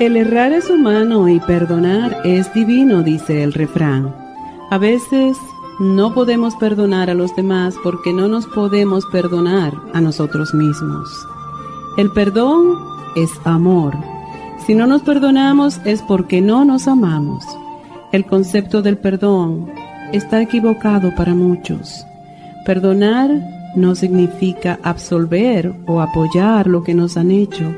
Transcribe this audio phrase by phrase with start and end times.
[0.00, 4.12] El errar es humano y perdonar es divino, dice el refrán.
[4.70, 5.36] A veces
[5.78, 11.08] no podemos perdonar a los demás porque no nos podemos perdonar a nosotros mismos.
[11.96, 12.76] El perdón
[13.14, 13.94] es amor.
[14.66, 17.44] Si no nos perdonamos es porque no nos amamos.
[18.10, 19.70] El concepto del perdón
[20.10, 22.04] está equivocado para muchos.
[22.66, 23.30] Perdonar
[23.76, 27.72] no significa absolver o apoyar lo que nos han hecho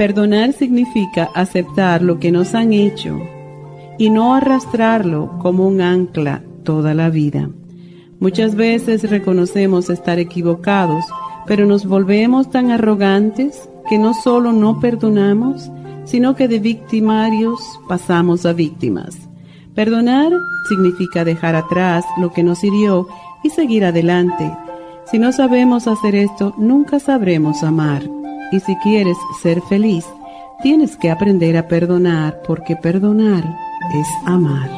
[0.00, 3.20] Perdonar significa aceptar lo que nos han hecho
[3.98, 7.50] y no arrastrarlo como un ancla toda la vida.
[8.18, 11.04] Muchas veces reconocemos estar equivocados,
[11.46, 15.70] pero nos volvemos tan arrogantes que no solo no perdonamos,
[16.06, 19.28] sino que de victimarios pasamos a víctimas.
[19.74, 20.32] Perdonar
[20.70, 23.06] significa dejar atrás lo que nos hirió
[23.44, 24.50] y seguir adelante.
[25.10, 28.19] Si no sabemos hacer esto, nunca sabremos amar.
[28.52, 30.04] Y si quieres ser feliz,
[30.62, 33.44] tienes que aprender a perdonar porque perdonar
[33.94, 34.68] es amar.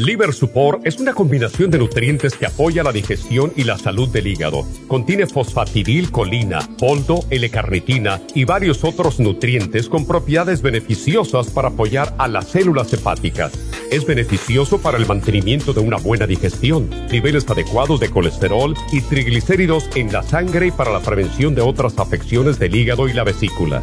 [0.00, 4.28] Liver Support es una combinación de nutrientes que apoya la digestión y la salud del
[4.28, 4.64] hígado.
[4.88, 12.48] Contiene fosfatidilcolina, poldo, L-carnitina y varios otros nutrientes con propiedades beneficiosas para apoyar a las
[12.48, 13.52] células hepáticas.
[13.90, 19.90] Es beneficioso para el mantenimiento de una buena digestión, niveles adecuados de colesterol y triglicéridos
[19.96, 23.82] en la sangre y para la prevención de otras afecciones del hígado y la vesícula.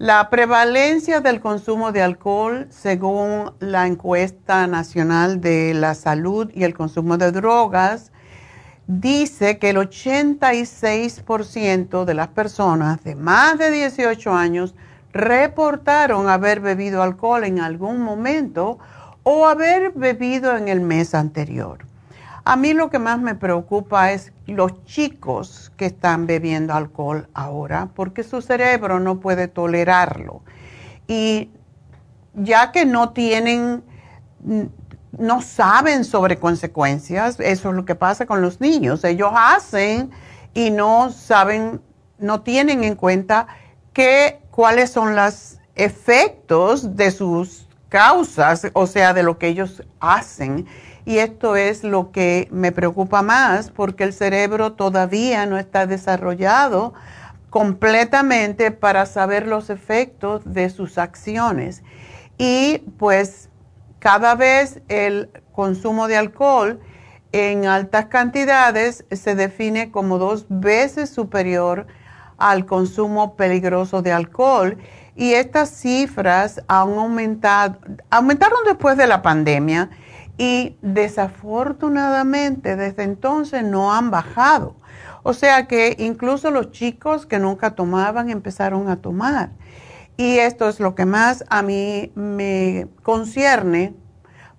[0.00, 6.72] La prevalencia del consumo de alcohol, según la encuesta nacional de la salud y el
[6.72, 8.10] consumo de drogas,
[8.86, 14.74] dice que el 86% de las personas de más de 18 años
[15.12, 18.78] reportaron haber bebido alcohol en algún momento
[19.22, 21.89] o haber bebido en el mes anterior.
[22.50, 27.90] A mí lo que más me preocupa es los chicos que están bebiendo alcohol ahora,
[27.94, 30.42] porque su cerebro no puede tolerarlo.
[31.06, 31.48] Y
[32.34, 33.84] ya que no tienen,
[35.16, 39.04] no saben sobre consecuencias, eso es lo que pasa con los niños.
[39.04, 40.10] Ellos hacen
[40.52, 41.80] y no saben,
[42.18, 43.46] no tienen en cuenta
[43.92, 50.66] que, cuáles son los efectos de sus causas, o sea, de lo que ellos hacen
[51.10, 56.94] y esto es lo que me preocupa más porque el cerebro todavía no está desarrollado
[57.50, 61.82] completamente para saber los efectos de sus acciones.
[62.38, 63.48] Y pues
[63.98, 66.78] cada vez el consumo de alcohol
[67.32, 71.88] en altas cantidades se define como dos veces superior
[72.38, 74.78] al consumo peligroso de alcohol.
[75.16, 77.78] Y estas cifras han aumentado,
[78.10, 79.90] aumentaron después de la pandemia
[80.40, 84.74] y desafortunadamente desde entonces no han bajado.
[85.22, 89.50] O sea que incluso los chicos que nunca tomaban empezaron a tomar.
[90.16, 93.92] Y esto es lo que más a mí me concierne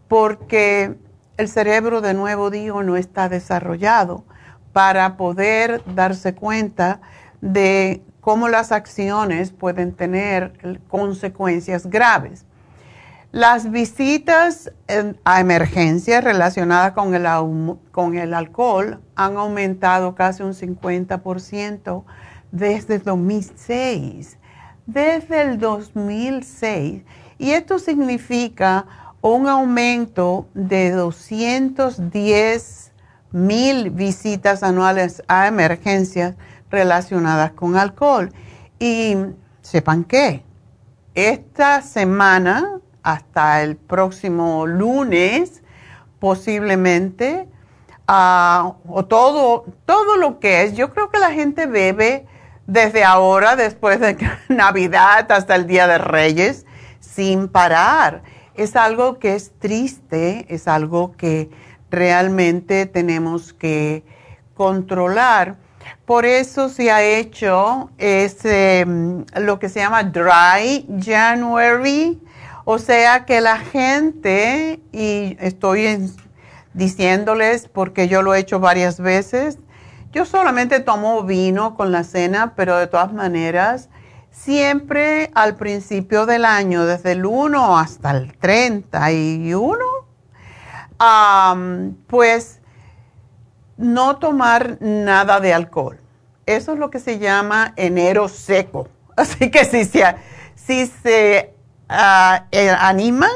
[0.08, 1.00] porque
[1.38, 4.24] el cerebro, de nuevo digo, no está desarrollado
[4.74, 7.02] para poder darse cuenta
[7.42, 12.46] de cómo las acciones pueden tener consecuencias graves.
[13.32, 14.72] Las visitas
[15.24, 17.26] a emergencias relacionadas con el,
[18.34, 22.04] alcohol han aumentado casi un 50%
[22.52, 24.38] desde 2006.
[24.86, 27.04] Desde el 2006.
[27.38, 28.86] Y esto significa
[29.22, 32.92] un aumento de 210
[33.32, 36.36] mil visitas anuales a emergencias
[36.70, 38.34] relacionadas con alcohol.
[38.78, 39.16] Y
[39.62, 40.44] sepan qué,
[41.16, 45.64] esta semana hasta el próximo lunes,
[46.20, 47.48] posiblemente,
[48.08, 50.74] ah, o todo, todo lo que es.
[50.74, 52.26] Yo creo que la gente bebe
[52.68, 54.18] desde ahora, después de
[54.50, 56.66] Navidad hasta el Día de Reyes,
[57.00, 58.24] sin parar.
[58.56, 61.50] Es algo que es triste, es algo que
[61.90, 64.04] realmente tenemos que
[64.54, 65.58] controlar.
[66.06, 72.22] Por eso se ha hecho mm, lo que se llama Dry January
[72.66, 76.12] o sea que la gente, y estoy
[76.74, 79.58] diciéndoles porque yo lo he hecho varias veces,
[80.12, 83.90] yo solamente tomo vino con la cena, pero de todas maneras,
[84.30, 89.78] siempre al principio del año, desde el 1 hasta el 31,
[92.08, 92.60] pues
[93.78, 96.00] no tomar nada de alcohol.
[96.46, 98.88] Eso es lo que se llama enero seco.
[99.16, 100.04] Así que si se,
[100.56, 101.54] si se
[101.94, 103.30] Ah, eh, animan,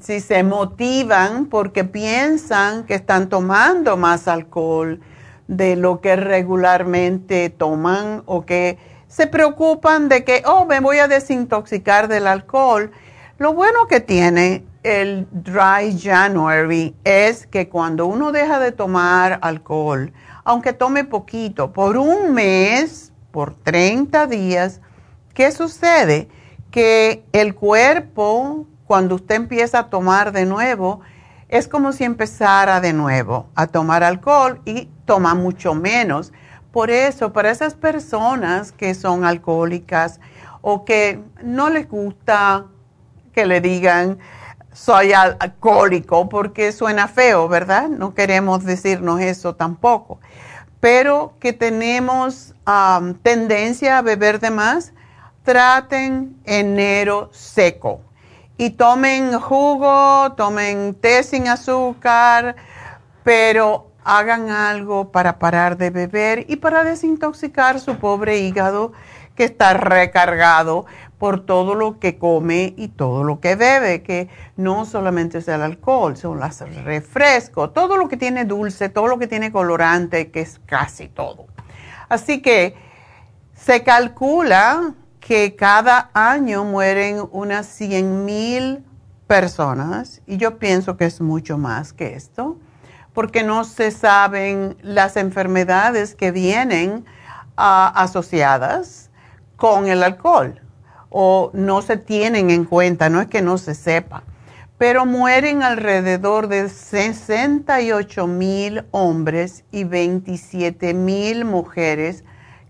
[0.00, 5.00] si se motivan porque piensan que están tomando más alcohol
[5.46, 11.06] de lo que regularmente toman o que se preocupan de que, oh, me voy a
[11.06, 12.90] desintoxicar del alcohol.
[13.38, 20.12] Lo bueno que tiene el Dry January es que cuando uno deja de tomar alcohol,
[20.42, 24.80] aunque tome poquito, por un mes, por 30 días,
[25.32, 26.28] ¿qué sucede?
[26.70, 31.00] Que el cuerpo, cuando usted empieza a tomar de nuevo,
[31.48, 36.32] es como si empezara de nuevo a tomar alcohol y toma mucho menos.
[36.72, 40.20] Por eso, para esas personas que son alcohólicas
[40.60, 42.66] o que no les gusta
[43.32, 44.18] que le digan
[44.72, 47.88] soy alcohólico porque suena feo, ¿verdad?
[47.88, 50.20] No queremos decirnos eso tampoco.
[50.80, 52.54] Pero que tenemos
[53.22, 54.92] tendencia a beber de más,
[55.46, 58.00] traten enero seco.
[58.58, 62.56] Y tomen jugo, tomen té sin azúcar,
[63.22, 68.92] pero hagan algo para parar de beber y para desintoxicar su pobre hígado
[69.36, 70.86] que está recargado
[71.18, 75.62] por todo lo que come y todo lo que bebe, que no solamente es el
[75.62, 80.40] alcohol, son los refrescos, todo lo que tiene dulce, todo lo que tiene colorante, que
[80.40, 81.46] es casi todo.
[82.08, 82.74] Así que
[83.54, 84.94] se calcula
[85.26, 88.84] que cada año mueren unas 100 mil
[89.26, 92.56] personas y yo pienso que es mucho más que esto,
[93.12, 97.04] porque no se saben las enfermedades que vienen
[97.56, 99.10] ah, asociadas
[99.56, 100.60] con el alcohol
[101.10, 104.22] o no se tienen en cuenta, no es que no se sepa,
[104.78, 112.22] pero mueren alrededor de 68 mil hombres y 27 mil mujeres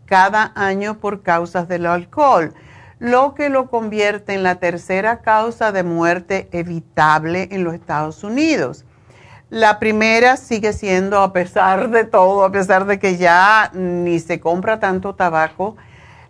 [0.06, 2.54] cada año por causas del alcohol,
[2.98, 8.84] lo que lo convierte en la tercera causa de muerte evitable en los Estados Unidos.
[9.50, 14.40] La primera sigue siendo, a pesar de todo, a pesar de que ya ni se
[14.40, 15.76] compra tanto tabaco,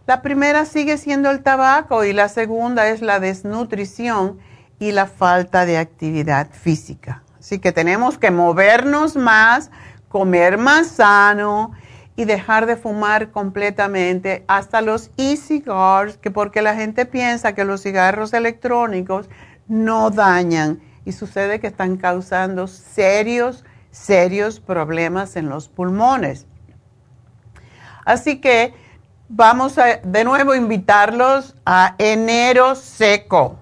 [0.07, 4.39] la primera sigue siendo el tabaco y la segunda es la desnutrición
[4.79, 7.23] y la falta de actividad física.
[7.39, 9.71] Así que tenemos que movernos más,
[10.09, 11.73] comer más sano
[12.17, 17.83] y dejar de fumar completamente hasta los e-cigars, que porque la gente piensa que los
[17.83, 19.29] cigarros electrónicos
[19.69, 26.47] no dañan y sucede que están causando serios, serios problemas en los pulmones.
[28.07, 28.75] Así que
[29.29, 33.59] vamos a de nuevo invitarlos a enero seco.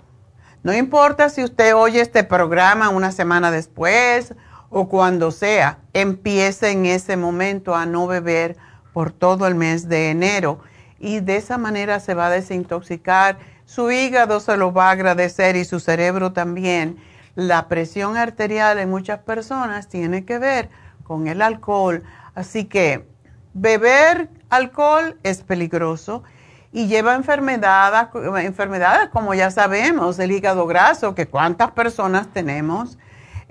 [0.63, 4.35] No importa si usted oye este programa una semana después
[4.77, 8.57] o cuando sea, empiece en ese momento a no beber
[8.93, 10.59] por todo el mes de enero
[10.99, 13.39] y de esa manera se va a desintoxicar.
[13.67, 16.97] Su hígado se lo va a agradecer y su cerebro también.
[17.37, 20.71] La presión arterial en muchas personas tiene que ver
[21.05, 22.03] con el alcohol,
[22.35, 23.07] así que
[23.53, 26.25] beber alcohol es peligroso
[26.73, 28.09] y lleva enfermedades,
[28.45, 32.99] enfermedades como ya sabemos, el hígado graso, que cuántas personas tenemos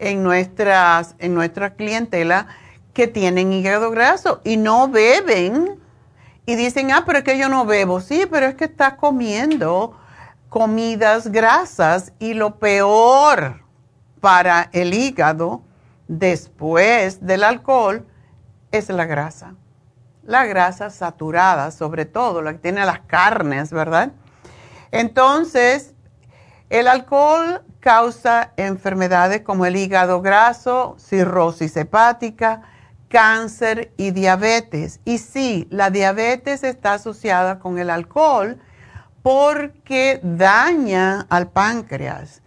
[0.10, 2.48] en, nuestras, en nuestra clientela
[2.94, 5.80] que tienen hígado graso y no beben
[6.46, 8.02] y dicen, ah, pero es que yo no bebo.
[8.02, 9.98] Sí, pero es que estás comiendo
[10.50, 13.64] comidas grasas y lo peor
[14.20, 15.62] para el hígado
[16.08, 18.06] después del alcohol
[18.72, 19.56] es la grasa
[20.26, 24.12] la grasa saturada, sobre todo la que tiene las carnes, ¿verdad?
[24.92, 25.94] Entonces,
[26.70, 32.62] el alcohol causa enfermedades como el hígado graso, cirrosis hepática,
[33.10, 35.02] cáncer y diabetes.
[35.04, 38.58] Y sí, la diabetes está asociada con el alcohol
[39.22, 42.42] porque daña al páncreas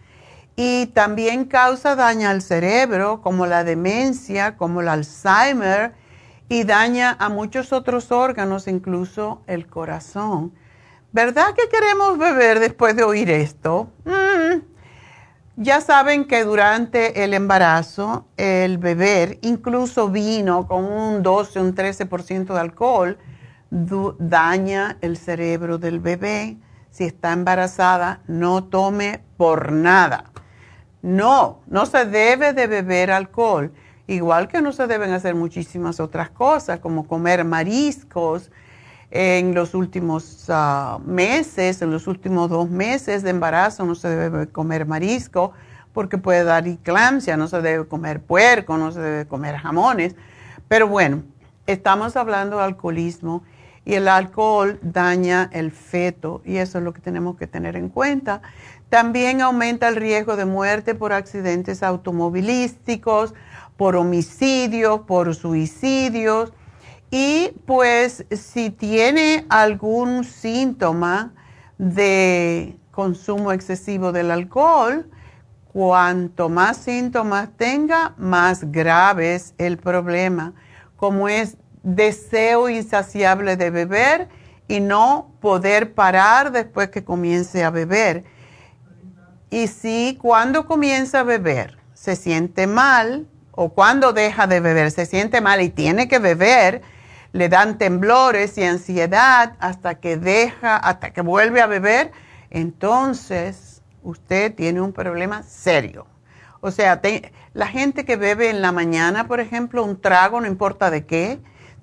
[0.57, 5.93] y también causa daño al cerebro, como la demencia, como el Alzheimer
[6.49, 10.55] y daña a muchos otros órganos, incluso el corazón.
[11.12, 13.90] ¿Verdad que queremos beber después de oír esto?
[14.07, 14.75] Mm.
[15.58, 22.52] Ya saben que durante el embarazo, el beber, incluso vino con un 12, un 13%
[22.52, 23.16] de alcohol,
[23.70, 26.58] daña el cerebro del bebé.
[26.90, 30.30] Si está embarazada, no tome por nada.
[31.00, 33.72] No, no se debe de beber alcohol.
[34.06, 38.50] Igual que no se deben hacer muchísimas otras cosas, como comer mariscos
[39.16, 44.46] en los últimos ah, meses, en los últimos dos meses de embarazo, no se debe
[44.49, 45.52] comer marisco
[45.94, 50.14] porque puede dar eclampsia, no se debe comer puerco, no se debe comer jamones.
[50.68, 51.23] Pero bueno,
[51.66, 53.42] estamos hablando de alcoholismo
[53.87, 57.88] y el alcohol daña el feto y eso es lo que tenemos que tener en
[57.88, 58.42] cuenta.
[58.90, 63.32] También aumenta el riesgo de muerte por accidentes automovilísticos,
[63.78, 66.52] por homicidios, por suicidios.
[67.18, 71.32] Y pues si tiene algún síntoma
[71.78, 75.08] de consumo excesivo del alcohol,
[75.73, 80.52] cuanto más síntomas tenga, más grave es el problema,
[80.96, 84.28] como es deseo insaciable de beber
[84.68, 88.25] y no poder parar después que comience a beber.
[89.49, 95.06] Y si cuando comienza a beber se siente mal, o cuando deja de beber, se
[95.06, 96.82] siente mal y tiene que beber,
[97.37, 102.11] le dan temblores y ansiedad hasta que deja, hasta que vuelve a beber,
[102.49, 106.07] entonces usted tiene un problema serio.
[106.62, 107.00] O sea,
[107.52, 111.38] la gente que bebe en la mañana, por ejemplo, un trago, no importa de qué,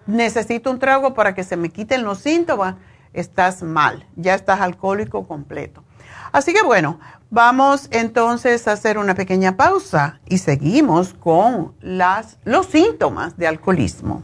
[0.08, 2.76] necesito un trago para que se me quiten los síntomas,
[3.14, 5.84] estás mal, ya estás alcohólico completo.
[6.32, 12.66] Así que bueno, vamos entonces a hacer una pequeña pausa y seguimos con las, los
[12.66, 14.24] síntomas de alcoholismo.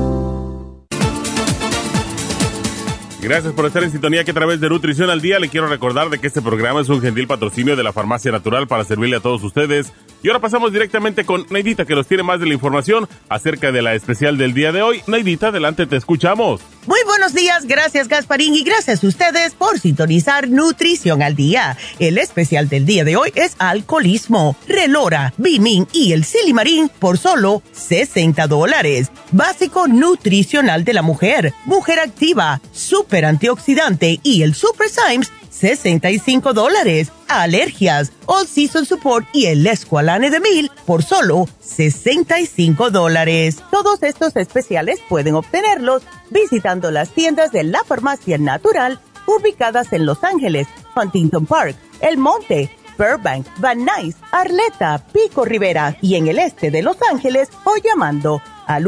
[3.21, 6.09] Gracias por estar en sintonía que a través de Nutrición al Día le quiero recordar
[6.09, 9.19] de que este programa es un gentil patrocinio de la Farmacia Natural para servirle a
[9.19, 9.93] todos ustedes.
[10.23, 13.83] Y ahora pasamos directamente con Neidita que nos tiene más de la información acerca de
[13.83, 15.03] la especial del día de hoy.
[15.05, 16.61] Neidita, adelante, te escuchamos.
[16.87, 21.77] Muy buenos días, gracias Gasparín y gracias a ustedes por sintonizar Nutrición al Día.
[21.99, 27.61] El especial del día de hoy es alcoholismo, relora, bimin y el silimarín por solo
[27.71, 29.11] 60 dólares.
[29.31, 37.11] Básico nutricional de la mujer, mujer activa, super antioxidante y el Super Symes 65 dólares.
[37.27, 43.57] Alergias, All Season Support y el Esqualane de Mil por solo 65 dólares.
[43.69, 50.23] Todos estos especiales pueden obtenerlos visitando las tiendas de la Farmacia Natural ubicadas en Los
[50.23, 56.71] Ángeles, Huntington Park, El Monte, Burbank, Van Nuys, Arleta, Pico Rivera y en el este
[56.71, 58.87] de Los Ángeles o llamando al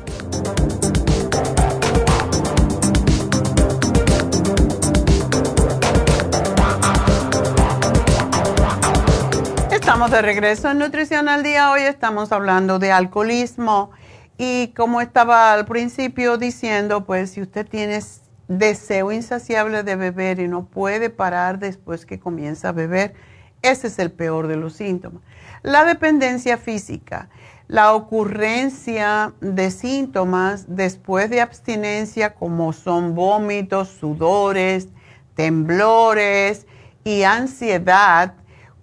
[10.09, 11.69] De regreso en Nutrición al Día.
[11.71, 13.91] Hoy estamos hablando de alcoholismo
[14.35, 17.99] y como estaba al principio diciendo, pues si usted tiene
[18.47, 23.13] deseo insaciable de beber y no puede parar después que comienza a beber,
[23.61, 25.21] ese es el peor de los síntomas.
[25.61, 27.29] La dependencia física,
[27.67, 34.87] la ocurrencia de síntomas después de abstinencia como son vómitos, sudores,
[35.35, 36.65] temblores
[37.03, 38.33] y ansiedad,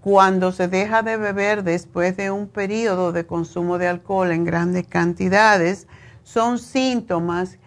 [0.00, 4.86] cuando se deja de beber después de un periodo de consumo de alcohol en grandes
[4.86, 5.86] cantidades,
[6.22, 7.58] son síntomas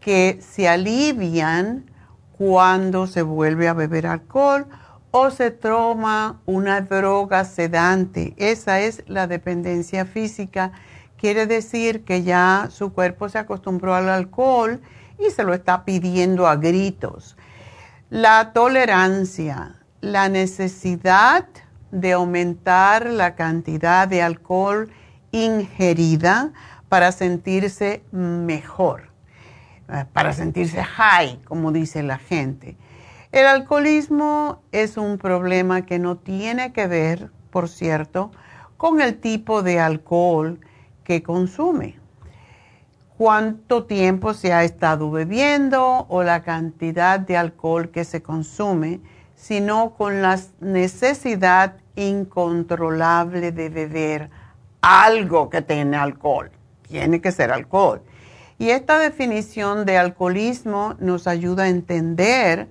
[0.00, 1.90] que se alivian
[2.36, 4.66] cuando se vuelve a beber alcohol
[5.10, 8.34] o se toma una droga sedante.
[8.36, 10.72] Esa es la dependencia física.
[11.16, 14.80] Quiere decir que ya su cuerpo se acostumbró al alcohol
[15.18, 17.36] y se lo está pidiendo a gritos.
[18.10, 21.46] La tolerancia, la necesidad
[21.94, 24.90] de aumentar la cantidad de alcohol
[25.30, 26.52] ingerida
[26.88, 29.10] para sentirse mejor,
[29.88, 32.76] eh, para sentirse high, como dice la gente.
[33.30, 38.32] El alcoholismo es un problema que no tiene que ver, por cierto,
[38.76, 40.58] con el tipo de alcohol
[41.04, 41.96] que consume.
[43.16, 49.00] Cuánto tiempo se ha estado bebiendo o la cantidad de alcohol que se consume,
[49.36, 54.30] sino con la necesidad incontrolable de beber
[54.80, 56.50] algo que tiene alcohol.
[56.88, 58.02] Tiene que ser alcohol.
[58.58, 62.68] Y esta definición de alcoholismo nos ayuda a entender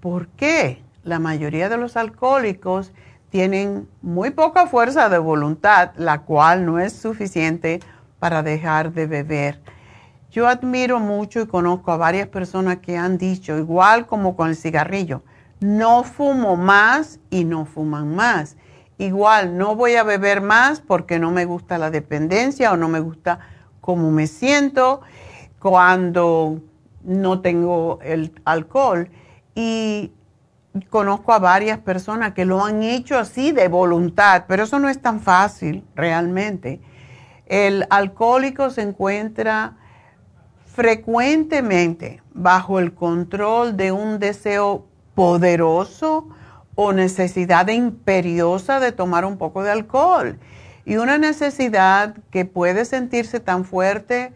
[0.00, 2.92] por qué la mayoría de los alcohólicos
[3.30, 7.80] tienen muy poca fuerza de voluntad, la cual no es suficiente
[8.18, 9.60] para dejar de beber.
[10.30, 14.56] Yo admiro mucho y conozco a varias personas que han dicho, igual como con el
[14.56, 15.22] cigarrillo,
[15.60, 18.56] no fumo más y no fuman más.
[18.98, 23.00] Igual, no voy a beber más porque no me gusta la dependencia o no me
[23.00, 23.40] gusta
[23.80, 25.02] cómo me siento
[25.58, 26.60] cuando
[27.02, 29.10] no tengo el alcohol.
[29.54, 30.12] Y
[30.88, 35.00] conozco a varias personas que lo han hecho así de voluntad, pero eso no es
[35.00, 36.80] tan fácil realmente.
[37.46, 39.76] El alcohólico se encuentra
[40.64, 46.28] frecuentemente bajo el control de un deseo poderoso
[46.76, 50.38] o necesidad imperiosa de tomar un poco de alcohol.
[50.84, 54.32] Y una necesidad que puede sentirse tan fuerte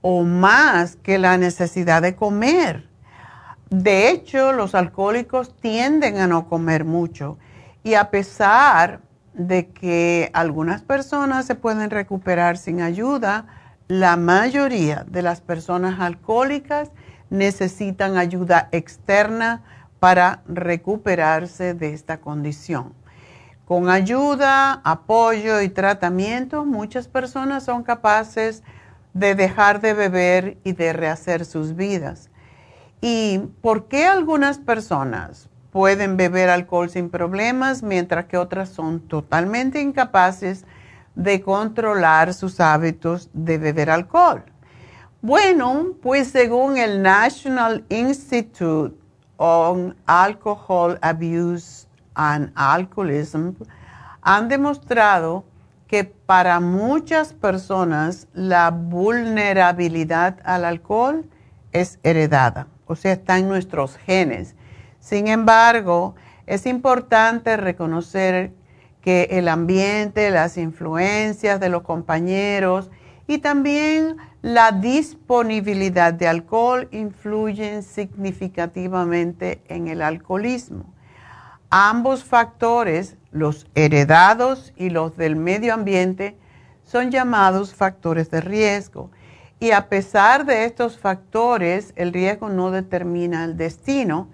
[0.00, 2.88] o más que la necesidad de comer.
[3.68, 7.38] de hecho, los alcohólicos tienden a no comer mucho
[7.82, 9.00] y a pesar
[9.32, 13.46] de que algunas personas se pueden recuperar sin ayuda,
[13.88, 16.90] la mayoría de las personas alcohólicas
[17.30, 19.62] necesitan ayuda externa
[20.02, 22.92] para recuperarse de esta condición.
[23.64, 28.64] Con ayuda, apoyo y tratamiento, muchas personas son capaces
[29.14, 32.30] de dejar de beber y de rehacer sus vidas.
[33.00, 39.80] ¿Y por qué algunas personas pueden beber alcohol sin problemas mientras que otras son totalmente
[39.80, 40.64] incapaces
[41.14, 44.42] de controlar sus hábitos de beber alcohol?
[45.20, 49.00] Bueno, pues según el National Institute
[49.42, 53.54] on Alcohol Abuse and Alcoholism,
[54.22, 55.44] han demostrado
[55.88, 61.24] que para muchas personas la vulnerabilidad al alcohol
[61.72, 64.54] es heredada o sea, está en nuestros genes.
[65.00, 66.14] Sin embargo,
[66.46, 68.52] es importante reconocer
[69.00, 72.90] que el ambiente, las influencias de los compañeros
[73.32, 80.92] y también la disponibilidad de alcohol influyen significativamente en el alcoholismo.
[81.70, 86.36] Ambos factores, los heredados y los del medio ambiente,
[86.84, 89.10] son llamados factores de riesgo
[89.60, 94.28] y a pesar de estos factores, el riesgo no determina el destino.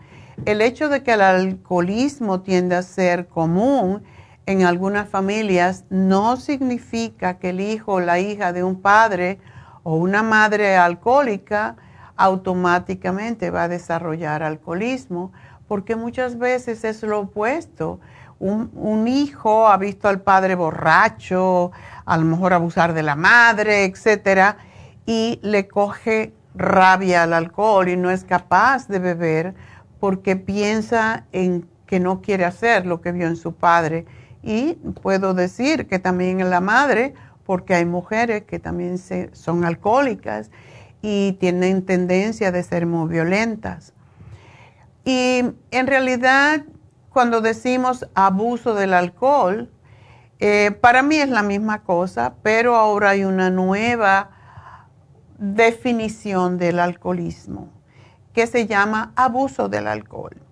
[0.45, 4.03] El hecho de que el alcoholismo tiende a ser común
[4.49, 9.41] en algunas familias no significa que el hijo o la hija de un padre
[9.83, 11.77] o una madre alcohólica
[12.17, 15.33] automáticamente va a desarrollar alcoholismo,
[15.67, 18.01] porque muchas veces es lo opuesto.
[18.39, 21.71] Un, hijo ha visto al padre borracho,
[22.07, 24.57] a lo mejor abusar de la madre, etcétera,
[25.05, 29.55] y le coge rabia al alcohol y no es capaz de beber
[30.01, 34.07] porque piensa en que no quiere hacer lo que vio en su padre.
[34.49, 37.13] Y puedo decir que también en la madre,
[37.45, 38.97] porque hay mujeres que también
[39.35, 40.51] son alcohólicas
[41.03, 43.93] y tienen tendencia de ser muy violentas.
[45.05, 46.65] Y en realidad,
[47.11, 49.71] cuando decimos abuso del alcohol,
[50.41, 54.31] eh, para mí es la misma cosa, pero ahora hay una nueva
[55.37, 57.69] definición del alcoholismo,
[58.33, 60.48] que se llama abuso del alcohol.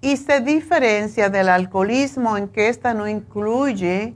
[0.00, 4.14] Y se diferencia del alcoholismo en que esta no incluye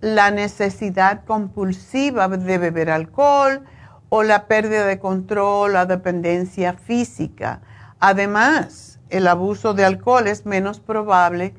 [0.00, 3.64] la necesidad compulsiva de beber alcohol
[4.08, 7.62] o la pérdida de control, la dependencia física.
[7.98, 11.54] Además, el abuso de alcohol es menos probable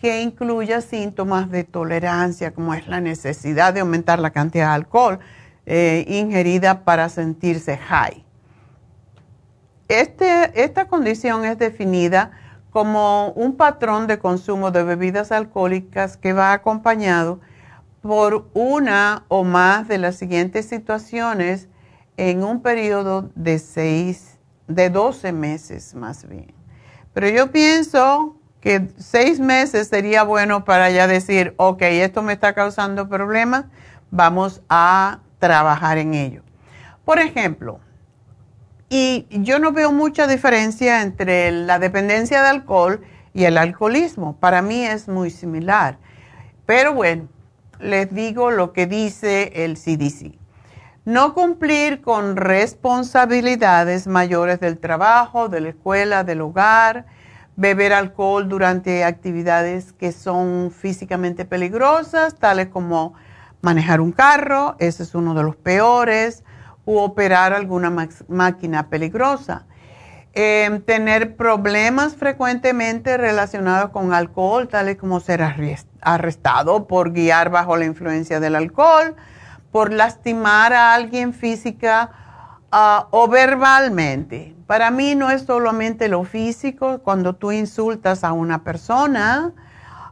[0.00, 5.18] que incluya síntomas de tolerancia, como es la necesidad de aumentar la cantidad de alcohol
[5.66, 8.22] eh, ingerida para sentirse high.
[9.88, 12.32] Este, esta condición es definida
[12.74, 17.38] como un patrón de consumo de bebidas alcohólicas que va acompañado
[18.02, 21.68] por una o más de las siguientes situaciones
[22.16, 26.52] en un periodo de seis, de 12 meses más bien.
[27.12, 32.54] Pero yo pienso que seis meses sería bueno para ya decir, ok, esto me está
[32.54, 33.66] causando problemas,
[34.10, 36.42] vamos a trabajar en ello.
[37.04, 37.78] Por ejemplo,
[38.88, 43.00] y yo no veo mucha diferencia entre la dependencia de alcohol
[43.32, 44.36] y el alcoholismo.
[44.36, 45.98] Para mí es muy similar.
[46.66, 47.28] Pero bueno,
[47.80, 50.38] les digo lo que dice el CDC.
[51.04, 57.04] No cumplir con responsabilidades mayores del trabajo, de la escuela, del hogar,
[57.56, 63.12] beber alcohol durante actividades que son físicamente peligrosas, tales como
[63.60, 66.42] manejar un carro, ese es uno de los peores,
[66.84, 67.90] u operar alguna
[68.28, 69.66] máquina peligrosa.
[70.32, 75.42] Em, tener problemas frecuentemente relacionados con alcohol, tales como ser
[76.00, 79.14] arrestado por guiar bajo la influencia del alcohol,
[79.70, 82.10] por lastimar a alguien física
[82.72, 84.56] ah, o verbalmente.
[84.66, 89.52] Para mí no es solamente lo físico, cuando tú insultas a una persona,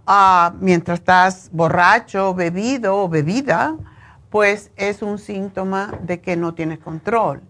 [0.06, 3.76] Ah, mientras estás borracho, bebido o bebida,
[4.32, 7.42] pues es un síntoma de que no tienes control.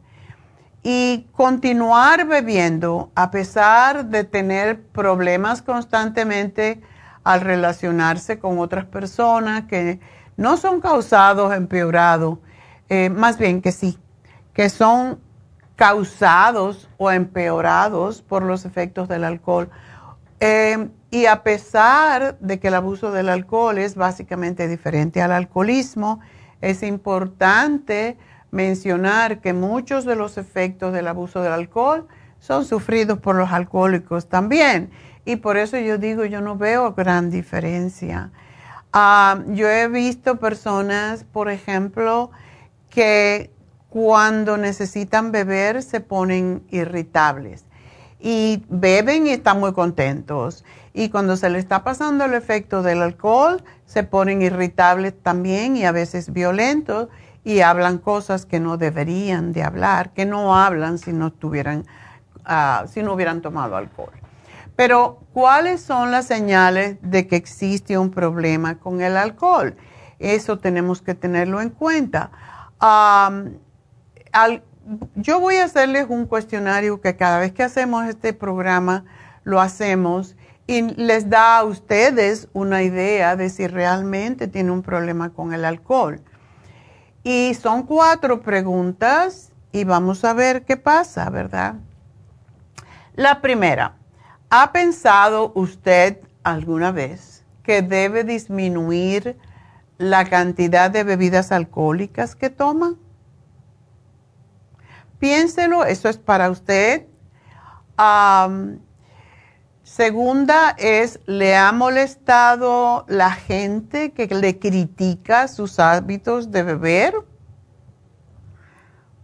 [0.83, 6.81] Y continuar bebiendo a pesar de tener problemas constantemente
[7.23, 10.01] al relacionarse con otras personas que
[10.37, 12.39] no son causados, empeorados,
[12.89, 13.97] eh, más bien que sí,
[14.53, 15.21] que son
[15.77, 19.71] causados o empeorados por los efectos del alcohol.
[20.41, 26.19] Eh, y a pesar de que el abuso del alcohol es básicamente diferente al alcoholismo,
[26.63, 28.17] es importante
[28.51, 32.07] mencionar que muchos de los efectos del abuso del alcohol
[32.39, 34.91] son sufridos por los alcohólicos también.
[35.25, 38.31] Y por eso yo digo, yo no veo gran diferencia.
[38.93, 42.31] Ah, yo he visto personas, por ejemplo,
[42.91, 43.51] que
[43.89, 47.65] cuando necesitan beber se ponen irritables
[48.21, 50.65] y beben y están muy contentos.
[50.95, 55.85] Y cuando se le está pasando el efecto del alcohol, se ponen irritables también y
[55.85, 57.09] a veces violentos
[57.45, 61.87] y hablan cosas que no deberían de hablar, que no hablan si no tuvieran,
[62.45, 64.13] ah, si no hubieran tomado alcohol.
[64.77, 69.77] Pero, ¿cuáles son las señales de que existe un problema con el alcohol?
[70.19, 72.31] Eso tenemos que tenerlo en cuenta.
[75.17, 79.05] yo voy a hacerles un cuestionario que cada vez que hacemos este programa
[79.45, 85.31] lo hacemos y les da a ustedes una idea de si realmente tiene un problema
[85.31, 86.21] con el alcohol.
[87.25, 91.77] Y son cuatro preguntas y vamos a ver qué pasa, ¿verdad?
[93.15, 93.97] La primera,
[94.51, 99.37] ¿ha pensado usted alguna vez que debe disminuir
[99.99, 102.95] la cantidad de bebidas alcohólicas que toma?
[105.19, 107.07] Piénselo, eso es para usted.
[109.95, 117.15] Segunda es, ¿le ha molestado la gente que le critica sus hábitos de beber?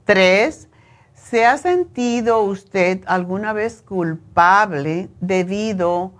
[0.04, 0.68] Tres,
[1.14, 6.12] ¿se ha sentido usted alguna vez culpable debido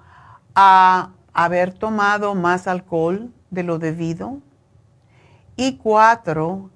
[0.54, 4.38] a haber tomado más alcohol de lo debido?
[5.56, 6.70] Y cuatro,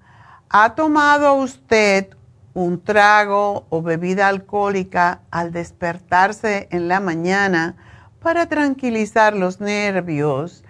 [0.50, 2.14] ¿ha tomado usted
[2.54, 7.76] un trago o bebida alcohólica al despertarse en la mañana
[8.20, 10.64] para tranquilizar los nervios,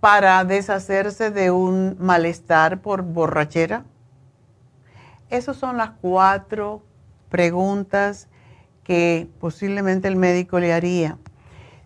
[0.00, 3.84] para deshacerse de un malestar por borrachera?
[5.30, 6.82] Esas son las cuatro
[7.28, 8.28] preguntas
[8.82, 11.18] que posiblemente el médico le haría.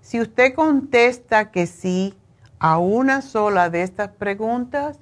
[0.00, 2.14] Si usted contesta que sí
[2.60, 5.00] a una sola de estas preguntas,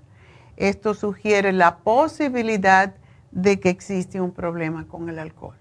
[0.56, 2.94] esto sugiere la posibilidad
[3.30, 5.56] de que existe un problema con el alcohol.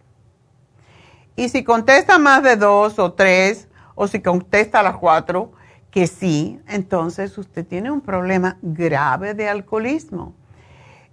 [1.35, 5.51] Y si contesta más de dos o tres, o si contesta a las cuatro,
[5.91, 10.33] que sí, entonces usted tiene un problema grave de alcoholismo.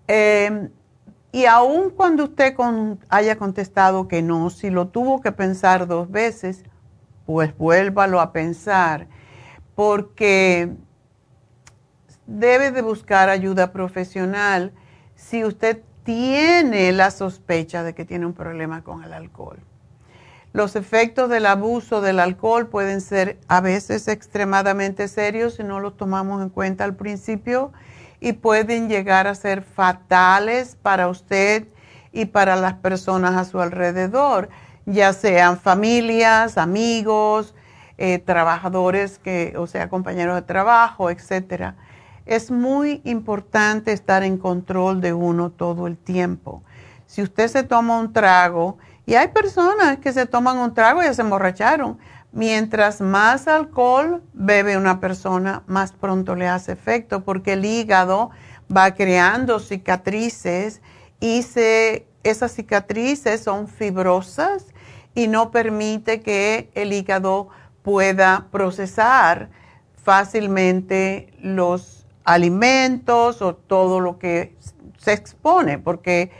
[0.07, 0.71] Em,
[1.33, 2.55] y aun cuando usted
[3.09, 6.65] haya contestado que no, si lo tuvo que pensar dos veces,
[7.25, 9.09] pues vuélvalo a pensar,
[9.75, 10.73] porque
[12.27, 14.73] debe de buscar ayuda profesional
[15.15, 19.59] si usted tiene la sospecha de que tiene un problema con el alcohol.
[20.53, 25.97] Los efectos del abuso del alcohol pueden ser a veces extremadamente serios si no los
[25.97, 27.73] tomamos en cuenta al principio
[28.21, 31.67] y pueden llegar a ser fatales para usted
[32.13, 34.49] y para las personas a su alrededor,
[34.87, 37.55] ya sean familias, amigos,
[37.99, 41.75] eh, trabajadores que, o sea, compañeros de trabajo, etcétera
[42.27, 46.63] es muy importante estar en control de uno todo el tiempo.
[47.07, 51.15] Si usted se toma un trago, y hay personas que se toman un trago y
[51.15, 51.99] se emborracharon,
[52.33, 58.31] mientras más alcohol bebe una persona, más pronto le hace efecto, porque el hígado
[58.75, 60.83] va creando cicatrices
[61.21, 64.67] y se, esas cicatrices son fibrosas
[65.15, 67.49] y no permite que el hígado
[67.83, 69.49] pueda procesar
[70.03, 71.96] fácilmente los
[72.27, 74.55] alimentos o todo lo que
[74.99, 76.31] se expone, porque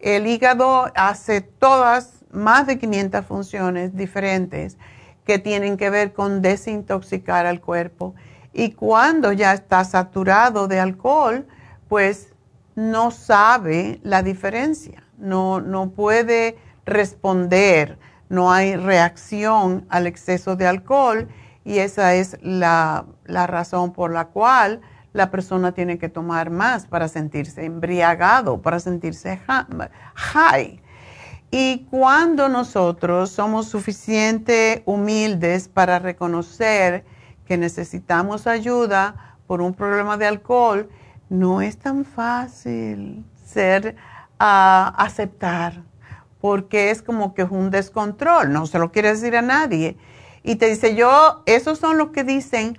[0.00, 4.76] el hígado hace todas, más de 500 funciones diferentes
[5.24, 8.14] que tienen que ver con desintoxicar al cuerpo.
[8.52, 11.46] Y cuando ya está saturado de alcohol,
[11.88, 12.34] pues
[12.74, 21.28] no sabe la diferencia, no, no puede responder, no hay reacción al exceso de alcohol
[21.64, 24.80] y esa es la, la razón por la cual
[25.16, 29.40] la persona tiene que tomar más para sentirse embriagado, para sentirse
[30.14, 30.82] high.
[31.50, 37.04] Y cuando nosotros somos suficientemente humildes para reconocer
[37.46, 40.90] que necesitamos ayuda por un problema de alcohol,
[41.28, 43.96] no es tan fácil ser
[44.38, 45.82] ah, aceptar,
[46.40, 49.96] porque es como que es un descontrol, no se lo quiere decir a nadie.
[50.42, 52.76] Y te dice, yo, esos son los que dicen,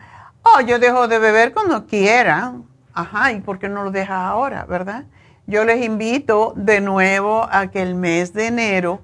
[0.55, 2.53] Oh, yo dejo de beber cuando quiera.
[2.93, 5.05] Ajá, ¿y por qué no lo dejas ahora, verdad?
[5.45, 9.01] Yo les invito de nuevo a que el mes de enero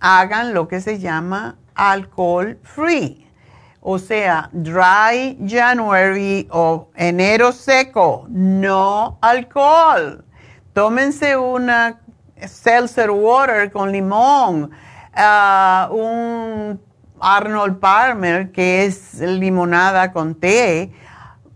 [0.00, 3.30] hagan lo que se llama alcohol free.
[3.80, 10.24] O sea, dry January o enero seco, no alcohol.
[10.72, 12.00] Tómense una
[12.46, 14.70] seltzer water con limón,
[15.14, 16.80] ah, un
[17.26, 20.92] Arnold Palmer, que es limonada con té.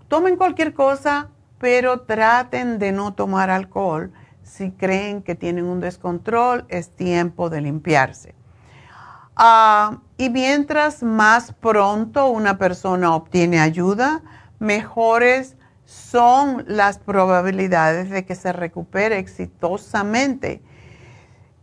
[0.09, 1.28] Tomen cualquier cosa,
[1.59, 4.11] pero traten de no tomar alcohol.
[4.42, 8.35] Si creen que tienen un descontrol, es tiempo de limpiarse.
[9.37, 14.22] Ah, y mientras más pronto una persona obtiene ayuda,
[14.59, 20.62] mejores son las probabilidades de que se recupere exitosamente.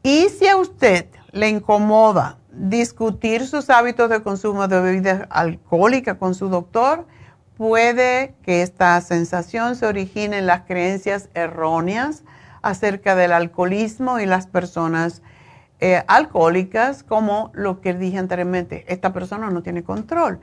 [0.04, 6.36] Y si a usted le incomoda discutir sus hábitos de consumo de bebida alcohólica con
[6.36, 7.06] su doctor,
[7.58, 12.24] puede que esta sensación se origine en las creencias erróneas
[12.62, 15.22] acerca del alcoholismo y las personas
[15.80, 20.40] eh, alcohólicas, como lo que dije anteriormente, esta persona no tiene control.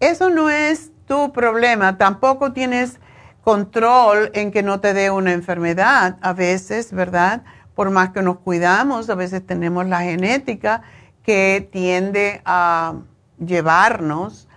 [0.00, 2.98] Eso no es tu problema, tampoco tienes
[3.42, 6.16] control en que no te dé una enfermedad.
[6.20, 7.42] A veces, ¿verdad?
[7.74, 10.82] Por más que nos cuidamos, a veces tenemos la genética
[11.22, 12.94] que tiende a
[13.38, 14.48] llevarnos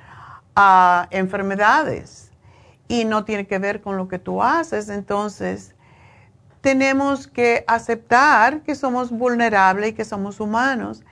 [0.56, 2.32] a enfermedades
[2.88, 4.90] y no tiene que ver con lo que tú haces.
[4.90, 5.76] Entonces,
[6.62, 11.04] tenemos que aceptar que somos vulnerables y que somos humanos.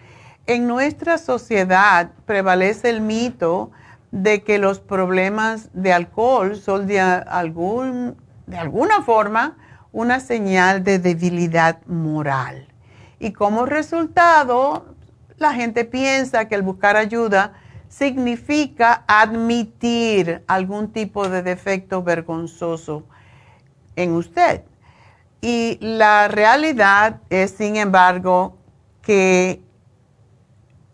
[0.46, 3.72] En nuestra sociedad prevalece el mito
[4.12, 9.58] de que los problemas de alcohol son de, algún, de alguna forma
[9.92, 12.68] una señal de debilidad moral.
[13.20, 14.93] Y como resultado,
[15.38, 17.54] la gente piensa que el buscar ayuda
[17.90, 23.04] significa admitir algún tipo de defecto vergonzoso
[23.96, 24.64] en usted.
[25.42, 28.58] Y la realidad es, sin embargo,
[29.02, 29.62] que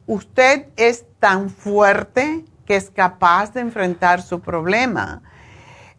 [0.07, 5.21] usted es tan fuerte que es capaz de enfrentar su problema.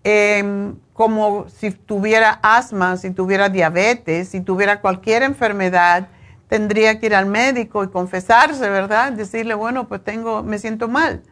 [0.02, 6.08] Em, como si tuviera asma, si tuviera diabetes, si tuviera cualquier enfermedad,
[6.50, 9.12] tendría que ir al médico y confesarse, ¿verdad?
[9.12, 11.22] Decirle, bueno, pues tengo, me siento mal.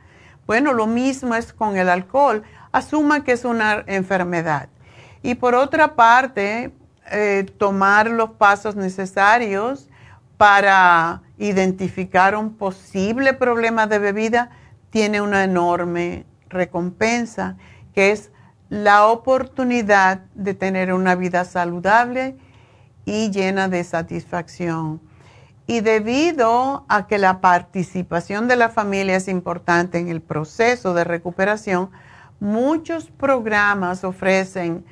[0.46, 2.44] Bueno, lo mismo es con el alcohol.
[2.70, 4.68] Asuma que es una enfermedad.
[5.24, 6.72] Y por otra parte,
[7.10, 9.88] eh, tomar los pasos necesarios
[10.36, 14.50] para identificar un posible problema de bebida
[14.90, 17.56] tiene una enorme recompensa,
[17.92, 18.30] que es
[18.68, 22.36] la oportunidad de tener una vida saludable
[23.04, 25.07] y llena de satisfacción.
[25.70, 31.04] Y debido a que la participación de la familia es importante en el proceso de
[31.04, 31.90] recuperación,
[32.40, 34.86] muchos programas ofrecen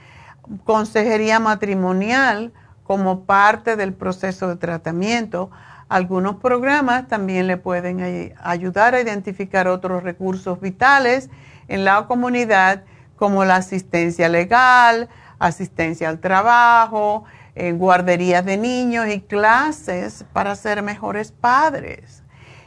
[0.64, 5.50] consejería matrimonial como parte del proceso de tratamiento.
[5.88, 11.30] Algunos programas también le pueden ayudar a identificar otros recursos vitales
[11.68, 12.84] en la comunidad
[13.16, 15.08] como la asistencia legal,
[15.38, 17.24] asistencia al trabajo,
[17.56, 22.22] en guarderías de niños y clases para ser mejores padres.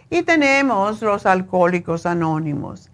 [0.10, 2.90] Y tenemos los alcohólicos anónimos.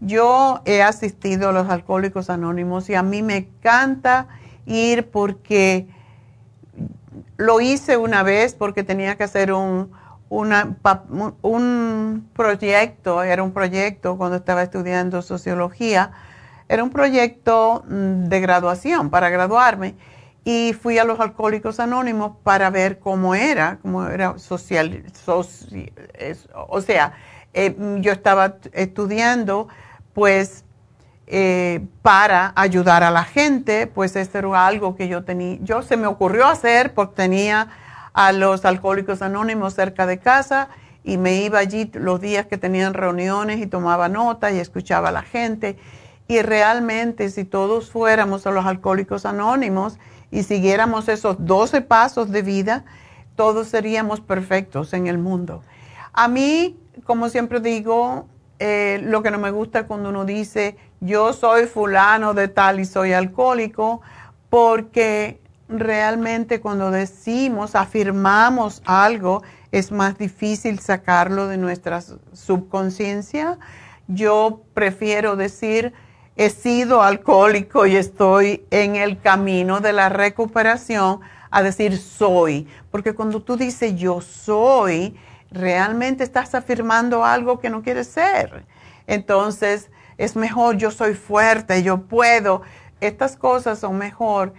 [0.00, 4.28] Yo he asistido a los alcohólicos anónimos y a mí me encanta
[4.66, 5.88] ir porque
[7.36, 9.90] lo hice una vez porque tenía que hacer un,
[10.28, 16.12] un proyecto, era un proyecto cuando estaba estudiando sociología,
[16.68, 19.96] era un proyecto mm, de graduación para graduarme
[20.44, 25.04] y fui a los alcohólicos anónimos para ver cómo era, cómo era social,
[26.68, 27.12] o sea,
[27.54, 29.68] eh, yo estaba estudiando
[30.14, 30.64] pues
[31.26, 35.96] eh, para ayudar a la gente, pues esto era algo que yo tenía, yo se
[35.96, 37.68] me ocurrió hacer porque tenía
[38.12, 40.68] a los alcohólicos anónimos cerca de casa
[41.04, 45.12] y me iba allí los días que tenían reuniones y tomaba nota y escuchaba a
[45.12, 45.78] la gente.
[46.28, 49.98] Y realmente si todos fuéramos a los alcohólicos anónimos,
[50.32, 52.84] y siguiéramos esos 12 pasos de vida,
[53.36, 55.62] todos seríamos perfectos en el mundo.
[56.12, 58.26] A mí, como siempre digo,
[58.58, 62.86] eh, lo que no me gusta cuando uno dice, yo soy fulano de tal y
[62.86, 64.00] soy alcohólico,
[64.48, 72.00] porque realmente cuando decimos, afirmamos algo, es más difícil sacarlo de nuestra
[72.32, 73.58] subconsciencia.
[74.08, 75.92] Yo prefiero decir,
[76.36, 81.20] he sido alcohólico y estoy en el camino de la recuperación
[81.50, 82.66] a decir soy.
[82.90, 85.16] Porque cuando tú dices yo soy,
[85.50, 88.64] realmente estás afirmando algo que no quieres ser.
[89.06, 92.62] Entonces, es mejor yo soy fuerte, yo puedo.
[93.00, 94.54] Estas cosas son mejor.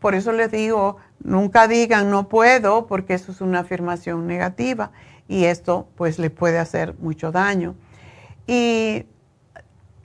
[0.00, 4.92] Por eso les digo, nunca digan no puedo, porque eso es una afirmación negativa
[5.28, 7.74] y esto pues le puede hacer mucho daño.
[8.46, 9.06] Y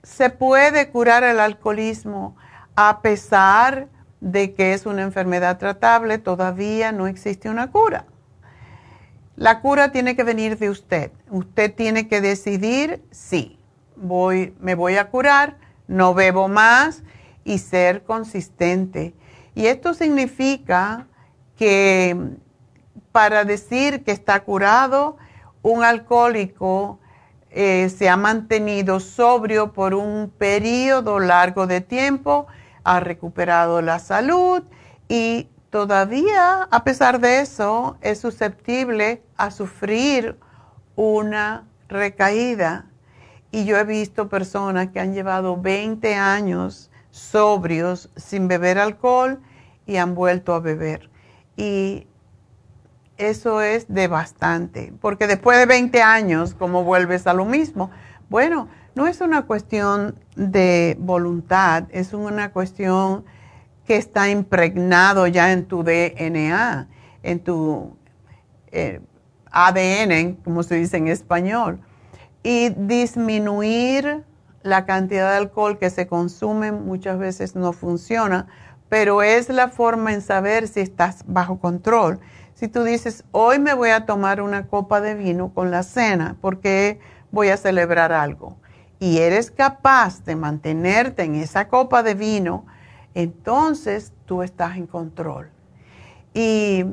[0.02, 2.36] se puede curar el alcoholismo
[2.74, 3.88] a pesar
[4.20, 8.06] de que es una enfermedad tratable, todavía no existe una cura.
[9.36, 11.10] La cura tiene que venir de usted.
[11.30, 13.58] Usted tiene que decidir, sí,
[13.96, 15.56] voy, me voy a curar,
[15.88, 17.02] no bebo más
[17.44, 19.14] y ser consistente.
[19.54, 21.06] Y esto significa
[21.56, 22.16] que
[23.10, 25.16] para decir que está curado,
[25.62, 26.98] un alcohólico
[27.54, 32.46] eh, se ha mantenido sobrio por un periodo largo de tiempo,
[32.82, 34.62] ha recuperado la salud
[35.08, 40.38] y todavía, a pesar de eso, es susceptible a sufrir
[40.96, 42.86] una recaída.
[43.50, 49.40] Y yo he visto personas que han llevado 20 años sobrios sin beber alcohol
[49.86, 51.10] y han vuelto a beber.
[51.56, 52.06] Y
[53.28, 57.90] eso es devastante, porque después de 20 años, ¿cómo vuelves a lo mismo?
[58.28, 63.24] Bueno, no es una cuestión de voluntad, es una cuestión
[63.86, 66.88] que está impregnado ya en tu DNA,
[67.22, 67.96] en tu
[68.70, 69.00] eh,
[69.50, 71.80] ADN, como se dice en español.
[72.42, 74.24] Y disminuir
[74.62, 78.46] la cantidad de alcohol que se consume muchas veces no funciona,
[78.88, 82.20] pero es la forma en saber si estás bajo control.
[82.62, 86.36] Si tú dices, hoy me voy a tomar una copa de vino con la cena
[86.40, 87.00] porque
[87.32, 88.56] voy a celebrar algo,
[89.00, 92.64] y eres capaz de mantenerte en esa copa de vino,
[93.14, 95.50] entonces tú estás en control.
[96.34, 96.84] Y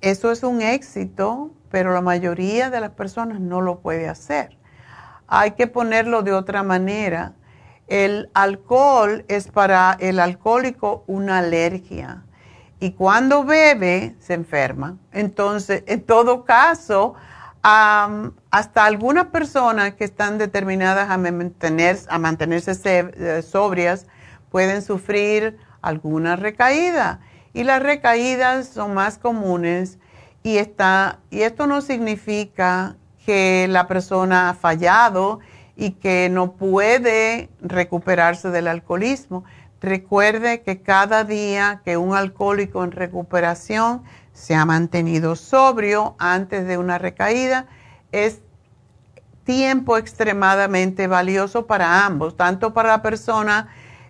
[0.00, 4.56] eso es un éxito, pero la mayoría de las personas no lo puede hacer.
[5.26, 7.34] Hay que ponerlo de otra manera.
[7.88, 12.24] El alcohol es para el alcohólico una alergia
[12.80, 14.96] y cuando bebe se enferma.
[15.12, 17.14] Entonces, en todo caso,
[17.62, 24.06] hasta algunas personas que están determinadas a, mantener, a mantenerse eh, sobrias
[24.50, 27.20] pueden sufrir alguna recaída
[27.52, 29.98] y las recaídas son más comunes
[30.42, 30.58] y,
[31.30, 35.40] y esto no significa que la persona ha fallado
[35.76, 39.44] y que no puede recuperarse del alcoholismo.
[39.80, 44.02] Recuerde que cada día que un alcohólico en recuperación
[44.32, 47.66] se ha mantenido sobrio antes de una recaída
[48.10, 48.40] es
[49.44, 53.68] tiempo extremadamente valioso para ambos, tanto para la persona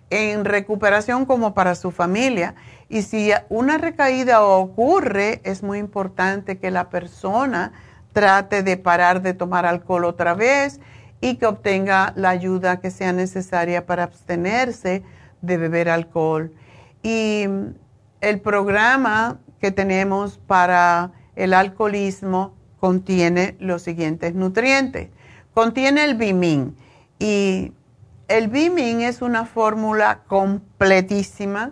[0.09, 2.55] en recuperación como para su familia.
[2.89, 7.73] Y si una recaída ocurre, es muy importante que la persona
[8.11, 10.79] trate de parar de tomar alcohol otra vez
[11.21, 15.03] y que obtenga la ayuda que sea necesaria para abstenerse
[15.41, 16.51] de beber alcohol.
[17.03, 17.45] Y
[18.21, 25.09] el programa que tenemos para el alcoholismo contiene los siguientes nutrientes.
[25.53, 26.75] Contiene el Bimin
[27.17, 27.73] y
[28.27, 31.71] el Bimin es una fórmula completísima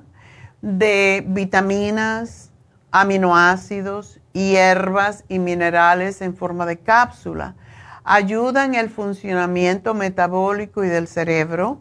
[0.61, 2.51] de vitaminas,
[2.91, 7.55] aminoácidos, hierbas y minerales en forma de cápsula.
[8.03, 11.79] Ayuda en el funcionamiento metabólico y del cerebro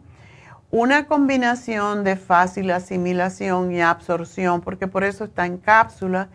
[0.69, 6.29] una combinación de fácil asimilación y absorción, porque por eso está en cápsula,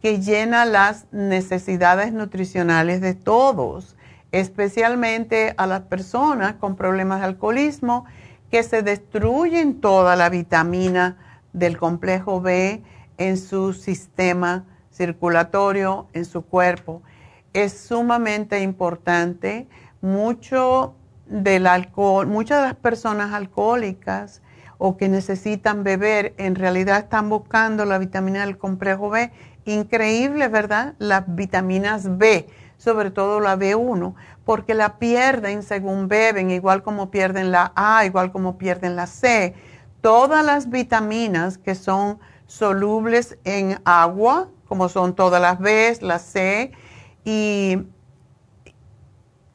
[0.00, 3.96] que llena las necesidades nutricionales de todos,
[4.32, 8.06] especialmente a las personas con problemas de alcoholismo,
[8.50, 11.16] que se destruyen toda la vitamina
[11.52, 12.82] del complejo B
[13.18, 17.02] en su sistema circulatorio, en su cuerpo.
[17.52, 19.66] Es sumamente importante.
[20.00, 20.94] Mucho
[21.26, 24.42] del alcohol, muchas de las personas alcohólicas
[24.78, 29.32] o que necesitan beber, en realidad están buscando la vitamina del complejo B.
[29.64, 30.94] Increíble, ¿verdad?
[30.98, 32.46] Las vitaminas B,
[32.76, 34.14] sobre todo la B1,
[34.44, 39.54] porque la pierden según beben, igual como pierden la A, igual como pierden la C.
[40.02, 46.72] Todas las vitaminas que son solubles en agua, como son todas las B, la C
[47.24, 47.78] y,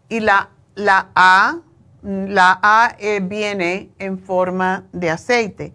[0.09, 0.49] y la
[0.81, 1.59] la A,
[2.03, 5.73] la A eh, viene en forma de aceite,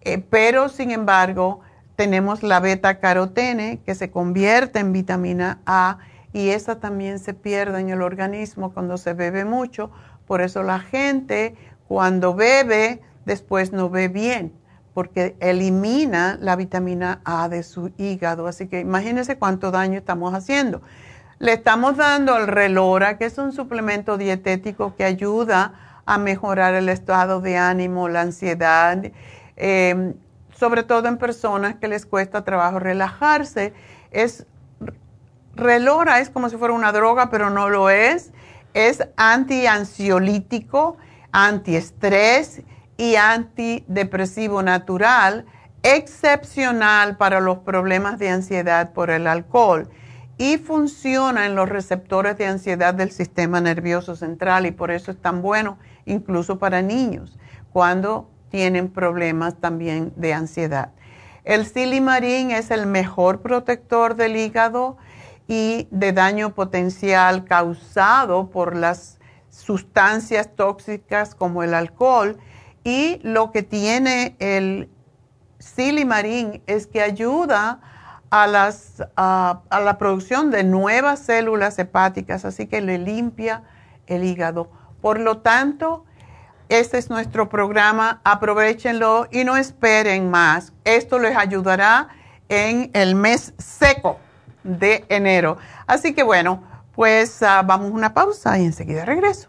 [0.00, 1.60] eh, pero sin embargo
[1.96, 5.98] tenemos la beta carotene que se convierte en vitamina A
[6.32, 9.90] y esa también se pierde en el organismo cuando se bebe mucho.
[10.26, 11.54] Por eso la gente
[11.88, 14.52] cuando bebe después no ve bien
[14.92, 18.46] porque elimina la vitamina A de su hígado.
[18.46, 20.80] Así que imagínense cuánto daño estamos haciendo.
[21.38, 25.74] Le estamos dando el relora, que es un suplemento dietético que ayuda
[26.06, 29.04] a mejorar el estado de ánimo, la ansiedad,
[29.56, 30.14] em,
[30.58, 33.74] sobre todo en personas que les cuesta trabajo relajarse.
[34.10, 34.46] Es
[35.54, 38.32] relora es como si fuera una droga, pero no lo es.
[38.72, 40.96] Es antiansiolítico,
[41.32, 42.62] antiestrés
[42.96, 45.44] y antidepresivo natural,
[45.82, 49.90] excepcional para los problemas de ansiedad por el alcohol
[50.38, 55.16] y funciona en los receptores de ansiedad del sistema nervioso central y por eso es
[55.16, 57.38] tan bueno incluso para niños
[57.72, 60.92] cuando tienen problemas también de ansiedad.
[61.44, 64.96] El silimarín es el mejor protector del hígado
[65.48, 69.18] y de daño potencial causado por las
[69.50, 72.36] sustancias tóxicas como el alcohol
[72.84, 74.90] y lo que tiene el
[75.58, 77.80] silimarín es que ayuda
[78.30, 83.62] a, las, a, la producción de nuevas células hepáticas, así que le limpia
[84.06, 84.70] el hígado.
[85.00, 86.04] Por lo tanto,
[86.68, 90.72] este es nuestro programa, aprovechenlo y no esperen más.
[90.84, 92.08] Esto les ayudará
[92.48, 94.18] en el mes seco
[94.64, 95.58] de enero.
[95.86, 96.62] Así que bueno,
[96.94, 99.48] pues uh, vamos a una pausa y enseguida regreso.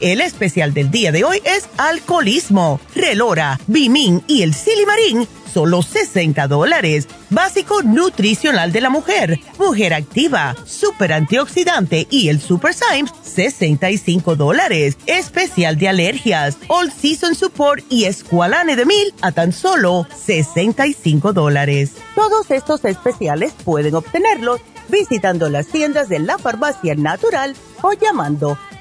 [0.00, 6.48] El especial del día de hoy es alcoholismo, relora, bimín y el silimarín solo 60
[6.48, 7.06] dólares.
[7.30, 14.98] Básico nutricional de la mujer, mujer activa, super antioxidante y el Super Symes, 65 dólares.
[15.06, 21.92] Especial de alergias, All Season Support y Esqualane de Mil a tan solo 65 dólares.
[22.16, 28.58] Todos estos especiales pueden obtenerlos visitando las tiendas de la farmacia natural o llamando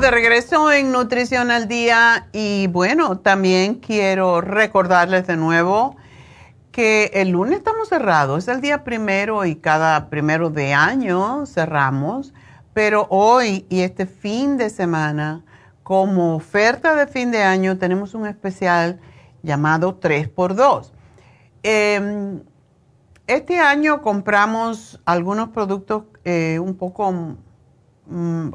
[0.00, 5.96] De regreso en Nutrición al Día y bueno, también quiero recordarles de nuevo
[6.70, 12.32] que el lunes estamos cerrados, es el día primero y cada primero de año cerramos,
[12.72, 15.44] pero hoy y este fin de semana,
[15.82, 18.98] como oferta de fin de año, tenemos un especial
[19.42, 20.90] llamado 3x2.
[21.62, 22.40] Em,
[23.26, 27.36] este año compramos algunos productos eh, un poco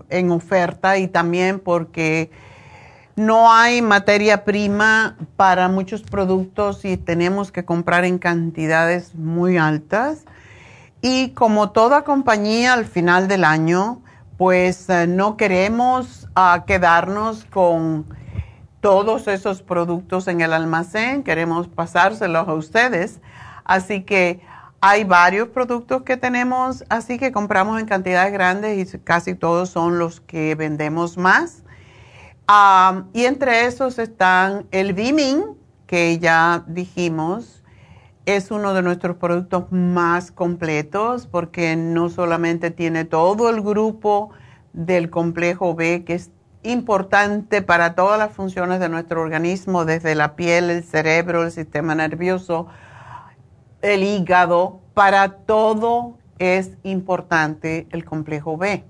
[0.10, 2.32] en oferta y también porque
[3.16, 10.26] no hay materia prima para muchos productos y tenemos que comprar en cantidades muy altas.
[11.02, 14.02] Y como toda compañía al final del año,
[14.38, 18.06] pues eh, no queremos ah, quedarnos con
[18.82, 23.20] todos esos productos en el almacén, queremos pasárselos a ustedes.
[23.66, 24.42] Así que
[24.82, 29.98] hay varios productos que tenemos, así que compramos en cantidades grandes y casi todos son
[29.98, 31.64] los que vendemos más.
[33.14, 35.44] y entre esos están el Bimin,
[35.88, 37.64] que ya dijimos,
[38.26, 44.32] es uno de nuestros productos más completos porque no solamente tiene todo el grupo
[44.74, 46.30] del complejo B, que es
[46.64, 51.96] importante para todas las funciones de nuestro organismo, desde la piel, el cerebro, el sistema
[51.96, 52.68] nervioso,
[53.88, 58.84] el hígado, para todo es importante el complejo B.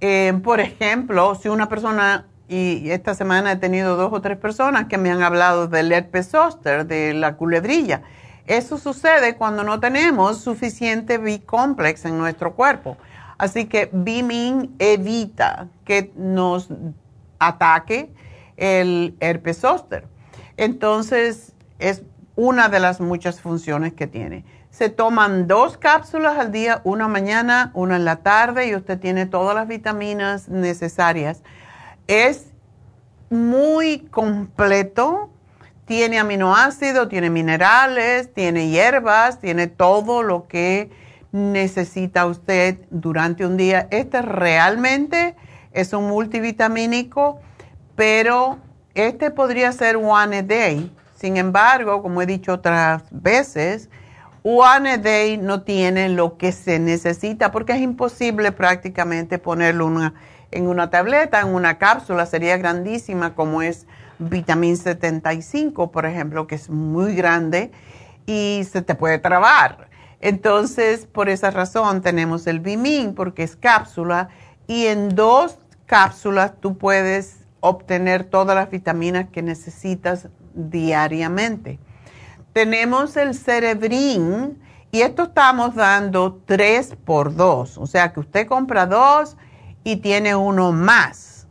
[0.00, 4.86] Eh, por ejemplo, si una persona y esta semana he tenido dos o tres personas
[4.86, 8.02] que me han hablado del herpes zoster, de la culebrilla.
[8.46, 12.96] Eso sucede cuando no tenemos suficiente B-complex en nuestro cuerpo.
[13.38, 16.68] Así que Bimin evita que nos
[17.38, 18.12] ataque
[18.56, 20.06] el herpes zóster.
[20.56, 22.02] Entonces, es
[22.36, 24.44] una de las muchas funciones que tiene.
[24.70, 29.26] Se toman dos cápsulas al día, una mañana, una en la tarde, y usted tiene
[29.26, 31.42] todas las vitaminas necesarias.
[32.06, 32.46] Es
[33.28, 35.30] muy completo,
[35.84, 40.90] tiene aminoácidos, tiene minerales, tiene hierbas, tiene todo lo que
[41.32, 43.88] necesita usted durante un día.
[43.90, 45.34] Este realmente
[45.72, 47.40] es un multivitamínico,
[47.94, 48.58] pero
[48.94, 50.90] este podría ser one a day.
[51.22, 53.88] Sin embargo, como he dicho otras veces,
[54.42, 59.88] one day no tiene lo que se necesita porque es imposible prácticamente ponerlo
[60.50, 63.86] en una tableta, en una cápsula, sería grandísima como es
[64.18, 67.70] vitamina 75, por ejemplo, que es muy grande
[68.26, 69.90] y se te puede trabar.
[70.20, 74.28] Entonces, por esa razón tenemos el Bimin, porque es cápsula,
[74.66, 75.56] y en dos
[75.86, 81.78] cápsulas tú puedes obtener todas las vitaminas que necesitas diariamente.
[82.52, 84.58] Tenemos el Cerebrin,
[84.90, 89.38] y esto estamos dando 3 por 2, o sea que usted compra dos
[89.84, 91.46] y tiene uno más.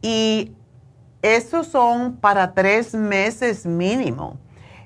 [0.00, 0.52] Y
[1.22, 4.38] esos son para tres meses mínimo.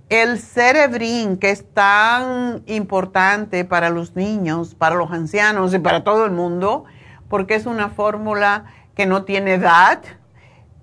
[0.09, 6.25] El cerebrín, que es tan importante para los niños, para los ancianos y para todo
[6.25, 6.85] el mundo,
[7.29, 10.03] porque es una fórmula que no tiene edad,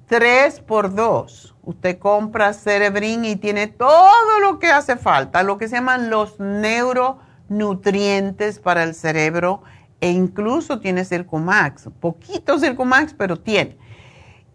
[0.07, 1.50] tres por dos.
[1.63, 6.39] Usted compra cerebrín y tiene todo lo que hace falta, lo que se llaman los
[6.39, 9.61] neuronutrientes para el cerebro
[9.99, 13.77] e incluso tiene Circumax, poquito Circumax, pero tiene.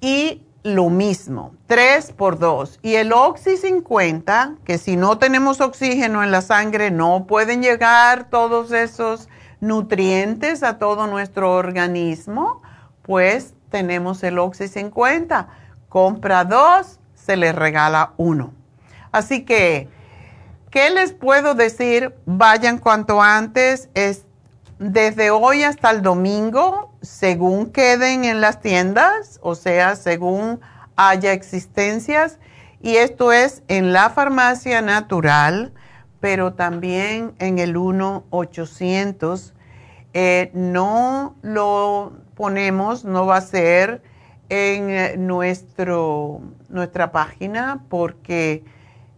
[0.01, 2.81] Y lo mismo, 3 por 2.
[2.83, 8.31] Y el Oxy 50, que si no tenemos oxígeno en la sangre, no pueden llegar
[8.31, 9.29] todos esos
[9.61, 12.63] nutrientes a todo nuestro organismo,
[13.03, 15.66] pues tenemos el Oxy 50.
[15.97, 18.53] Compra dos, se les regala uno.
[19.13, 19.89] Así que,
[20.71, 22.15] ¿qué les puedo decir?
[22.27, 23.89] Vayan cuanto antes.
[23.95, 24.27] Es
[24.79, 30.61] desde hoy hasta el domingo, según queden en las tiendas, o sea, según
[30.97, 32.41] haya existencias.
[32.83, 35.73] Y esto es en la farmacia natural,
[36.21, 39.55] pero también en el 1-800.
[40.13, 44.03] Eh, no lo ponemos, no va a ser
[44.49, 48.65] en nuestro, nuestra página porque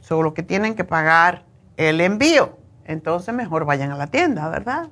[0.00, 1.46] solo que tienen que pagar
[1.78, 2.58] el envío.
[2.84, 4.90] Entonces mejor vayan a la tienda, ¿verdad?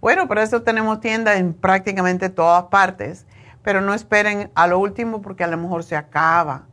[0.00, 3.26] Bueno, por eso tenemos tiendas en prácticamente todas partes,
[3.62, 6.66] pero no esperen a lo último porque a lo mejor se acaba.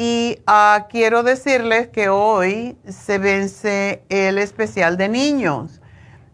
[0.00, 5.80] Y ah, quiero decirles que hoy se vence el especial de niños.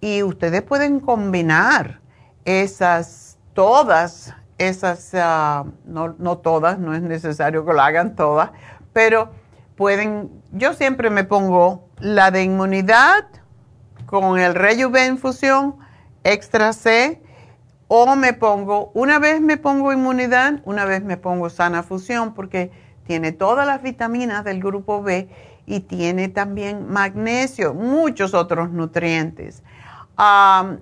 [0.00, 2.00] Y ustedes pueden combinar
[2.44, 8.50] esas, todas esas, ah, no, no todas, no es necesario que lo hagan todas,
[8.92, 9.30] pero
[9.76, 13.26] pueden, yo siempre me pongo la de inmunidad
[14.06, 15.76] con el Rejuven Fusión
[16.24, 17.22] Extra C
[17.86, 22.72] o me pongo, una vez me pongo inmunidad, una vez me pongo sana fusión porque
[23.06, 25.28] tiene todas las vitaminas del grupo B
[25.66, 29.62] y tiene también magnesio, muchos otros nutrientes.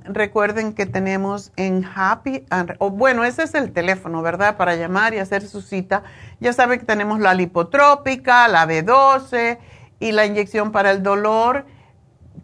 [0.05, 2.45] recuerden que tenemos en Happy,
[2.79, 4.57] o bueno, ese es el teléfono, ¿verdad?
[4.57, 6.05] Para llamar y hacer su cita.
[6.39, 9.59] Ya saben que tenemos la lipotrópica, la B12
[9.99, 11.65] y la inyección para el dolor.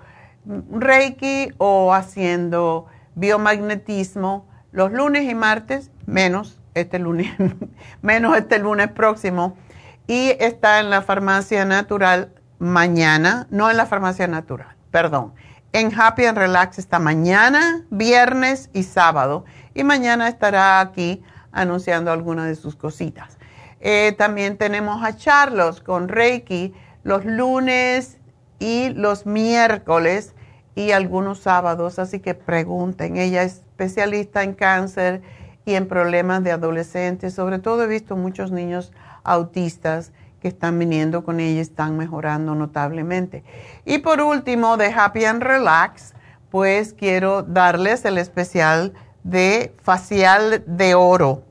[0.46, 2.86] Reiki o haciendo
[3.16, 7.32] biomagnetismo los lunes y martes, menos este lunes,
[8.02, 9.58] menos este lunes próximo
[10.06, 15.34] y está en la farmacia natural mañana, no en la farmacia natural, perdón.
[15.74, 19.44] En Happy and Relax está mañana, viernes y sábado.
[19.74, 23.38] Y mañana estará aquí anunciando algunas de sus cositas.
[23.82, 28.20] Eh, también tenemos a Charlos con Reiki los lunes
[28.58, 30.34] y los miércoles
[30.76, 32.00] y algunos sábados.
[32.00, 33.18] Así que pregunten.
[33.18, 35.22] Ella es especialista en cáncer
[35.66, 37.34] y en problemas de adolescentes.
[37.34, 38.94] Sobre todo he visto muchos niños
[39.26, 40.14] autistas
[40.46, 43.44] que están viniendo con ella están mejorando notablemente.
[43.84, 46.14] Y por último, de Happy and Relax,
[46.52, 48.94] pues quiero darles el especial
[49.24, 51.42] de facial de oro.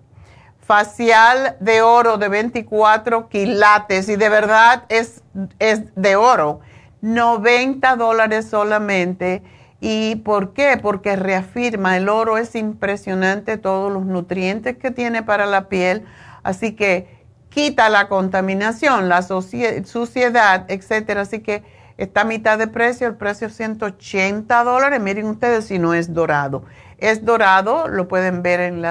[0.60, 5.24] Facial de oro de 24 quilates y de verdad es,
[5.58, 6.60] es de oro.
[7.00, 9.42] 90 dólares solamente.
[9.80, 10.78] ¿Y por qué?
[10.80, 16.04] Porque reafirma, el oro es impresionante, todos los nutrientes que tiene para la piel.
[16.44, 17.13] Así que
[17.54, 21.20] quita la contaminación, la suciedad, etcétera.
[21.20, 21.62] Así que
[21.96, 25.00] está a mitad de precio, el precio es 180 dólares.
[25.00, 26.64] Miren ustedes si no es dorado.
[26.98, 28.84] Es dorado, lo pueden ver en,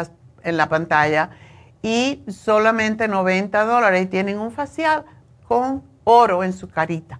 [0.43, 1.31] en la pantalla,
[1.81, 4.03] y solamente 90 dólares.
[4.03, 5.03] Y tienen un facial
[5.45, 7.19] con oro en su carita.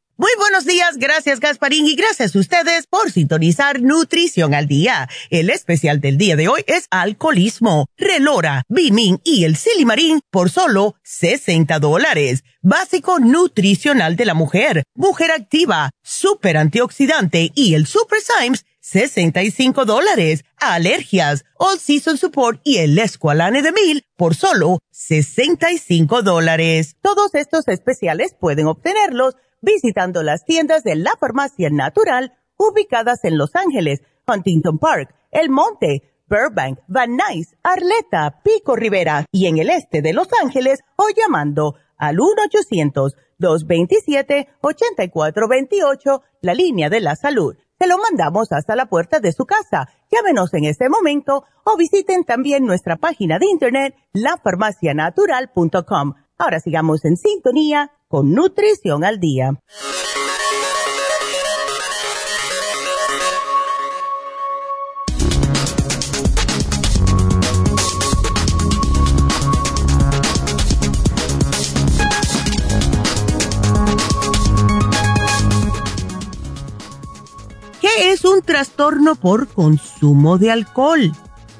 [0.17, 5.09] Muy buenos días, gracias Gasparín y gracias a ustedes por sintonizar Nutrición al Día.
[5.29, 10.95] El especial del día de hoy es alcoholismo, relora, bimin y el silimarín por solo
[11.03, 12.43] 60 dólares.
[12.61, 20.43] Básico nutricional de la mujer, mujer activa, super antioxidante y el Super Symes 65 dólares.
[20.57, 26.95] Alergias, All Season Support y el Esqualane de Mil por solo 65 dólares.
[27.01, 33.55] Todos estos especiales pueden obtenerlos visitando las tiendas de la farmacia natural ubicadas en Los
[33.55, 40.01] Ángeles, Huntington Park, El Monte, Burbank, Van Nuys, Arleta, Pico Rivera y en el este
[40.01, 42.17] de Los Ángeles o llamando al
[43.39, 47.55] 1-800-227-8428, la línea de la salud.
[47.77, 49.89] Se lo mandamos hasta la puerta de su casa.
[50.11, 56.13] Llámenos en este momento o visiten también nuestra página de internet lafarmacianatural.com.
[56.37, 59.53] Ahora sigamos en sintonía con Nutrición al Día.
[77.79, 81.13] ¿Qué es un trastorno por consumo de alcohol?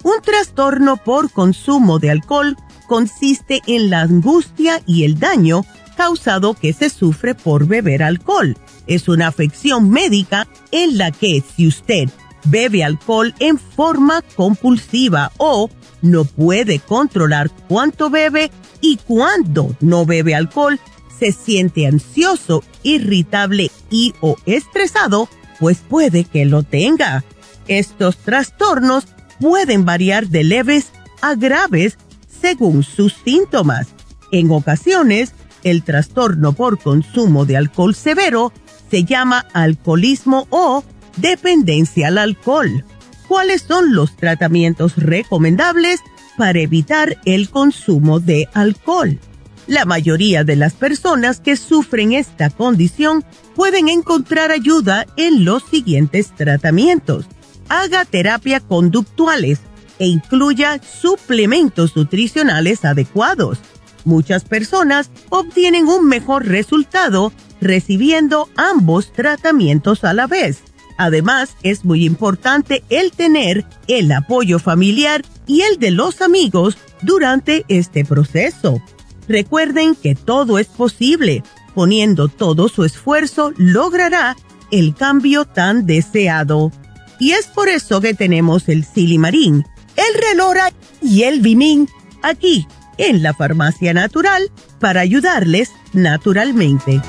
[0.04, 2.58] Un trastorno por consumo de alcohol
[2.90, 5.64] consiste en la angustia y el daño
[6.02, 8.58] causado que se sufre por beber alcohol.
[8.88, 12.10] Es una afección médica en la que si usted
[12.46, 15.70] bebe alcohol en forma compulsiva o
[16.02, 18.50] no puede controlar cuánto bebe
[18.82, 20.80] y cuándo no bebe alcohol,
[21.20, 25.30] se siente ansioso, irritable y o estresado,
[25.60, 27.24] pues puede que lo tenga.
[27.68, 29.06] Estos trastornos
[29.40, 30.88] pueden variar de leves
[31.22, 32.00] a graves
[32.42, 33.90] según sus síntomas.
[34.32, 35.34] En ocasiones,
[35.64, 38.52] el trastorno por consumo de alcohol severo
[38.90, 40.84] se llama alcoholismo o
[41.18, 42.86] dependencia al alcohol.
[43.28, 46.02] ¿Cuáles son los tratamientos recomendables
[46.38, 49.20] para evitar el consumo de alcohol?
[49.68, 53.24] La mayoría de las personas que sufren esta condición
[53.56, 57.26] pueden encontrar ayuda en los siguientes tratamientos.
[57.70, 59.60] Haga terapia conductuales
[60.00, 63.60] e incluya suplementos nutricionales adecuados
[64.06, 70.64] Muchas personas obtienen un mejor resultado recibiendo ambos tratamientos a la vez.
[70.98, 77.66] Además, es muy importante el tener el apoyo familiar y el de los amigos durante
[77.68, 78.82] este proceso.
[79.28, 81.44] Recuerden que todo es posible.
[81.74, 84.36] Poniendo todo su esfuerzo logrará
[84.72, 86.72] el cambio tan deseado.
[87.20, 90.72] Y es por eso que tenemos el Silimarín, el Relora
[91.02, 91.88] y el Vimin
[92.24, 97.02] aquí en la farmacia natural para ayudarles naturalmente.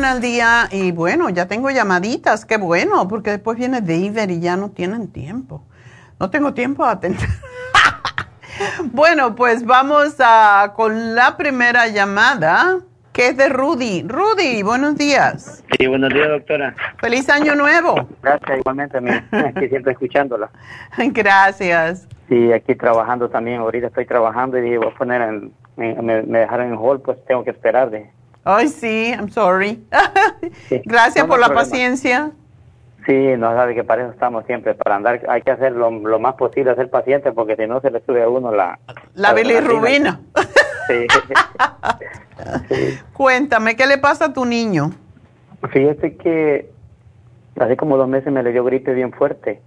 [0.00, 4.40] Nutrición al Día y bueno, ya tengo llamaditas, qué bueno, porque después viene David y
[4.40, 5.62] ya no tienen tiempo.
[6.18, 7.28] No tengo tiempo a atender.
[8.92, 12.78] bueno, pues vamos a, con la primera llamada,
[13.12, 14.04] que es de Rudy.
[14.06, 15.62] Rudy, buenos días.
[15.78, 16.74] Sí, buenos días, doctora.
[16.98, 18.08] Feliz año nuevo.
[18.22, 20.50] Gracias, igualmente, aquí siempre escuchándola.
[20.98, 22.08] Gracias.
[22.28, 23.60] Sí, aquí trabajando también.
[23.60, 27.44] Ahorita estoy trabajando y dije, voy a poner en, me, dejaron en hall, pues tengo
[27.44, 28.10] que esperar de.
[28.44, 29.84] Ay, sí, I'm sorry.
[30.84, 32.32] Gracias por la paciencia.
[33.06, 36.34] Sí, no sabe que para eso estamos siempre, para andar, hay que hacer lo, más
[36.34, 38.78] posible, ser paciente, porque si no se le sube a uno la...
[39.14, 40.20] La, bilirrubina.
[40.88, 41.06] Sí.
[43.12, 44.90] Cuéntame, ¿qué le pasa a tu niño?
[45.70, 46.68] Fíjese que
[47.60, 49.60] hace como dos meses me le dio gripe bien fuerte,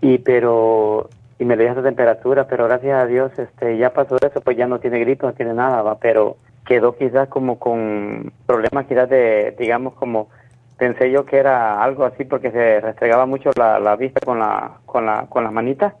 [0.00, 1.08] y pero
[1.40, 4.56] y me le dio esa temperatura, pero gracias a Dios este ya pasó eso, pues
[4.56, 9.08] ya no tiene gripe, no tiene nada, va, pero quedó quizás como con problemas quizás
[9.08, 10.28] de, digamos, como
[10.76, 14.78] pensé yo que era algo así porque se restregaba mucho la, la vista con la
[14.86, 15.94] con la con las manitas.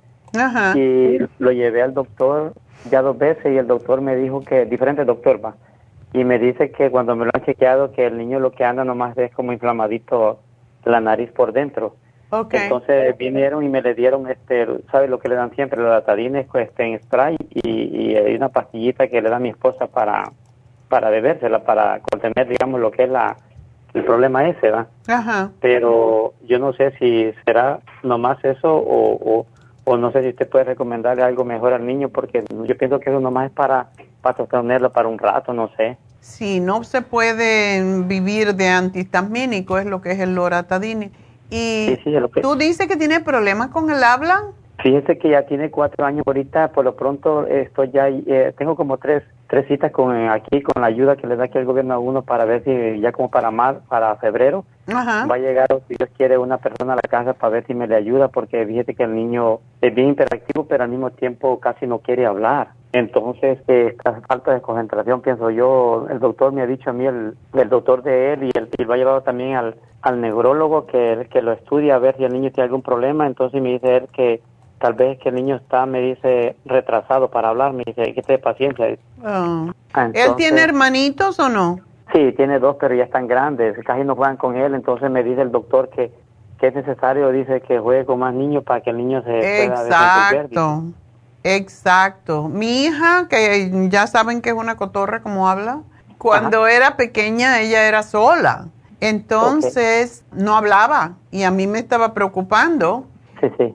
[0.74, 2.54] Y lo llevé al doctor
[2.90, 5.54] ya dos veces y el doctor me dijo que diferente doctor va.
[6.12, 8.84] Y me dice que cuando me lo han chequeado que el niño lo que anda
[8.84, 10.40] nomás es como inflamadito
[10.84, 11.96] la nariz por dentro.
[12.50, 16.46] Entonces vinieron y me le dieron este sabe lo que le dan siempre los atadines
[16.52, 20.32] este en spray y, y hay una pastillita que le da mi esposa para
[20.94, 23.36] para bebérsela para contener digamos lo que es la
[23.94, 24.86] el problema ese, ¿va?
[25.08, 25.50] Ajá.
[25.60, 29.44] Pero yo no sé si será nomás eso o,
[29.84, 33.10] o, no sé si usted puede recomendarle algo mejor al niño porque yo pienso que
[33.10, 33.88] eso nomás es para,
[34.22, 35.96] para sostenerlo para un rato, no sé.
[36.20, 41.10] Sí, no se puede vivir de antihistamínico, es lo que es el loratadine.
[41.50, 41.96] Y
[42.40, 44.44] tú dices que tiene problemas con el habla.
[44.80, 48.98] Fíjese que ya tiene cuatro años ahorita, por lo pronto estoy ya, eh, tengo como
[48.98, 49.24] tres
[49.54, 52.22] tres citas con aquí con la ayuda que le da aquí el gobierno a uno
[52.22, 56.36] para ver si ya como para más para febrero va a llegar si Dios quiere
[56.38, 59.14] una persona a la casa para ver si me le ayuda porque fíjate que el
[59.14, 62.70] niño es bien interactivo pero al mismo tiempo casi no quiere hablar.
[62.92, 63.96] Entonces eh,
[64.26, 68.02] falta de concentración pienso yo el doctor me ha dicho a mí el, el doctor
[68.02, 71.94] de él y él lo ha llevado también al al neurólogo que, que lo estudia
[71.94, 73.26] a ver si el niño tiene algún problema.
[73.26, 74.42] Entonces me dice él que
[74.84, 78.36] tal vez que el niño está, me dice, retrasado para hablar, me dice, que esté
[78.36, 78.98] paciencia.
[79.24, 79.70] Oh.
[80.12, 81.80] ¿Él tiene hermanitos o no?
[82.12, 85.40] Sí, tiene dos, pero ya están grandes, casi no juegan con él, entonces me dice
[85.40, 86.12] el doctor que,
[86.58, 90.82] que es necesario, dice que juegue con más niños para que el niño se Exacto,
[91.42, 92.48] exacto.
[92.48, 95.80] Mi hija, que ya saben que es una cotorra como habla,
[96.18, 98.66] cuando era pequeña ella era sola,
[99.00, 103.06] entonces no hablaba y a mí me estaba preocupando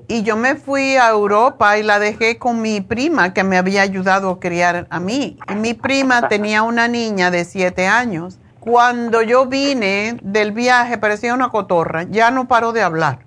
[0.08, 3.82] y yo me fui a Europa y la dejé con mi prima que me había
[3.82, 5.38] ayudado a criar a mí.
[5.50, 8.40] Y mi prima tenía una niña de siete años.
[8.60, 13.20] Cuando yo vine del viaje parecía una cotorra, ya no paró de hablar.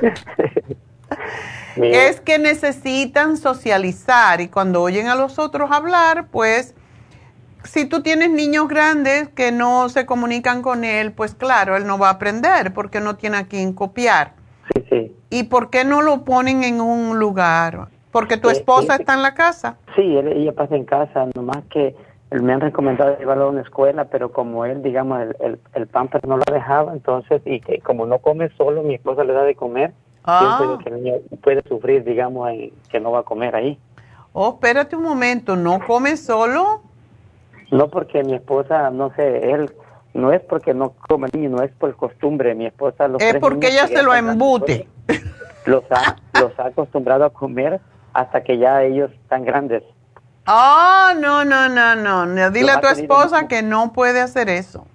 [1.76, 6.74] es que necesitan socializar y cuando oyen a los otros hablar, pues
[7.64, 11.98] si tú tienes niños grandes que no se comunican con él, pues claro, él no
[11.98, 14.39] va a aprender porque no tiene a quien copiar.
[15.30, 17.88] ¿Y por qué no lo ponen en un lugar?
[18.10, 19.76] ¿Porque tu esposa está en la casa?
[19.94, 21.94] Sí, ella pasa en casa, nomás que
[22.30, 26.26] me han recomendado llevarlo a una escuela, pero como él, digamos, el, el, el pamper
[26.26, 29.54] no lo dejaba, entonces, y que como no come solo, mi esposa le da de
[29.54, 29.92] comer,
[30.24, 30.78] ah.
[30.82, 32.50] que el niño puede sufrir, digamos,
[32.90, 33.78] que no va a comer ahí.
[34.32, 36.82] Oh, espérate un momento, ¿no come solo?
[37.70, 39.72] No, porque mi esposa, no sé, él
[40.14, 42.54] no es porque no come niño, no es por costumbre.
[42.54, 44.88] Mi esposa los Es porque ella se lo embute.
[45.66, 47.80] Los ha, los ha acostumbrado a comer
[48.12, 49.82] hasta que ya ellos están grandes.
[50.46, 51.94] Oh, no, no, no,
[52.26, 52.50] no.
[52.50, 54.86] Dile a tu esposa que no puede hacer eso.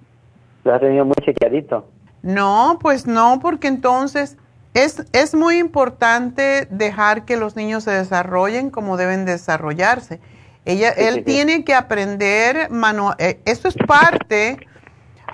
[0.64, 1.86] Lo ha tenido muy chequeadito.
[2.22, 4.36] No, pues no, porque entonces
[4.74, 10.20] es, es muy importante dejar que los niños se desarrollen como deben desarrollarse.
[10.64, 14.58] Ella, él tiene que aprender, mano, eh, eso es parte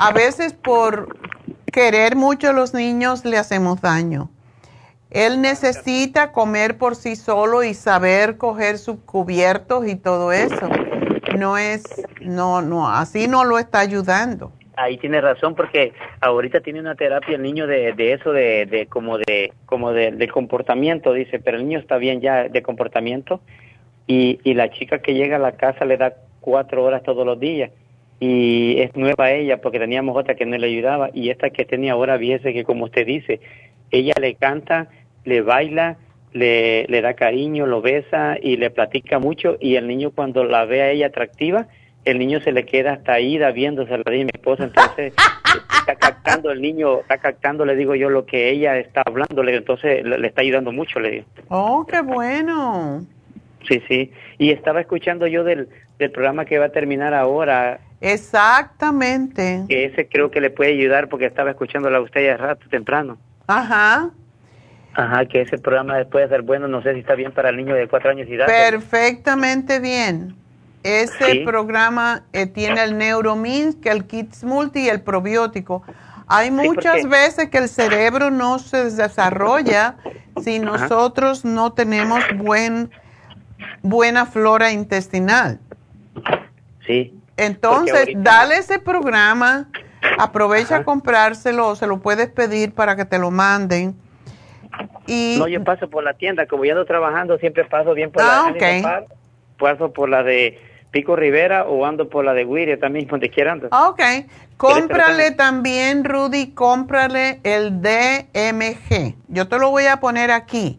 [0.03, 1.17] a veces por
[1.73, 4.31] querer mucho a los niños le hacemos daño.
[5.11, 10.69] Él necesita comer por sí solo y saber coger sus cubiertos y todo eso.
[11.39, 11.85] No es,
[12.21, 14.51] no, no, así no lo está ayudando.
[14.75, 18.87] Ahí tiene razón porque ahorita tiene una terapia el niño de, de eso de, de
[18.87, 23.41] como de como de, comportamiento dice, pero el niño está bien ya de comportamiento
[24.09, 27.39] y, y la chica que llega a la casa le da cuatro horas todos los
[27.39, 27.71] días
[28.25, 31.95] y es nueva ella porque teníamos otra que no le ayudaba y esta que tenía
[31.95, 33.41] ahora viese que como usted dice,
[33.91, 34.87] ella le canta,
[35.25, 35.97] le baila,
[36.33, 40.65] le, le da cariño, lo besa y le platica mucho y el niño cuando la
[40.67, 41.67] ve a ella atractiva,
[42.05, 45.15] el niño se le queda hasta ahí viéndose la de mi esposa, entonces
[45.81, 50.05] está captando el niño, está captando, le digo yo, lo que ella está hablando, entonces
[50.05, 51.25] le, le está ayudando mucho, le digo.
[51.49, 53.05] Oh, qué bueno.
[53.69, 54.13] Sí, sí.
[54.39, 55.69] Y estaba escuchando yo del,
[56.03, 57.81] del programa que va a terminar ahora.
[58.01, 59.65] Exactamente.
[59.69, 63.19] Que ese creo que le puede ayudar porque estaba escuchándola a usted ya rato temprano.
[63.47, 64.11] Ajá.
[64.95, 67.57] Ajá, que ese programa después de ser bueno, no sé si está bien para el
[67.57, 68.47] niño de cuatro años y edad.
[68.47, 70.37] Perfectamente bien.
[70.83, 75.83] Ese programa eh, tiene el Neuromins, que el Kids Multi y el probiótico.
[76.27, 79.97] Hay muchas veces que el cerebro no se desarrolla
[80.43, 82.91] si nosotros no tenemos buen
[83.83, 85.61] buena flora intestinal.
[86.87, 87.19] Sí.
[87.37, 89.69] Entonces, dale ese programa,
[90.19, 93.97] aprovecha a comprárselo, se lo puedes pedir para que te lo manden.
[95.07, 98.23] Y, no, yo paso por la tienda, como ya ando trabajando, siempre paso bien por
[98.23, 98.55] la
[98.85, 99.03] ah,
[99.59, 100.59] paso por la de
[100.91, 103.69] Pico Rivera o ando por la de Wiria también, donde quiera ando.
[103.69, 104.01] Ok,
[104.57, 109.17] cómprale también, Rudy, cómprale el DMG.
[109.29, 110.79] Yo te lo voy a poner aquí.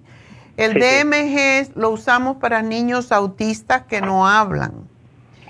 [0.56, 4.93] El DMG lo usamos para niños autistas que no hablan.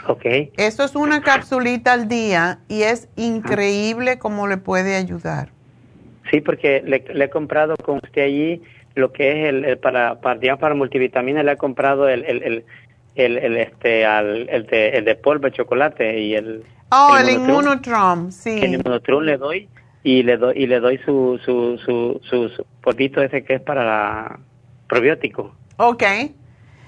[0.08, 0.26] Ok.
[0.58, 5.50] Eso es una capsulita al día y es increíble cómo le puede ayudar.
[6.30, 8.62] Sí, porque le, he comprado con usted allí
[8.96, 12.64] lo que es el, para, para, digamos, para multivitamina, le he comprado el, el,
[13.16, 16.64] el, el, este, al, el, de, el de polvo de chocolate y el...
[16.90, 18.60] Oh, el, Immunotron, sí.
[18.62, 19.68] El Immunotron le doy
[20.04, 23.86] y le doy y le doy su su su, su, polvito ese que es para
[23.86, 24.40] la
[24.88, 25.56] probiótico.
[25.78, 26.04] Ok.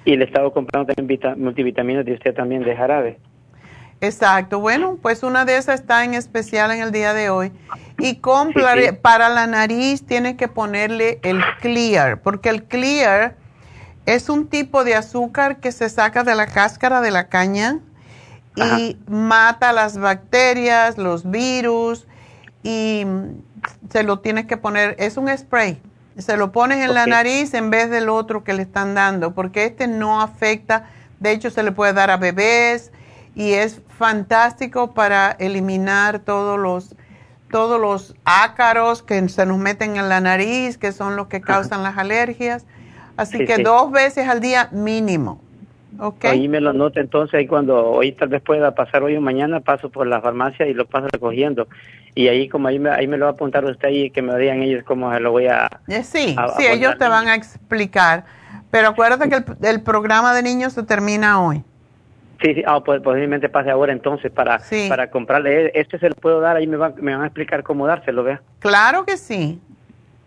[0.05, 3.19] Y le estaba comprando también multivitaminas de usted también de jarabe.
[4.01, 4.59] Exacto.
[4.59, 7.51] Bueno, pues una de esas está en especial en el día de hoy.
[7.97, 13.35] Y compra, para la nariz tienes que ponerle el clear, porque el clear
[14.05, 17.79] es un tipo de azúcar que se saca de la cáscara de la caña
[18.55, 22.07] y mata las bacterias, los virus
[22.63, 23.05] y
[23.89, 25.79] se lo tienes que poner, es un spray,
[26.18, 29.66] se lo pones en la nariz en vez del otro que le están dando, porque
[29.66, 30.89] este no afecta,
[31.20, 32.91] de hecho se le puede dar a bebés
[33.36, 36.95] y es fantástico para eliminar todos los
[37.51, 41.84] todos los ácaros que se nos meten en la nariz, que son los que causan
[41.84, 42.66] las alergias.
[43.18, 45.39] Así que dos veces al día mínimo.
[45.97, 46.32] Okay.
[46.32, 49.61] Ahí me lo anoto entonces, ahí cuando hoy tal vez pueda pasar hoy o mañana,
[49.61, 51.70] paso por la farmacia y lo paso recogiendo.
[52.16, 54.38] Y ahí como ahí me, ahí me lo va a apuntar usted y que me
[54.39, 55.68] digan ellos cómo se lo voy a...
[55.88, 58.24] Eh, sí, sí, ellos te van a explicar.
[58.72, 61.61] Pero acuérdate que el, programa de niños se termina hoy.
[62.41, 64.59] Sí, sí, ah, pues posiblemente pase ahora entonces para,
[64.89, 65.72] para comprarle.
[65.74, 68.41] Este se lo puedo dar, ahí me, me van a explicar cómo dárselo, ¿vea?
[68.59, 69.59] Claro que sí.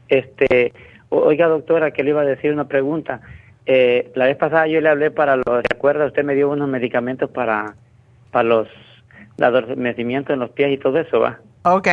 [0.08, 0.72] Este,
[1.10, 3.20] Oiga, doctora, que le iba a decir una pregunta.
[3.64, 6.06] Eh, la vez pasada yo le hablé para los, ¿recuerda?
[6.06, 7.74] Usted me dio unos medicamentos para,
[8.30, 8.68] para los
[9.40, 11.40] adormecimientos en los pies y todo eso, ¿va?
[11.62, 11.88] Ok.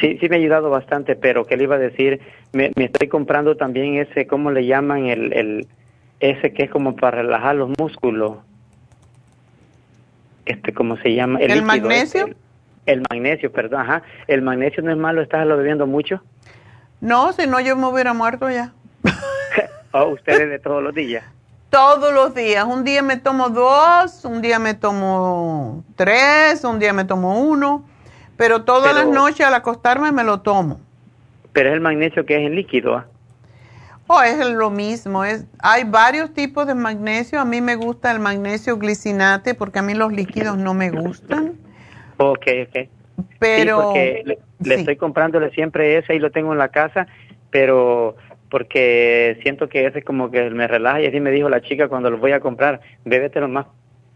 [0.00, 2.20] Sí, sí me ha ayudado bastante, pero ¿qué le iba a decir?
[2.52, 5.06] Me, me estoy comprando también ese, ¿cómo le llaman?
[5.06, 5.68] El, el,
[6.20, 8.38] ese que es como para relajar los músculos.
[10.46, 11.38] Este, ¿cómo se llama?
[11.40, 12.28] ¿El, magnesio?
[12.86, 14.02] el, magnesio, perdón, ajá.
[14.26, 15.22] ¿El magnesio no es malo?
[15.22, 16.22] ¿Estás lo bebiendo mucho?
[17.00, 18.72] No, si no yo me hubiera muerto ya.
[19.92, 21.24] ¿O ustedes de todos los días?
[21.70, 22.64] Todos los días.
[22.64, 27.84] Un día me tomo dos, un día me tomo tres, un día me tomo uno,
[28.36, 30.80] pero todas las noches al acostarme me lo tomo.
[31.52, 32.96] Pero es el magnesio que es en líquido.
[32.96, 33.06] ¿ah?
[34.06, 35.24] Oh, es lo mismo.
[35.24, 37.40] Es, hay varios tipos de magnesio.
[37.40, 41.54] A mí me gusta el magnesio glicinate porque a mí los líquidos no me gustan.
[42.18, 42.88] Ok, ok.
[43.38, 44.38] Pero le,
[44.74, 47.06] estoy comprándole siempre ese y lo tengo en la casa,
[47.50, 48.16] pero
[48.50, 52.10] porque siento que ese como que me relaja y así me dijo la chica cuando
[52.10, 53.66] lo voy a comprar, lo más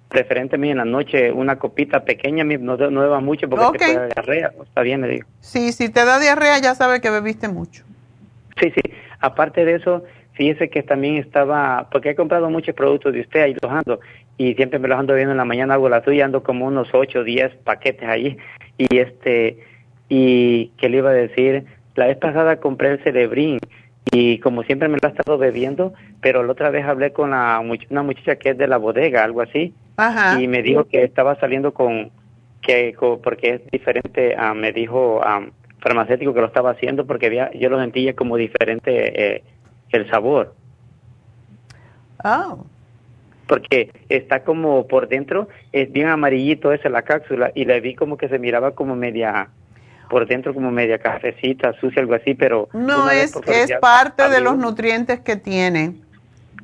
[0.09, 4.53] preferentemente en la noche una copita pequeña, no, no bebas mucho porque te da diarrea,
[4.63, 5.29] está bien, me digo.
[5.41, 7.85] Sí, si te da diarrea ya sabes que bebiste mucho.
[8.61, 8.81] Sí, sí,
[9.21, 13.57] aparte de eso, fíjese que también estaba, porque he comprado muchos productos de usted ahí
[13.61, 14.01] los ando,
[14.37, 16.89] y siempre me los ando viendo en la mañana, hago la tuya, ando como unos
[16.93, 18.39] 8 o 10 paquetes ahí,
[18.79, 19.59] y este,
[20.09, 21.65] y qué le iba a decir,
[21.95, 23.59] la vez pasada compré el Cerebrin
[24.13, 27.61] y como siempre me lo he estado bebiendo, pero la otra vez hablé con la,
[27.91, 29.75] una muchacha que es de la bodega, algo así,
[30.39, 32.11] y me dijo que estaba saliendo con,
[32.63, 35.51] que porque es diferente, uh, me dijo um,
[35.81, 39.45] farmacéutico que lo estaba haciendo porque había, yo lo sentía como diferente eh,
[39.91, 40.55] el sabor.
[42.25, 42.65] Oh.
[43.47, 48.17] Porque está como por dentro, es bien amarillito esa la cápsula y le vi como
[48.17, 49.49] que se miraba como media
[50.11, 52.69] por dentro como media cafecita, sucia, algo así, pero...
[52.73, 55.97] No, es, es parte de los nutrientes que tiene.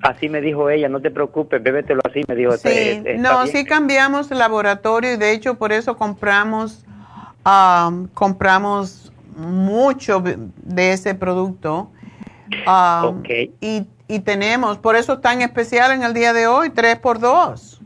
[0.02, 2.56] Así me dijo ella, no te preocupes, bébetelo así, me dijo.
[2.56, 6.84] Sí, no, sí cambiamos el laboratorio y de hecho por eso compramos,
[7.46, 11.90] um, compramos mucho de ese producto.
[12.66, 13.22] Um,
[13.60, 17.18] y, y tenemos, por eso es tan especial en el día de hoy, tres por
[17.18, 17.80] dos.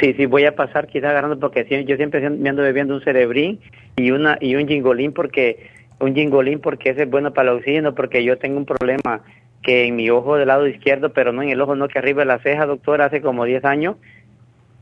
[0.00, 3.60] Sí, sí, voy a pasar quizás agarrando porque yo siempre me ando bebiendo un cerebrín
[3.96, 7.94] y una y un gingolín porque un gingolín porque ese es bueno para el oxígeno
[7.94, 9.22] porque yo tengo un problema
[9.62, 12.22] que en mi ojo del lado izquierdo, pero no en el ojo, no que arriba
[12.22, 13.96] de la ceja, doctor, hace como 10 años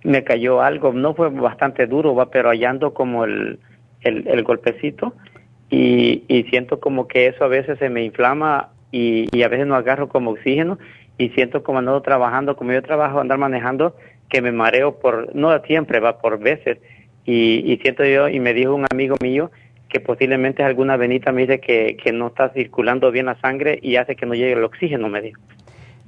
[0.04, 3.58] me cayó algo, no fue bastante duro, va, pero hallando como el,
[4.02, 5.14] el, golpecito
[5.68, 9.66] y, y siento como que eso a veces se me inflama y, y a veces
[9.66, 10.78] no agarro como oxígeno
[11.18, 13.96] y siento como ando trabajando, como yo trabajo, andar manejando,
[14.28, 16.78] que me mareo por, no siempre, va por veces.
[17.24, 19.50] Y, y siento yo, y me dijo un amigo mío
[19.88, 23.96] que posiblemente alguna venita me dice que, que no está circulando bien la sangre y
[23.96, 25.40] hace que no llegue el oxígeno, me dijo.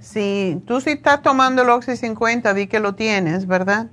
[0.00, 3.88] Sí, tú sí estás tomando el Oxy 50, vi que lo tienes, ¿verdad?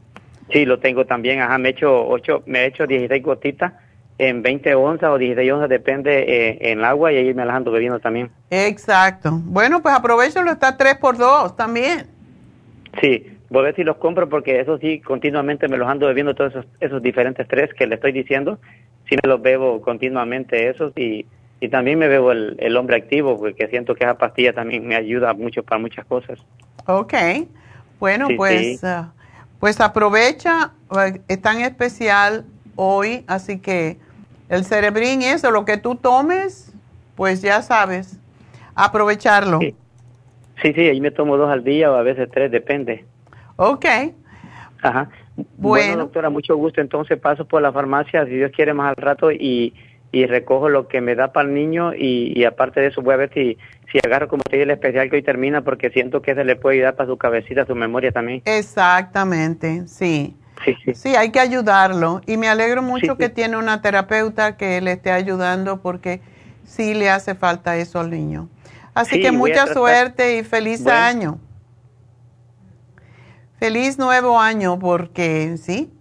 [0.51, 3.73] Sí, lo tengo también, ajá, me he hecho, ocho, me he hecho 16 gotitas
[4.17, 7.55] en 20 onzas o 16 onzas, depende eh, en el agua y ahí me las
[7.55, 8.29] ando bebiendo también.
[8.51, 9.31] Exacto.
[9.43, 12.07] Bueno, pues aprovechalo, está 3 por 2 también.
[13.01, 16.35] Sí, voy a ver si los compro porque eso sí, continuamente me los ando bebiendo
[16.35, 18.59] todos esos, esos diferentes tres que le estoy diciendo.
[19.09, 21.25] Sí me los bebo continuamente esos y,
[21.59, 24.95] y también me bebo el, el hombre activo porque siento que esa pastilla también me
[24.95, 26.39] ayuda mucho para muchas cosas.
[26.87, 27.13] Ok.
[27.99, 28.79] Bueno, Sí, pues, sí.
[28.83, 29.13] ah,
[29.59, 32.45] pues aprovecha, eh, es tan especial
[32.75, 33.97] hoy, así que
[34.49, 36.73] el cerebrín y eso, lo que tú tomes,
[37.15, 38.17] pues ya sabes,
[38.75, 39.59] aprovecharlo.
[39.59, 39.75] Sí.
[40.61, 43.05] Sí, sí, ahí me tomo dos al día o a veces tres, depende.
[43.57, 43.85] Ok.
[44.81, 45.09] Ajá.
[45.57, 45.97] Bueno.
[45.97, 46.81] doctora, mucho gusto.
[46.81, 49.73] Entonces paso por la farmacia, si Dios quiere, más al rato y,
[50.11, 53.15] y recojo lo que me da para el niño y, y aparte de eso voy
[53.15, 53.57] a ver si,
[53.91, 56.55] si agarro como te dije el especial que hoy termina porque siento que se le
[56.55, 58.41] puede ayudar para su cabecita, su memoria también.
[58.45, 60.35] Exactamente, sí.
[60.63, 60.95] Sí, sí.
[60.95, 62.21] Sí, hay que ayudarlo.
[62.25, 66.21] Y me alegro mucho Sí, que tiene una terapeuta que le esté ayudando porque
[66.63, 68.47] sí le hace falta eso al niño.
[68.93, 70.97] Así Sí, que mucha suerte y feliz Bueno.
[70.97, 71.39] año.
[73.59, 75.91] Feliz nuevo año porque sí.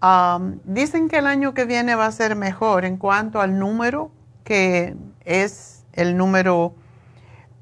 [0.00, 4.10] Am, dicen que el año que viene va a ser mejor en cuanto al número,
[4.42, 6.74] que es el número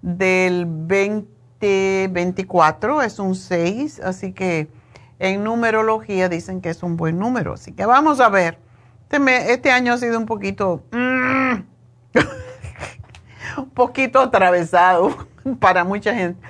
[0.00, 4.68] del 2024, es un 6, así que
[5.18, 7.52] en numerología dicen que es un buen número.
[7.52, 8.58] Así que vamos a ver.
[9.10, 11.56] Este, este año ha sido un poquito, mm,
[13.58, 15.14] un poquito atravesado
[15.60, 16.40] para mucha gente.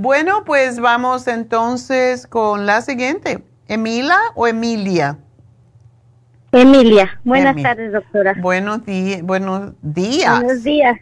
[0.00, 3.42] Bueno, pues vamos entonces con la siguiente.
[3.66, 5.18] ¿Emila o Emilia?
[6.52, 8.34] Emilia, buenas tardes, doctora.
[8.38, 8.82] Buenos,
[9.24, 10.40] buenos días.
[10.40, 11.00] Buenos días.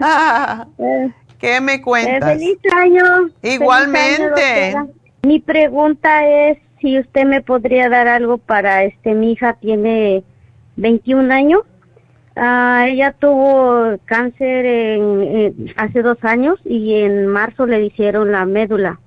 [0.00, 2.38] Ah, Eh, ¿Qué me eh, cuentas?
[2.38, 3.04] feliz año.
[3.42, 4.74] Feliz Igualmente.
[4.74, 4.88] año.
[5.22, 10.24] Mi pregunta es si usted me podría dar algo para este mi hija tiene
[10.76, 11.60] 21 años.
[12.36, 18.44] Ah, ella tuvo cáncer en, en- hace dos años y en marzo le hicieron la
[18.44, 19.00] médula.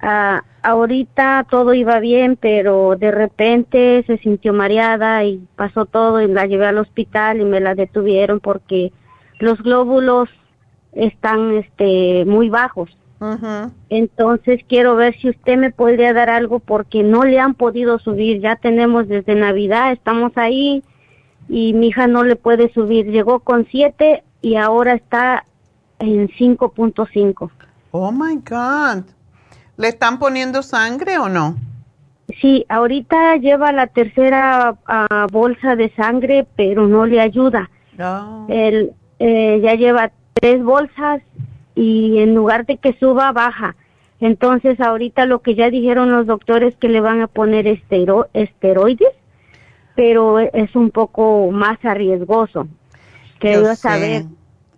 [0.00, 6.26] Ah, ahorita todo iba bien, pero de repente se sintió mareada y pasó todo y
[6.28, 8.92] la llevé al hospital y me la detuvieron porque
[9.38, 10.28] los glóbulos
[10.92, 12.90] están este muy bajos.
[13.88, 18.40] Entonces quiero ver si usted me podría dar algo porque no le han podido subir.
[18.40, 20.82] Ya tenemos desde Navidad, estamos ahí
[21.48, 23.06] y mi hija no le puede subir.
[23.06, 25.44] Llegó con 7 y ahora está
[25.98, 27.50] en 5.5.
[27.90, 29.04] Oh my God.
[29.76, 31.56] ¿Le están poniendo sangre o no?
[32.40, 37.70] Sí, ahorita lleva la tercera ah, bolsa de sangre, pero no le ayuda.
[37.96, 38.46] No.
[38.48, 41.22] Él eh, ya lleva tres bolsas
[41.74, 43.76] y en lugar de que suba, baja.
[44.20, 49.08] Entonces ahorita lo que ya dijeron los doctores que le van a poner estero- esteroides,
[49.98, 52.68] pero es un poco más arriesgoso.
[53.40, 54.26] Quiero saber.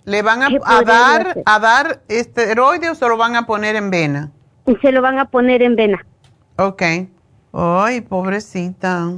[0.06, 1.42] ¿Le van a, ¿Qué a podría dar hacer?
[1.44, 4.30] a dar esteroides o se lo van a poner en vena?
[4.80, 6.06] Se lo van a poner en vena.
[6.56, 6.82] Ok.
[7.52, 9.10] Ay, pobrecita.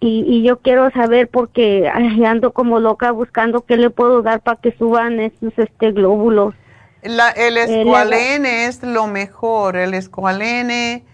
[0.00, 1.86] Y, y yo quiero saber porque
[2.26, 6.54] ando como loca buscando qué le puedo dar para que suban esos este glóbulos.
[7.02, 9.76] La- el Eh, le- escualene es lo mejor.
[9.76, 11.04] El escualene,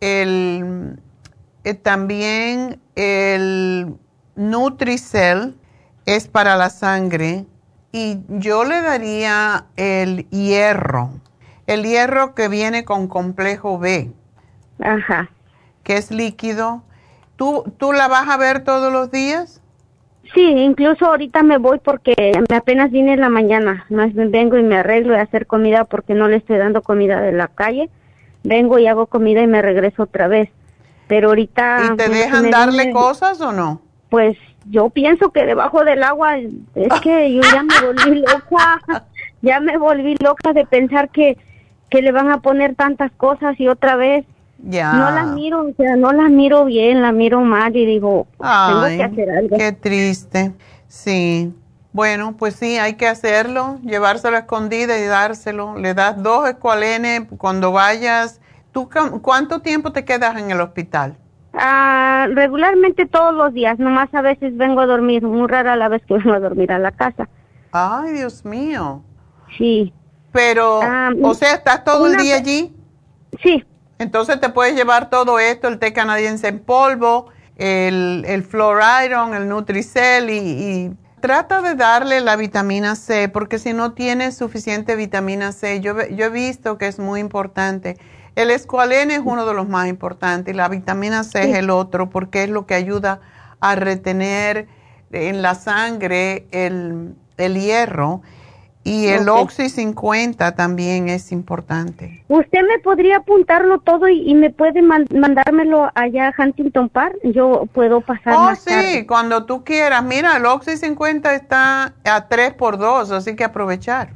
[0.00, 0.98] el,
[1.64, 3.94] eh, también el
[4.36, 5.54] Nutricel
[6.06, 7.44] es para la sangre.
[7.92, 11.10] Y yo le daría el hierro.
[11.66, 14.10] El hierro que viene con complejo B,
[14.80, 15.30] Ajá.
[15.82, 16.82] que es líquido.
[17.36, 19.62] ¿Tú, ¿Tú la vas a ver todos los días?
[20.34, 23.86] Sí, incluso ahorita me voy porque apenas vine en la mañana.
[23.88, 27.32] Más vengo y me arreglo y hacer comida porque no le estoy dando comida de
[27.32, 27.88] la calle.
[28.42, 30.50] Vengo y hago comida y me regreso otra vez.
[31.06, 31.78] Pero ahorita...
[31.84, 33.80] ¿Y te bueno, dejan darle vine- cosas o no?
[34.08, 34.36] Pues
[34.70, 38.80] yo pienso que debajo del agua es que yo ya me volví loca.
[39.42, 41.36] Ya me volví loca de pensar que
[41.90, 44.24] que le van a poner tantas cosas y otra vez
[44.58, 44.94] Ya.
[44.94, 48.48] no las miro, o sea, no las miro bien, las miro mal y digo, tengo
[48.82, 49.56] Ay, que hacer algo.
[49.56, 50.52] qué triste.
[50.88, 51.52] Sí.
[51.92, 55.78] Bueno, pues sí, hay que hacerlo, llevárselo a escondida y dárselo.
[55.78, 58.40] Le das dos escualenes cuando vayas.
[58.74, 58.90] ¿Tú
[59.22, 61.18] cuánto tiempo te quedas en el hospital?
[61.54, 66.04] Ah, regularmente todos los días, nomás a veces vengo a dormir, muy rara la vez
[66.06, 67.28] que vengo a dormir a la casa.
[67.72, 69.04] Ay, Dios mío.
[69.58, 69.92] Sí,
[70.32, 72.74] Pero, Ah, o sea, ¿estás todo el día allí?
[73.42, 73.64] sí,
[73.98, 78.46] Entonces te puedes llevar todo esto, el té canadiense en polvo, el, el
[79.06, 80.90] Iron, el Nutricel y, y
[81.20, 86.26] trata de darle la vitamina C porque si no tienes suficiente vitamina C, yo, yo
[86.26, 87.96] he visto que es muy importante.
[88.36, 92.10] El escualene es uno de los más importantes y la vitamina C es el otro
[92.10, 93.20] porque es lo que ayuda
[93.60, 94.66] a retener
[95.12, 98.22] en la sangre el, el hierro
[98.82, 99.38] y el Ok.
[99.44, 102.22] Oxy 50 también es importante.
[102.28, 107.14] ¿Usted me podría apuntarlo todo y, y me puede man- mandármelo allá a Huntington Park?
[107.22, 109.06] Yo puedo pasar Oh, más sí, tarde.
[109.06, 110.02] cuando tú quieras.
[110.04, 114.10] Mira, el Oxy 50 está a 3 por 2, así que aprovechar.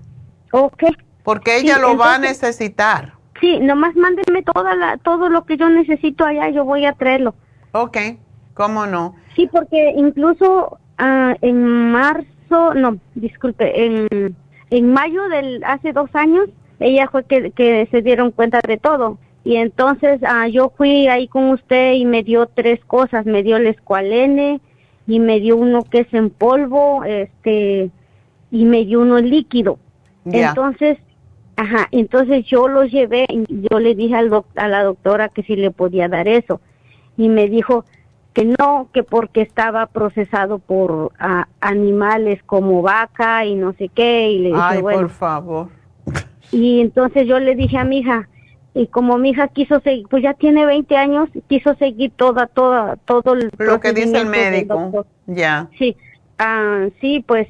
[0.53, 0.82] Ok.
[1.23, 3.12] Porque Sí, ella lo va a necesitar.
[3.40, 7.35] Sí, nomás mándenme toda la, todo lo que yo necesito allá, yo voy a traerlo.
[7.73, 7.98] Ok,
[8.55, 9.15] ¿cómo no?
[9.36, 14.36] Sí, porque incluso ah, en marzo, no, disculpe, en,
[14.70, 16.48] en mayo del hace dos años,
[16.81, 19.19] ella fue que, que se dieron cuenta de todo.
[19.44, 23.56] Y entonces ah, yo fui ahí con usted y me dio tres cosas, me dio
[23.56, 24.60] el escualene
[25.06, 27.90] y me dio uno que es en polvo, este,
[28.51, 29.78] y me dio uno líquido.
[30.24, 30.51] Ya.
[30.51, 30.98] Entonces,
[31.59, 35.43] ajá, entonces yo lo llevé, y yo le dije al doc- a la doctora que
[35.43, 36.60] si le podía dar eso.
[37.16, 37.85] Y me dijo
[38.32, 41.10] que no, que porque estaba procesado por
[41.60, 44.30] animales como vaca y no sé qué.
[44.30, 45.68] Y le dije, Ay, bueno, por favor.
[46.52, 48.28] y entonces yo le dije a mi hija,
[48.74, 52.94] y como mi hija quiso seguir, pues ya tiene 20 años, quiso seguir toda, toda,
[53.05, 55.05] todo el Lo que dice el médico.
[55.26, 55.68] Ya.
[55.76, 55.97] Sí,
[56.39, 57.48] ah, sí, pues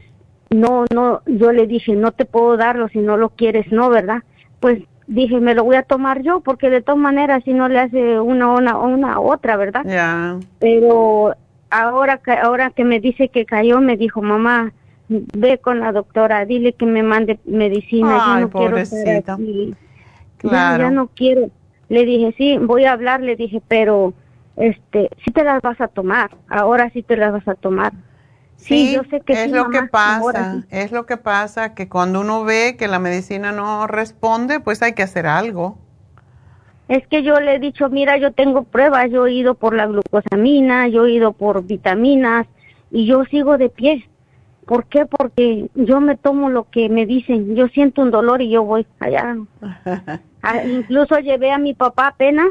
[0.51, 4.23] no, no, yo le dije, no te puedo darlo si no lo quieres, no, ¿verdad?
[4.61, 7.81] Pues dije, me lo voy a tomar yo, porque de todas maneras, si no le
[7.81, 9.85] hace una, una, una otra, ¿verdad?
[9.87, 10.39] Ya.
[10.59, 11.35] Pero
[11.71, 14.73] ahora que, ahora que me dice que cayó, me dijo, mamá,
[15.09, 19.35] ve con la doctora, dile que me mande medicina, Ay, yo no quiero estar pobrecita.
[19.35, 19.75] aquí.
[20.39, 20.79] Claro.
[20.79, 21.51] Ya, ya no quiero.
[21.89, 24.13] Le dije, sí, voy a hablar, le dije, pero,
[24.57, 27.93] este, sí te las vas a tomar, ahora sí te las vas a tomar.
[28.59, 30.67] Sí, yo sé que es sí, lo mamá, que ahora pasa, sí.
[30.71, 34.95] es lo que pasa que cuando uno ve que la medicina no responde, pues hay
[34.95, 35.79] que hacer algo.
[36.89, 39.87] Es que yo le he dicho, mira, yo tengo pruebas, yo he ido por la
[39.87, 42.47] glucosamina, yo he ido por vitaminas
[42.91, 44.09] y yo sigo de pie.
[44.67, 45.07] ¿Por qué?
[45.07, 47.55] Porque yo me tomo lo que me dicen.
[47.55, 49.37] Yo siento un dolor y yo voy allá.
[50.41, 52.47] Ah, incluso llevé a mi papá apenas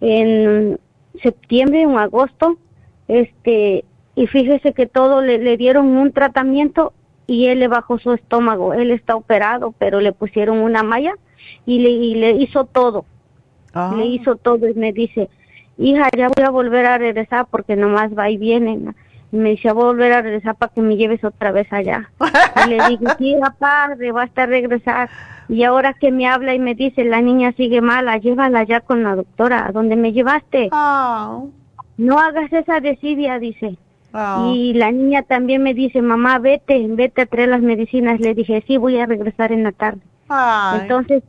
[0.00, 0.80] en
[1.22, 2.58] septiembre o en agosto,
[3.06, 3.84] este,
[4.16, 6.92] y fíjese que todo le, le dieron un tratamiento
[7.26, 8.74] y él le bajó su estómago.
[8.74, 11.14] Él está operado, pero le pusieron una malla
[11.66, 13.06] y le, y le hizo todo.
[13.72, 15.28] Ah, Le hizo todo y me dice,
[15.78, 18.78] hija, ya voy a volver a regresar porque nomás va y viene.
[19.32, 22.08] Y me dice, voy a volver a regresar para que me lleves otra vez allá.
[22.66, 25.08] y le digo, sí, papá, va a estar regresar.
[25.48, 29.02] Y ahora que me habla y me dice, la niña sigue mala, llévala ya con
[29.02, 29.66] la doctora.
[29.66, 30.68] ¿A dónde me llevaste?
[30.72, 31.42] ah,
[31.96, 33.76] No hagas esa desidia, dice.
[34.14, 34.50] Ah.
[34.54, 38.18] Y la niña también me dice, mamá, vete, vete a traer las medicinas.
[38.20, 40.00] Le dije, sí, voy a regresar en la tarde.
[40.28, 40.80] Ay.
[40.82, 41.22] Entonces,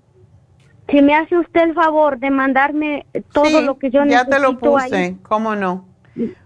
[0.90, 4.30] si me hace usted el favor de mandarme todo Sí, lo que yo ya necesito
[4.30, 5.86] te lo puse, ahí, ¿cómo no?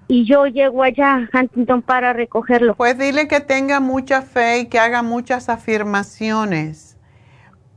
[0.08, 2.76] y yo llego allá a Huntington para recogerlo.
[2.76, 6.98] Pues dile que tenga mucha fe y que haga muchas afirmaciones.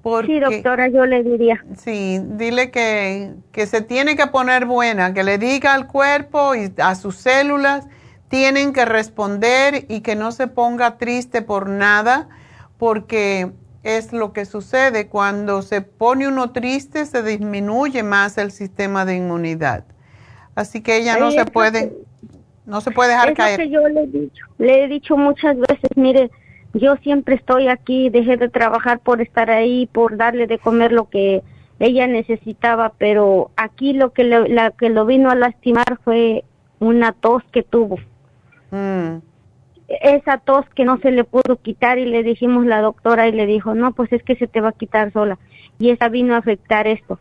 [0.01, 1.63] Porque, sí, doctora, yo le diría.
[1.77, 6.73] Sí, dile que, que se tiene que poner buena, que le diga al cuerpo y
[6.79, 7.87] a sus células
[8.33, 12.31] tienen que responder y que no se ponga triste por nada,
[12.79, 13.53] porque
[13.83, 15.09] es lo que sucede.
[15.09, 19.85] Cuando se pone uno triste, se disminuye más el sistema de inmunidad.
[20.55, 21.97] Así que ella no Ay, se puede, que-
[22.65, 23.61] no se puede dejar caer.
[23.61, 24.47] que yo le he dicho.
[24.57, 26.31] Le he dicho muchas veces, mire,
[26.73, 31.11] yo siempre estoy aquí, dejé de trabajar por estar ahí, por darle de comer lo
[31.11, 31.43] que
[31.81, 36.45] ella necesitaba, pero aquí lo que lo, la que lo vino a lastimar fue
[36.81, 37.99] una tos que tuvo.
[38.73, 39.19] Mm,
[40.01, 43.47] esa tos que no se le pudo quitar y le dijimos la doctora y le
[43.47, 45.39] dijo, no, pues es que se te va a quitar sola.
[45.79, 47.19] Y esa vino a afectar esto.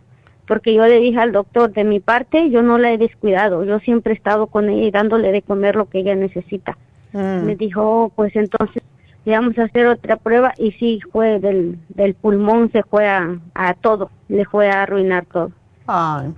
[0.47, 3.63] Porque yo le dije al doctor, de mi parte, yo no la he descuidado.
[3.63, 6.77] Yo siempre he estado con ella y dándole de comer lo que ella necesita.
[7.13, 7.45] mm.
[7.45, 8.81] Me dijo, oh, pues entonces
[9.25, 13.37] le vamos a hacer otra prueba y sí fue del, del pulmón, se fue a,
[13.53, 15.51] a todo, le fue a arruinar todo.
[15.87, 16.33] Ay,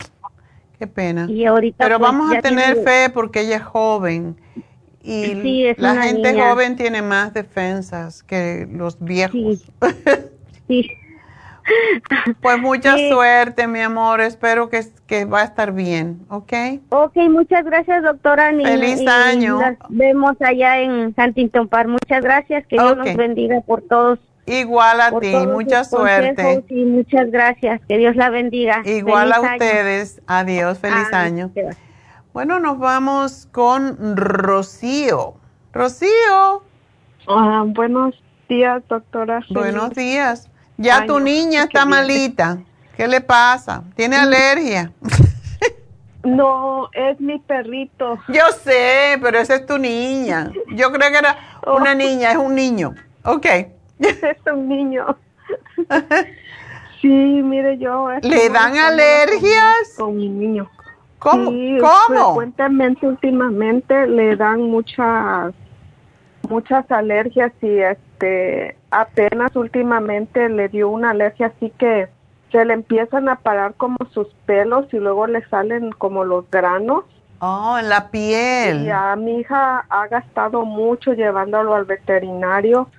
[0.79, 1.27] qué pena.
[1.29, 4.35] Y ahorita Pero pues, vamos a tener tiene- fe porque ella es joven
[5.03, 6.49] y Sí, es la gente niña.
[6.49, 9.65] joven tiene más defensas que los viejos.
[10.67, 10.89] Sí.
[12.41, 13.09] Pues mucha Sí.
[13.09, 14.19] suerte, mi amor.
[14.19, 16.51] Espero que, que va a estar bien, ¿ok?
[16.89, 18.51] Ok, muchas gracias, doctora.
[18.51, 19.61] Ni- Feliz y año.
[19.61, 21.87] Las vemos allá en Huntington Park.
[21.87, 22.67] Muchas gracias.
[22.67, 24.19] Que Dios nos bendiga por todos.
[24.45, 26.65] Igual a ti, mucha suerte.
[26.67, 27.79] Y muchas gracias.
[27.87, 28.81] Que Dios la bendiga.
[28.83, 29.53] Igual Feliz a año.
[29.53, 30.21] ustedes.
[30.27, 31.49] Adiós, feliz año.
[32.33, 35.35] Bueno, nos vamos con Rocío.
[35.71, 36.63] Rocío,
[37.67, 38.15] buenos
[38.49, 39.41] días, doctora.
[39.51, 40.49] buenos días.
[40.77, 42.57] Ya tu niña está malita.
[42.97, 43.83] ¿Qué le pasa?
[43.95, 44.91] ¿Tiene alergia?
[46.23, 48.17] No, es mi perrito.
[48.29, 50.51] Yo sé, pero esa es tu niña.
[50.75, 51.77] Yo creo que era Oh.
[51.77, 52.93] una niña, es un niño.
[53.23, 53.45] Ok.
[53.99, 55.05] es un niño.
[57.01, 58.09] sí, mire, yo...
[58.21, 59.93] ¿Le dan alergias?
[59.97, 60.69] Con, con mi niño.
[61.23, 61.51] ¿Cómo?
[61.51, 62.33] Sí, ¿Cómo?
[62.33, 65.53] Frecuentemente, últimamente, le dan muchas
[66.49, 72.09] muchas alergias y este apenas últimamente le dio una alergia así que
[72.51, 77.05] se le empiezan a parar como sus pelos y luego le salen como los granos.
[77.39, 78.83] Oh, en la piel.
[78.83, 82.89] Y a mi hija ha gastado mucho llevándolo al veterinario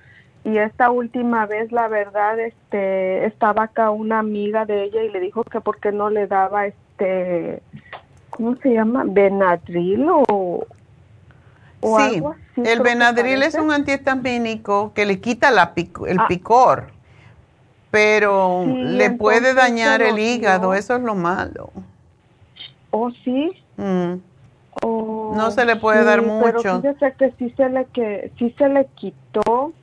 [0.43, 5.19] y esta última vez la verdad este estaba acá una amiga de ella y le
[5.19, 7.63] dijo que porque no le daba este
[8.35, 9.03] ¿cómo se llama?
[9.05, 10.65] Benadryl o
[11.81, 15.73] o sí, algo así, creo el Benadryl es un antihistamínico que le quita la
[16.07, 16.27] el Ah.
[16.27, 16.87] picor,
[17.91, 20.79] pero Sí, le puede dañar el hígado, dio.
[20.79, 21.69] eso es lo malo.
[22.91, 23.51] ¿Oh, sí?
[23.77, 24.13] Mm.
[24.81, 26.81] Oh, No se le puede dar Pero mucho.
[26.81, 29.73] fíjese que sí se le que sí se le quitó.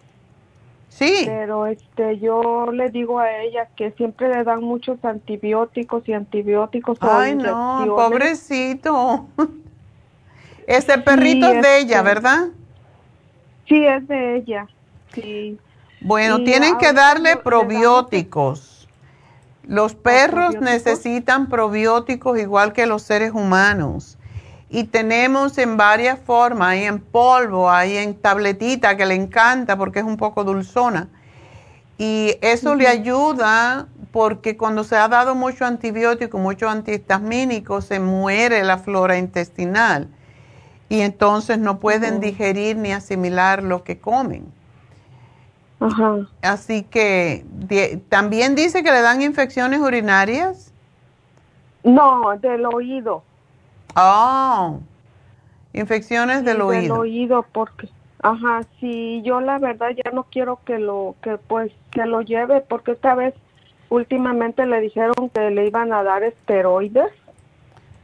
[0.94, 1.22] Sí.
[1.24, 6.98] Pero este yo le digo a ella que siempre le dan muchos antibióticos y antibióticos
[7.00, 9.26] Ay, no, pobrecito.
[10.66, 12.48] Ese perrito Sí, es de ella, este, ¿verdad?
[13.66, 14.66] Sí, es de ella.
[15.14, 15.58] Sí.
[16.02, 18.86] Bueno, Y tienen que darle probióticos.
[19.66, 20.62] Los perros probióticos?
[20.62, 24.18] necesitan probióticos igual que los seres humanos.
[24.74, 29.98] Y tenemos en varias formas, hay en polvo, hay en tabletita que le encanta porque
[29.98, 31.08] es un poco dulzona.
[31.98, 38.64] Y eso le ayuda porque cuando se ha dado mucho antibiótico, mucho antihistamínico, se muere
[38.64, 40.08] la flora intestinal.
[40.88, 44.50] Y entonces no pueden digerir ni asimilar lo que comen.
[45.80, 46.26] Ajá.
[46.40, 47.44] Así que
[48.08, 50.72] también dice que le dan infecciones urinarias.
[51.84, 53.22] No, del oído.
[53.96, 54.80] Oh,
[55.72, 56.82] infecciones del oído.
[56.82, 57.88] Del oído porque
[58.22, 62.60] ajá, sí, yo la verdad ya no quiero que lo que pues que lo lleve
[62.60, 63.34] porque esta vez
[63.88, 67.12] últimamente le dijeron que le iban a dar esteroides.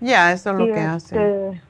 [0.01, 1.61] Ya, eso es lo que este,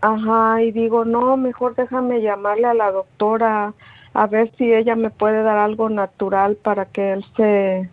[0.00, 3.72] Ajá, y digo, no, mejor déjame llamarle a la doctora
[4.12, 7.88] a ver si ella me puede dar algo natural para que él se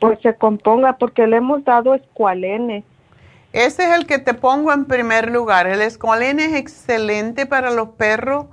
[0.00, 2.82] pues se componga porque le hemos dado escualene.
[3.52, 5.66] Ese es el que te pongo en primer lugar.
[5.66, 8.46] El escualene es excelente para los perros,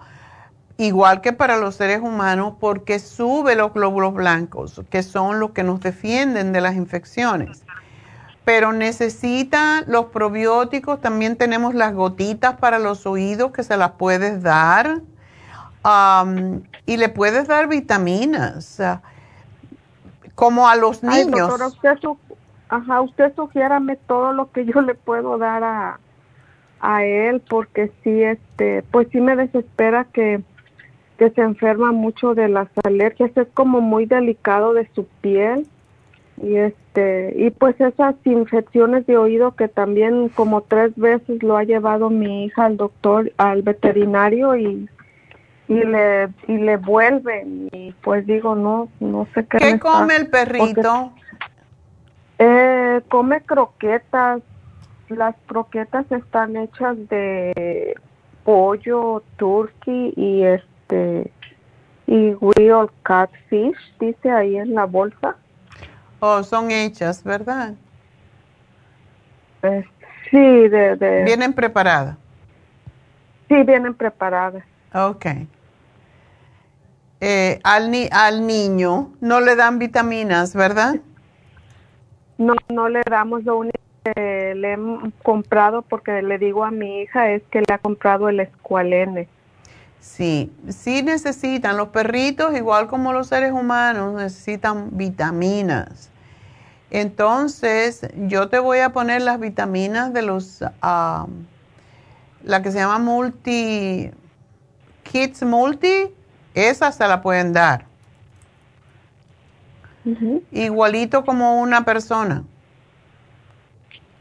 [0.78, 5.64] igual que para los seres humanos, porque sube los glóbulos blancos, que son los que
[5.64, 7.64] nos defienden de las infecciones.
[8.44, 14.42] Pero necesita los probióticos, también tenemos las gotitas para los oídos que se las puedes
[14.42, 15.02] dar.
[15.84, 18.82] Am, y le puedes dar vitaminas,
[20.34, 21.48] como a los Ay, niños.
[21.48, 22.18] doctora, usted, su-
[22.70, 26.00] ajá, usted sugiérame todo lo que yo le puedo dar a,
[26.80, 30.42] a él, porque sí, este, pues sí me desespera que,
[31.18, 35.68] que se enferma mucho de las alergias, es como muy delicado de su piel.
[36.40, 41.64] Y este, y pues esas infecciones de oído que también como tres veces lo ha
[41.64, 44.88] llevado mi hija al doctor, al veterinario y
[45.68, 47.70] y le y le vuelven.
[47.72, 51.12] Y pues digo no no sé qué ¿Qué me come está- el perrito?
[52.40, 54.42] Eh, come croquetas.
[55.10, 57.96] Las croquetas están hechas de
[58.44, 61.32] pollo, turkey y este
[62.08, 65.36] y real catfish, dice ahí en la bolsa.
[66.20, 67.74] Oh, son hechas, ¿verdad?
[69.64, 69.86] Eh,
[70.30, 72.18] sí, de, de Vienen preparadas.
[73.48, 74.64] sí vienen preparadas.
[74.94, 75.26] Ok.
[77.20, 80.96] Eh, al, ni- al niño no le dan vitaminas, ¿verdad?
[82.38, 87.02] No, no le damos lo único que le hemos comprado porque le digo a mi
[87.02, 89.28] hija es que le ha comprado el escualene.
[90.00, 96.12] Sí, sí necesitan, los perritos, igual como los seres humanos, necesitan vitaminas.
[96.90, 101.28] Entonces, yo te voy a poner las vitaminas de los, ah,
[102.44, 104.12] la que se llama Multi,
[105.04, 106.14] Kids Multi,
[106.54, 107.86] esa se la pueden dar.
[110.52, 112.44] Igualito como una persona.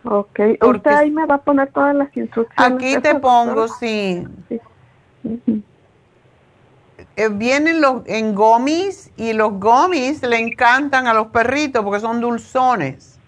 [0.05, 2.75] Ok, usted ahí me va a poner todas las instrucciones.
[2.75, 4.25] Aquí te pongo, sí.
[7.17, 12.21] Eh, vienen los en gomis y los gomis le encantan a los perritos porque son
[12.21, 13.19] dulzones.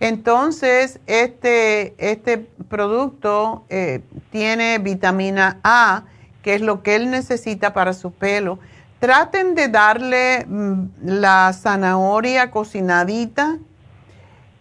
[0.00, 4.00] Entonces, este, este producto eh,
[4.30, 6.04] tiene vitamina A,
[6.42, 8.58] que es lo que él necesita para su pelo.
[9.04, 13.58] Traten de darle mm, la zanahoria cocinadita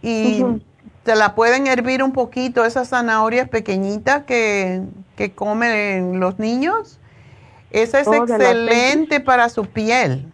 [0.01, 0.43] y
[1.03, 4.81] te la pueden hervir un poquito, esas zanahorias pequeñitas que,
[5.15, 6.99] que comen los niños
[7.73, 10.31] esa es oh, excelente para su piel.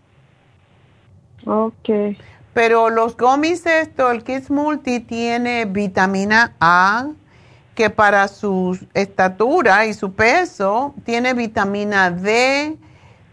[1.45, 2.17] Ok.
[2.53, 7.07] Pero los gummies, esto, el Kids Multi tiene vitamina A,
[7.75, 12.75] que para su estatura y su peso tiene vitamina D,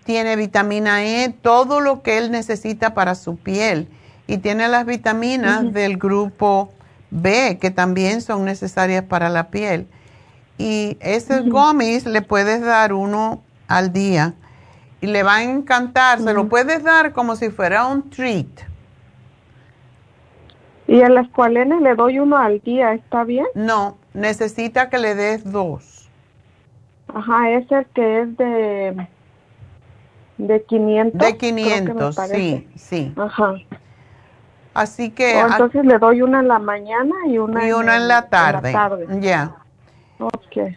[0.07, 3.89] tiene vitamina E, todo lo que él necesita para su piel.
[4.27, 6.73] Y tiene las vitaminas del grupo
[7.11, 9.87] B, que también son necesarias para la piel.
[10.59, 14.35] Y esos gummies le puedes dar uno al día
[15.01, 16.21] y le va a encantar.
[16.21, 18.47] Se lo puedes dar como si fuera un treat.
[20.89, 22.95] ¿Y a las cuales le doy uno al día?
[22.95, 23.47] ¿Está bien?
[23.55, 26.09] No, necesita que le des dos.
[27.13, 29.09] Ajá, es el que es de,
[30.39, 31.21] de 500.
[31.21, 33.13] De 500, sí, sí.
[33.17, 33.55] Ajá.
[34.75, 35.41] Así que...
[35.41, 38.75] entonces le doy una en la mañana y una, y una en, la tarde.
[39.21, 39.57] Ya.
[40.19, 40.75] Ok.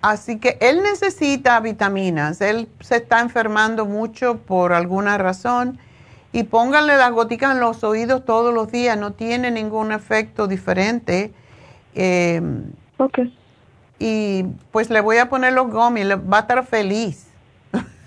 [0.00, 5.78] Así que él necesita vitaminas, él se está enfermando mucho por alguna razón
[6.32, 11.32] y pónganle las goticas en los oídos todos los días, no tiene ningún efecto diferente.
[11.94, 12.40] Eh,
[12.98, 13.20] ok.
[13.98, 17.26] Y pues le voy a poner los gummies, va a estar feliz.
[17.74, 18.06] va a estar feliz.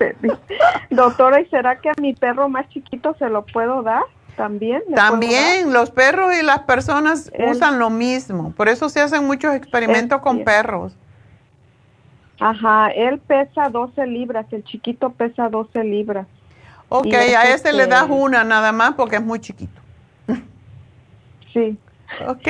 [0.90, 4.02] Doctora, ¿y será que a mi perro más chiquito se lo puedo dar?
[4.36, 4.82] También.
[4.94, 8.52] También, los perros y las personas usan lo mismo.
[8.52, 10.94] Por eso se hacen muchos experimentos con perros.
[12.38, 16.26] Ajá, él pesa 12 libras, el chiquito pesa 12 libras.
[16.88, 19.80] Ok, a ese le das una nada más porque es muy chiquito.
[21.52, 21.76] Sí.
[22.26, 22.48] Ok.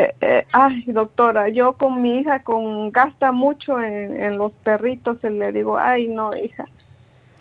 [0.00, 5.18] Eh, eh, ay, doctora, yo con mi hija con gasta mucho en, en los perritos
[5.22, 6.64] y le digo, ay, no, hija,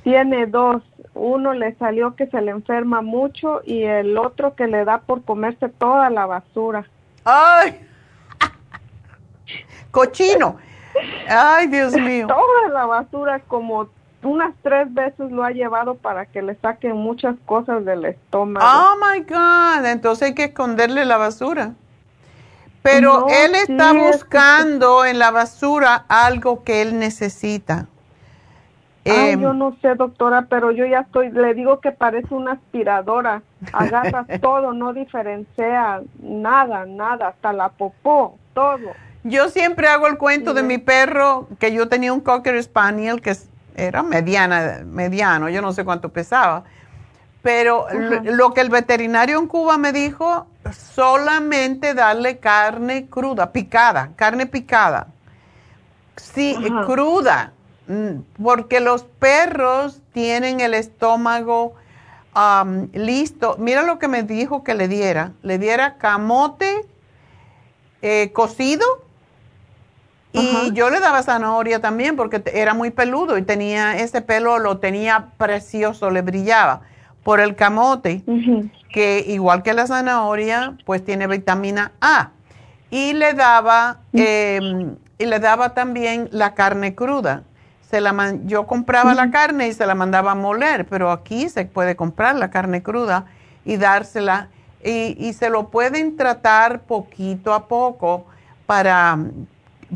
[0.03, 0.83] tiene dos
[1.13, 5.23] uno le salió que se le enferma mucho y el otro que le da por
[5.23, 6.85] comerse toda la basura.
[7.25, 7.79] ¡Ay!
[9.91, 10.57] Cochino.
[11.27, 12.27] Ay, Dios mío.
[12.27, 13.89] Toda la basura, como
[14.23, 18.65] unas tres veces lo ha llevado para que le saquen muchas cosas del estómago.
[18.65, 19.85] Oh my God.
[19.85, 21.73] Entonces hay que esconderle la basura.
[22.81, 27.87] Pero él está buscando en la basura algo que él necesita.
[29.05, 32.53] Ay, em, yo no sé, doctora, pero yo ya estoy, le digo que parece una
[32.53, 33.41] aspiradora.
[33.73, 38.91] Agarra todo, no diferencia nada, nada, hasta la popó, todo.
[39.23, 43.35] Yo siempre hago el cuento de mi perro, que yo tenía un Cocker Spaniel que
[43.75, 46.63] era mediana, mediano, yo no sé cuánto pesaba.
[47.41, 47.87] Pero
[48.23, 50.47] lo, que el veterinario en Cuba me dijo,
[50.93, 55.07] solamente darle carne cruda, picada, carne picada.
[56.17, 56.55] Sí,
[56.85, 57.53] cruda
[57.89, 61.73] Mm, porque los perros tienen el estómago
[62.93, 63.55] listo.
[63.57, 65.33] Mira lo que me dijo que le diera.
[65.41, 66.85] Le diera camote
[68.03, 68.85] eh, cocido
[70.31, 74.77] y yo le daba zanahoria también porque era muy peludo y tenía ese pelo, lo
[74.77, 76.81] tenía precioso, le brillaba
[77.29, 78.23] por el camote,
[78.91, 82.31] que igual que la zanahoria, pues tiene vitamina A.
[82.89, 87.43] Y le daba, em, y le daba también la carne cruda.
[87.87, 91.65] Se la yo compraba la carne y se la mandaba a moler, pero aquí se
[91.65, 93.27] puede comprar la carne cruda
[93.63, 94.49] y dársela
[94.83, 98.25] y, se lo pueden tratar poquito a poco
[98.65, 99.19] para,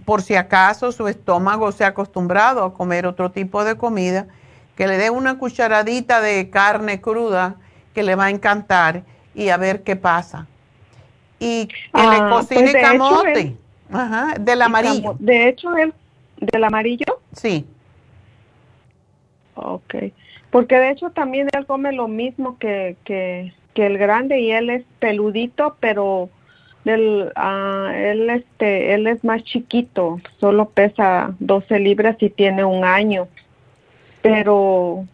[0.06, 4.28] por si acaso su estómago se ha acostumbrado a comer otro tipo de comida,
[4.76, 7.56] que le dé una cucharadita de carne cruda
[7.94, 9.04] que le va a encantar
[9.36, 10.48] y a ver qué pasa.
[11.40, 13.56] Y que le ah, pues cocine camote.
[13.92, 15.16] Ajá, del amarillo.
[15.20, 15.94] De hecho, el
[16.38, 17.20] del amarillo.
[17.34, 17.66] Sí.
[19.56, 19.96] Ok,
[20.50, 24.70] porque de hecho también él come lo mismo que, que, que el grande y él
[24.70, 26.30] es peludito, pero
[26.86, 32.84] del, ah, él, este, él es más chiquito, solo pesa 12 libras y tiene un
[32.84, 33.28] año,
[34.24, 35.06] pero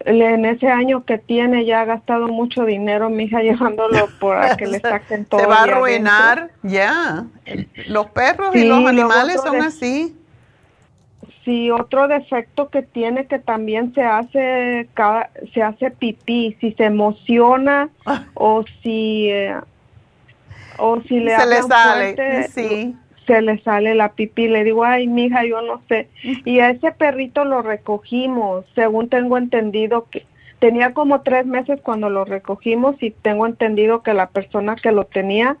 [0.00, 4.66] en ese año que tiene ya ha gastado mucho dinero, mi hija llevándolo para que
[4.66, 5.40] le saquen todo.
[5.40, 7.24] Se va a arruinar, ya.
[7.86, 10.14] Los perros y los animales son así.
[11.44, 14.88] Sí, otro defecto que tiene que también se hace
[15.54, 18.24] se hace pipí, si se emociona ah.
[18.34, 19.54] o si eh,
[20.76, 22.96] o si le se le sale, sí.
[23.26, 24.48] Se le sale la pipí.
[24.48, 26.08] Le digo, ay, mija, yo no sé.
[26.44, 30.26] Y a ese perrito lo recogimos, según tengo entendido que
[30.58, 35.04] tenía como tres meses cuando lo recogimos y tengo entendido que la persona que lo
[35.04, 35.56] tenía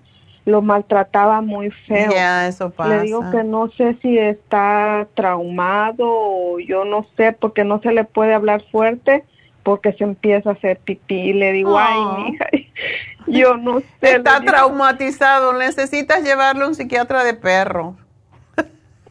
[0.46, 2.10] lo maltrataba muy feo.
[2.46, 2.96] Eso pasa.
[2.96, 7.92] Le digo que no sé si está traumado o yo no sé porque no se
[7.92, 9.24] le puede hablar fuerte
[9.66, 11.16] porque se empieza a hacer pipí.
[11.16, 12.18] Y le digo, ay, oh.
[12.18, 12.46] mija,
[13.26, 14.14] yo no sé.
[14.14, 17.96] Está traumatizado, necesitas llevarle a un psiquiatra de perro.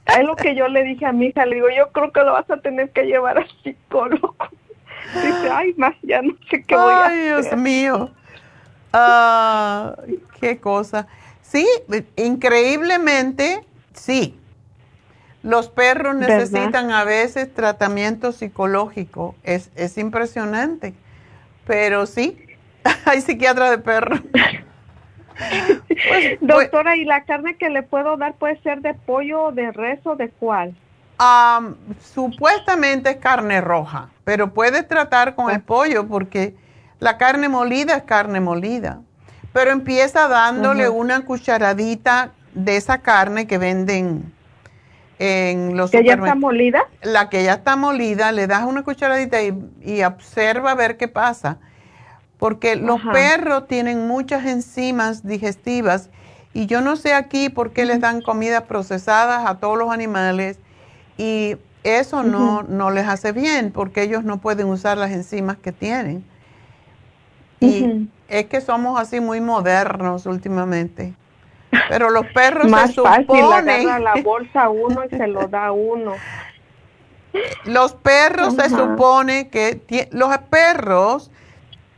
[0.05, 2.31] Es lo que yo le dije a mi hija, le digo, yo creo que lo
[2.31, 4.33] vas a tener que llevar al psicólogo.
[5.13, 7.11] Dice, ay, más, ya no sé qué voy a hacer.
[7.11, 8.09] Ay, Dios mío.
[8.93, 9.97] Ah,
[10.39, 11.05] qué cosa.
[11.41, 11.67] Sí,
[12.15, 14.39] increíblemente, sí.
[15.45, 19.35] Los perros necesitan a veces tratamiento psicológico.
[19.43, 20.95] Es, es impresionante.
[21.67, 22.35] Pero sí,
[23.05, 24.21] hay psiquiatra de perros.
[25.37, 29.69] Pues, Doctora, ¿y la carne que le puedo dar puede ser de pollo o de
[29.73, 30.73] res o de cuál?
[31.99, 36.55] supuestamente es carne roja, pero puedes tratar con el pollo porque
[36.99, 39.01] la carne molida es carne molida.
[39.51, 44.33] Pero empieza dándole una cucharadita de esa carne que venden
[45.19, 46.87] en los ¿Que ya está molida?
[47.01, 51.57] La que ya está molida, le das una cucharadita y, observa a ver qué pasa.
[52.37, 56.09] Porque los perros tienen muchas enzimas digestivas
[56.53, 60.59] y yo no sé aquí por qué les dan comidas procesadas a todos los animales
[61.17, 65.71] y eso no, no les hace bien porque ellos no pueden usar las enzimas que
[65.71, 66.25] tienen.
[67.61, 71.13] Y es que somos así muy modernos últimamente.
[71.89, 73.83] Pero los perros Más se supone...
[73.85, 76.13] fácil, la bolsa uno y se lo da uno.
[77.65, 80.09] Los perros se supone que...
[80.11, 81.31] Los perros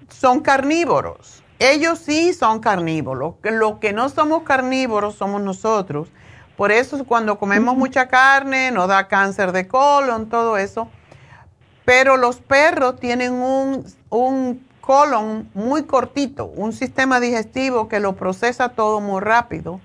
[0.10, 1.44] son carnívoros.
[1.60, 3.36] Ellos sí son carnívoros.
[3.44, 6.10] Lo que no somos carnívoros somos nosotros.
[6.56, 10.90] Por eso cuando comemos mucha carne nos da cáncer de colon, todo eso.
[11.86, 18.70] Pero los perros tienen un, un colon muy cortito, un sistema digestivo que lo procesa
[18.70, 19.82] todo muy rápido.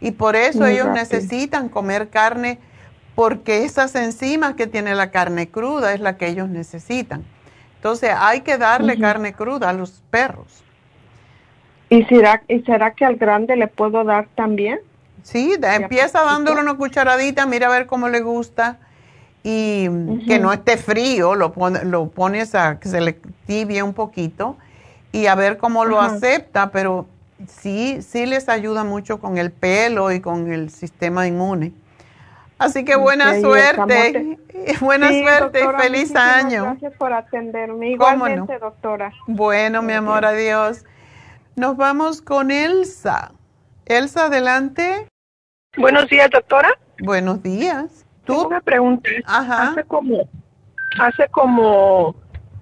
[0.00, 2.58] Y por eso ellos necesitan comer carne
[3.14, 7.22] porque esas enzimas que tiene la carne cruda es la que ellos necesitan.
[7.74, 10.64] Entonces hay que darle carne cruda a los perros.
[11.90, 14.80] ¿Y será, ¿Y será que al grande le puedo dar también?
[15.22, 18.78] Sí, empieza dándole una cucharadita, mira a ver cómo le gusta
[19.48, 19.88] y
[20.26, 21.54] que no esté frío, lo,
[21.84, 23.12] lo pones a que se le
[23.46, 24.56] tibie un poquito
[25.12, 27.06] y a ver cómo lo acepta, pero
[27.46, 31.72] sí, sí les ayuda mucho con el pelo y con el sistema inmune.
[32.58, 34.36] Así que buena suerte,
[34.80, 36.64] buena suerte y feliz año.
[36.64, 37.90] Gracias por atenderme.
[37.90, 39.12] Igualmente, doctora.
[39.28, 40.84] Bueno, mi amor, adiós.
[41.54, 43.30] Nos vamos con Elsa.
[43.84, 45.06] Elsa, adelante.
[45.76, 46.76] Buenos días, doctora.
[46.98, 48.05] Buenos días.
[48.26, 48.46] ¿Tú?
[48.46, 49.08] una pregunta.
[49.26, 50.28] Hace como,
[50.98, 52.16] hace como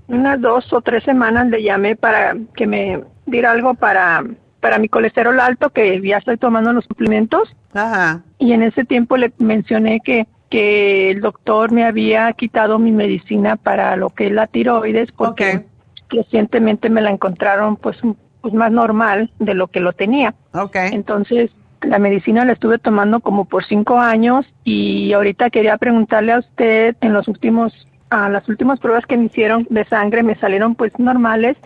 [0.08, 4.24] unas dos o tres semanas le llamé para que me diera algo para,
[4.60, 7.54] para mi colesterol alto, que ya estoy tomando los suplementos.
[7.72, 8.22] Ajá.
[8.38, 13.56] Y en ese tiempo le mencioné que, que el doctor me había quitado mi medicina
[13.56, 15.64] para lo que es la tiroides, porque
[16.10, 17.96] recientemente me la encontraron pues,
[18.40, 20.34] pues más normal de lo que lo tenía.
[20.52, 20.90] Okay.
[20.92, 21.50] Entonces,
[21.86, 26.96] la medicina la estuve tomando como por cinco años y ahorita quería preguntarle a usted,
[27.00, 27.72] en los últimos,
[28.10, 31.56] a las últimas pruebas que me hicieron de sangre me salieron pues normales,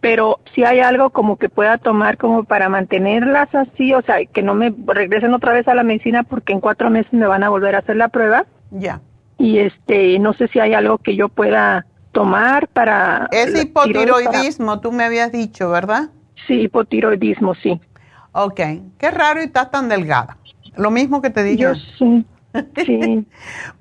[0.00, 4.42] pero si hay algo como que pueda tomar como para mantenerlas así, o sea, que
[4.42, 7.48] no me regresen otra vez a la medicina porque en cuatro meses me van a
[7.48, 8.46] volver a hacer la prueba.
[8.70, 9.00] Ya.
[9.38, 13.28] Y este, no sé si hay algo que yo pueda tomar para...
[13.32, 16.10] Es hipotiroidismo, tú me habías dicho, ¿verdad?
[16.46, 17.80] Sí, hipotiroidismo, sí.
[18.38, 18.60] Ok,
[18.98, 20.36] qué raro y estás tan delgada.
[20.76, 21.62] Lo mismo que te dije.
[21.62, 22.26] Yo sí.
[22.86, 23.26] Sí.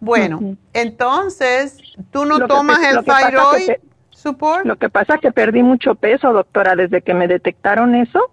[0.02, 1.78] bueno, entonces,
[2.12, 3.78] ¿tú no tomas el thyroid
[4.10, 4.66] support?
[4.66, 8.32] Lo que pasa es que perdí mucho peso, doctora, desde que me detectaron eso,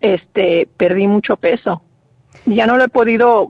[0.00, 1.82] este, perdí mucho peso.
[2.46, 3.48] Ya no lo he podido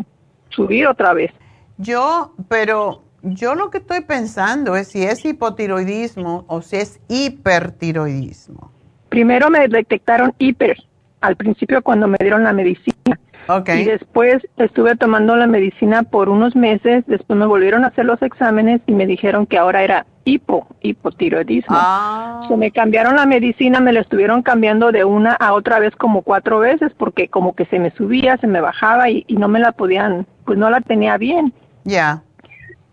[0.49, 1.31] subir otra vez.
[1.77, 8.73] Yo, pero yo lo que estoy pensando es si es hipotiroidismo o si es hipertiroidismo.
[9.11, 10.88] Primero me detectaron hiper
[11.21, 13.19] al principio cuando me dieron la medicina.
[13.49, 13.81] Okay.
[13.81, 18.21] Y después estuve tomando la medicina por unos meses, después me volvieron a hacer los
[18.21, 21.75] exámenes y me dijeron que ahora era hipo, hipotiroidismo.
[21.75, 22.45] Ah.
[22.47, 26.21] So, me cambiaron la medicina, me la estuvieron cambiando de una a otra vez como
[26.23, 29.61] cuatro veces porque como que se me subía, se me bajaba y, y no me
[29.61, 31.55] la podían, pues no la tenía bien.
[31.85, 32.23] Ya.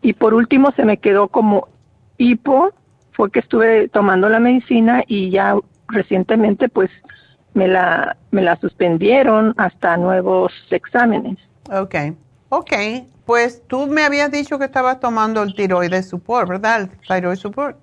[0.01, 1.67] Y por último se me quedó como
[2.17, 2.71] hipo,
[3.11, 5.55] fue que estuve tomando la medicina y ya
[5.87, 6.89] recientemente pues
[7.55, 11.37] me la, me la suspendieron hasta nuevos exámenes.
[11.71, 11.95] Ok.
[12.49, 12.71] Ok.
[13.25, 16.81] Pues tú me habías dicho que estabas tomando el tiroides support, ¿verdad?
[16.81, 17.77] El thyroid support.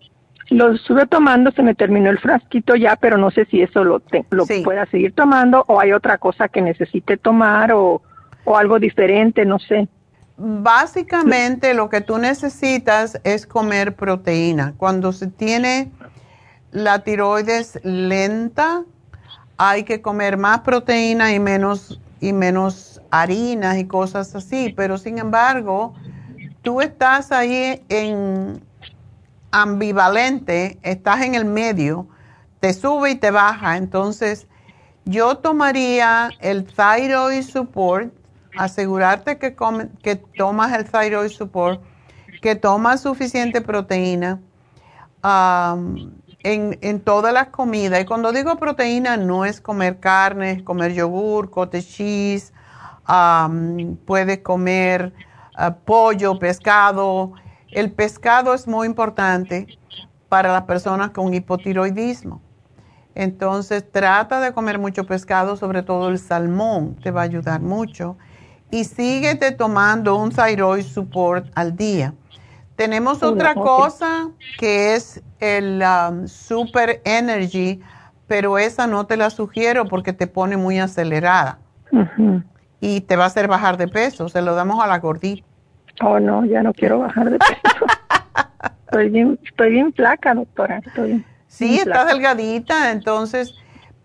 [0.50, 4.00] Lo estuve tomando, se me terminó el frasquito ya, pero no sé si eso lo,
[4.00, 4.60] te- lo Sí.
[4.62, 8.02] pueda seguir tomando o hay otra cosa que necesite tomar o,
[8.44, 9.88] o algo diferente, no sé.
[10.36, 14.74] Básicamente lo que tú necesitas es comer proteína.
[14.76, 15.90] Cuando se tiene
[16.70, 18.82] la tiroides lenta,
[19.56, 25.18] hay que comer más proteína y menos y menos harinas y cosas así, pero sin
[25.18, 25.92] embargo,
[26.62, 28.62] tú estás ahí en
[29.50, 32.06] ambivalente, estás en el medio,
[32.60, 34.46] te sube y te baja, entonces
[35.04, 38.12] yo tomaría el thyroid support,
[38.56, 41.80] asegurarte que, come- que tomas el thyroid support,
[42.40, 44.40] que tomas suficiente proteína
[46.43, 48.01] en, todas las comidas.
[48.01, 52.52] Y cuando digo proteína, no es comer carne, es comer yogur, cottage cheese,
[53.05, 55.12] am, puedes comer
[55.56, 57.32] ah, pollo, pescado.
[57.70, 59.66] El pescado es muy importante
[60.28, 62.40] para las personas con hipotiroidismo.
[63.14, 68.16] Entonces trata de comer mucho pescado, sobre todo el salmón, te va a ayudar mucho.
[68.70, 72.14] Y síguete tomando un thyroid support al día.
[72.82, 74.28] Tenemos otra cosa
[74.59, 77.80] que es el um, Super Energy,
[78.26, 81.60] pero esa no te la sugiero porque te pone muy acelerada
[82.80, 84.28] y te va a hacer bajar de peso.
[84.28, 85.46] Se lo damos a la gordita.
[86.00, 87.86] Oh, no, ya no quiero bajar de peso.
[88.86, 90.78] estoy bien, estoy bien flaca, doctora.
[90.84, 93.54] Estoy bien Sí, estás delgadita, entonces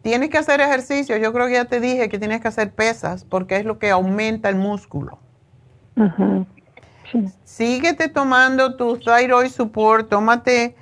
[0.03, 1.17] tienes que hacer ejercicio.
[1.17, 3.89] Yo creo que ya te dije que tienes que hacer pesas porque es lo que
[3.89, 5.17] aumenta el músculo.
[5.95, 6.45] Sí.
[7.43, 10.75] Síguete tomando tu thyroid support, tómate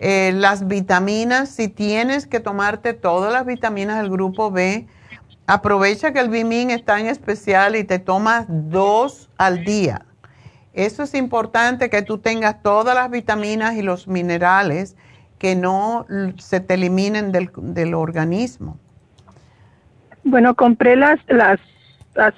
[0.00, 1.48] eh, las vitaminas.
[1.48, 4.86] Si tienes que tomarte todas las vitaminas del grupo B,
[5.46, 10.06] aprovecha que el Bimin está en especial y te tomas dos al día.
[10.72, 14.96] Eso es importante que tú tengas todas las vitaminas y los minerales
[15.38, 16.06] que no
[16.38, 18.78] se te eliminen del, del organismo.
[20.22, 21.58] Bueno, compré las, las,
[22.14, 22.34] las,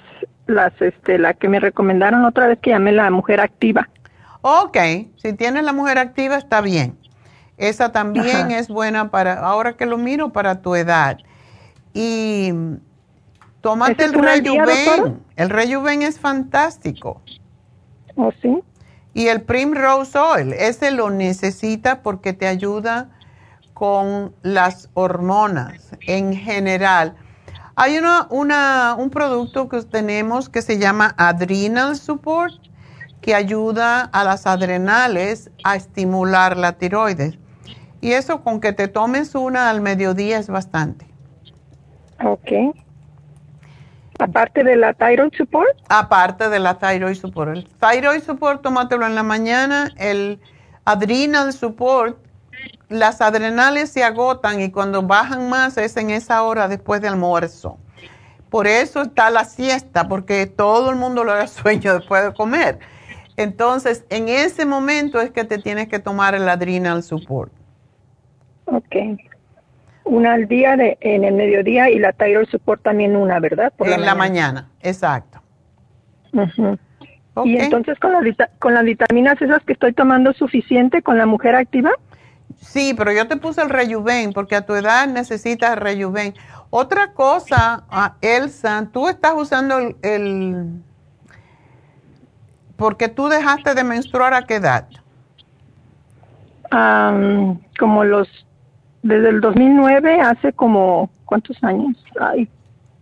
[0.47, 3.89] las, este, la que me recomendaron otra vez que llamé la mujer activa.
[4.41, 4.77] Ok,
[5.15, 6.97] si tienes la mujer activa está bien.
[7.57, 8.59] Esa también Ajá.
[8.59, 11.17] es buena para, ahora que lo miro, para tu edad.
[11.93, 12.51] Y
[13.61, 14.13] tómate ¿Ese el?
[14.13, 15.23] Rejuven.
[15.35, 17.21] El Rejuven es fantástico.
[18.15, 18.59] ¿O sí?
[19.13, 23.09] Y el Primrose Oil, ese lo necesita porque te ayuda
[23.73, 27.15] con las hormonas en general.
[27.75, 32.53] Hay una, una, un producto que tenemos que se llama Adrenal Support,
[33.21, 37.39] que ayuda a las adrenales a estimular la tiroides.
[38.01, 41.07] Y eso con que te tomes una al mediodía es bastante.
[42.23, 42.75] Ok.
[44.19, 45.69] Aparte de la thyroid support.
[45.89, 47.51] Aparte de la thyroid support.
[47.51, 49.89] El thyroid support, tómatelo en la mañana.
[49.97, 50.39] El
[50.85, 52.17] adrenal support,
[52.93, 57.77] las adrenales se agotan y cuando bajan más es en esa hora después del almuerzo.
[58.49, 62.79] Por eso está la siesta, porque todo el mundo le da sueño después de comer.
[63.35, 67.51] Entonces, en ese momento es que te tienes que tomar el adrenal support.
[68.65, 68.95] Ok.
[70.05, 73.73] Una al día de, en el mediodía y la thyroid support también una, ¿verdad?
[73.75, 75.41] Por en la mañana, exacto.
[77.45, 81.25] Y entonces con las, vita- con las vitaminas esas que estoy tomando suficiente con la
[81.25, 81.91] mujer activa.
[82.61, 86.33] Sí, pero yo te puse el Rejuven porque a tu edad necesitas Rejuven.
[86.69, 90.81] Otra cosa, ah, Elsa, tú estás usando el, el-
[92.77, 94.87] Porque tú dejaste de menstruar a qué edad?
[96.71, 98.27] Am, como los
[99.03, 102.49] desde el 2009 hace como cuántos años Ay,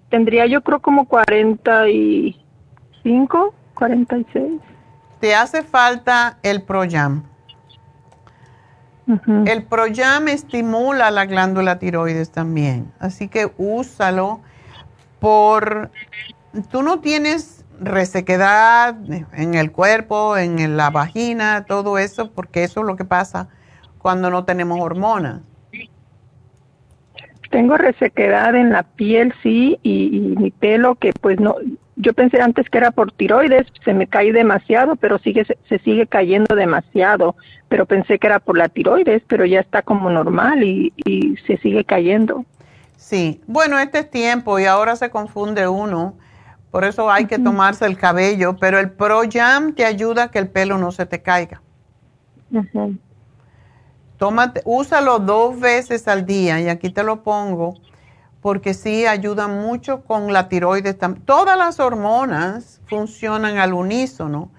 [0.09, 4.59] tendría yo creo como 45 46
[5.21, 7.23] Te hace falta el Proyam.
[9.45, 14.41] El Proyam estimula la glándula tiroides también, así que úsalo
[15.19, 15.91] por...
[16.69, 18.95] Tú no tienes resequedad
[19.33, 23.47] en el cuerpo, en la vagina, todo eso, porque eso es lo que pasa
[23.97, 25.41] cuando no tenemos hormonas.
[27.49, 31.55] tengo resequedad en la piel, sí, y, y, mi pelo que pues no,
[32.01, 36.07] yo pensé antes que era por tiroides, se me cae demasiado, pero sigue se, sigue
[36.07, 37.35] cayendo demasiado,
[37.69, 41.57] pero pensé que era por la tiroides, pero ya está como normal y, y se
[41.57, 42.43] sigue cayendo.
[42.97, 46.15] Sí, bueno, este es tiempo y ahora se confunde uno,
[46.71, 50.39] por eso hay que tomarse el cabello, pero el Pro Jam te ayuda a que
[50.39, 51.61] el pelo no se te caiga.
[54.17, 57.75] Tómate, úsalo dos veces al día y aquí te lo pongo
[58.41, 60.97] porque sí ayuda mucho con la tiroides.
[61.25, 64.51] Todas las hormonas funcionan al unísono.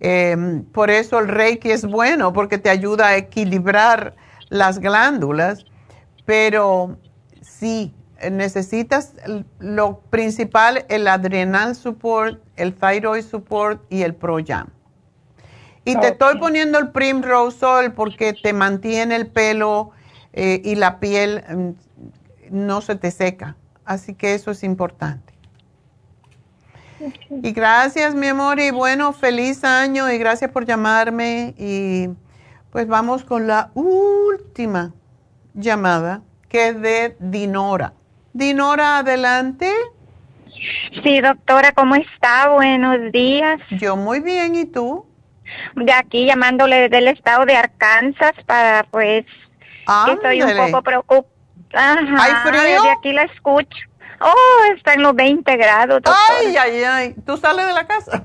[0.00, 4.16] Em, por eso el Reiki es bueno porque te ayuda a equilibrar
[4.48, 5.64] las glándulas,
[6.24, 6.96] pero
[7.40, 7.94] sí
[8.30, 9.14] necesitas
[9.58, 14.68] lo principal, el adrenal support, el thyroid support y el ProYam.
[15.84, 19.90] Y te estoy poniendo el Primrose Oil porque te mantiene el pelo
[20.32, 21.70] eh, y la piel mm,
[22.52, 23.56] no se te seca.
[23.84, 25.32] Así que eso es importante.
[27.30, 31.54] Y gracias, mi amor, y bueno, feliz año y gracias por llamarme.
[31.58, 32.08] Y
[32.70, 34.92] pues vamos con la última
[35.54, 37.94] llamada, que es de Dinora.
[38.32, 39.72] Dinora, adelante.
[41.02, 42.50] Sí, doctora, ¿cómo está?
[42.50, 43.60] Buenos días.
[43.70, 45.06] Yo muy bien, ¿y tú?
[45.74, 49.24] de aquí llamándole del estado de Arkansas para pues
[50.06, 50.82] que estoy un poco
[51.72, 52.24] preocupada.
[52.24, 52.82] ¿Hay frío?
[52.82, 53.78] De aquí la escucho.
[54.20, 56.00] Oh, está en los 20 grados.
[56.04, 57.14] Ay, ay, ay.
[57.26, 58.22] ¿Tú sales de la casa?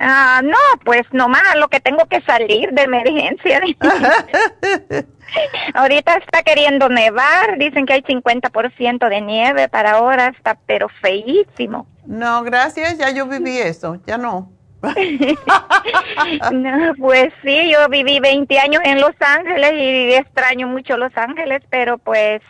[0.00, 3.60] Ah, no, pues nomás lo que tengo que salir de emergencia.
[5.74, 11.86] Ahorita está queriendo nevar, dicen que hay 50% de nieve para ahora, está pero feísimo.
[12.06, 14.50] No, gracias, ya yo viví eso, ya no.
[16.52, 21.62] no, pues sí, yo viví 20 años en Los Ángeles y extraño mucho Los Ángeles,
[21.70, 22.42] pero pues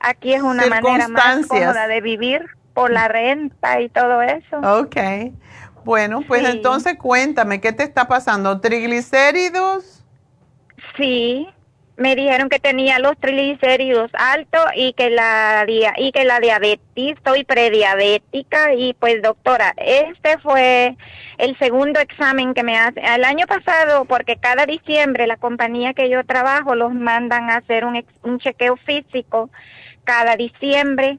[0.00, 2.44] aquí es una manera más cómoda de vivir
[2.74, 4.58] por la renta y todo eso.
[4.58, 4.96] Ok.
[5.84, 8.60] Bueno, pues entonces cuéntame, ¿qué te está pasando?
[8.60, 10.04] ¿Triglicéridos?
[10.96, 11.48] Sí
[11.98, 17.42] me dijeron que tenía los triglicéridos altos y que la y que la diabetes, estoy
[17.42, 20.96] prediabética y pues doctora, este fue
[21.38, 23.00] el segundo examen que me hace.
[23.00, 27.84] El año pasado, porque cada diciembre la compañía que yo trabajo los mandan a hacer
[27.84, 29.50] un, un chequeo físico
[30.04, 31.18] cada diciembre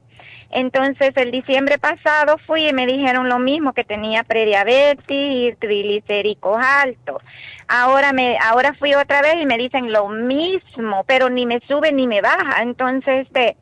[0.50, 6.58] entonces, el diciembre pasado fui y me dijeron lo mismo, que tenía prediabetes y triglicéridos
[6.60, 7.22] altos.
[7.68, 11.92] Ahora me, ahora fui otra vez y me dicen lo mismo, pero ni me sube
[11.92, 12.62] ni me baja.
[12.62, 13.56] Entonces, este,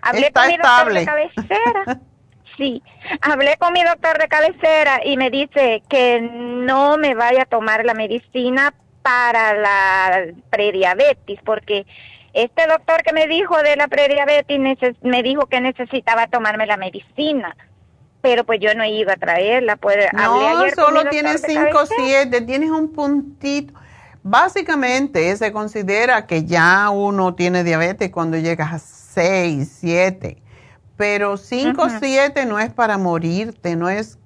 [0.00, 2.00] hablé con mi doctor de cabecera.
[2.56, 2.82] sí,
[3.20, 7.84] hablé con mi doctor de cabecera y me dice que no me vaya a tomar
[7.84, 8.72] la medicina
[9.02, 11.86] para la prediabetes, porque
[12.32, 14.60] este doctor que me dijo de la prediabetes
[15.02, 17.56] me dijo que necesitaba tomarme la medicina,
[18.20, 19.76] pero pues yo no he ido a traerla.
[19.76, 23.74] Pues, no, solo tienes 5 7, tienes un puntito.
[24.22, 30.36] Básicamente se considera que ya uno tiene diabetes cuando llegas a 6, 7,
[30.96, 34.18] pero 5 7 no es para morirte, no es,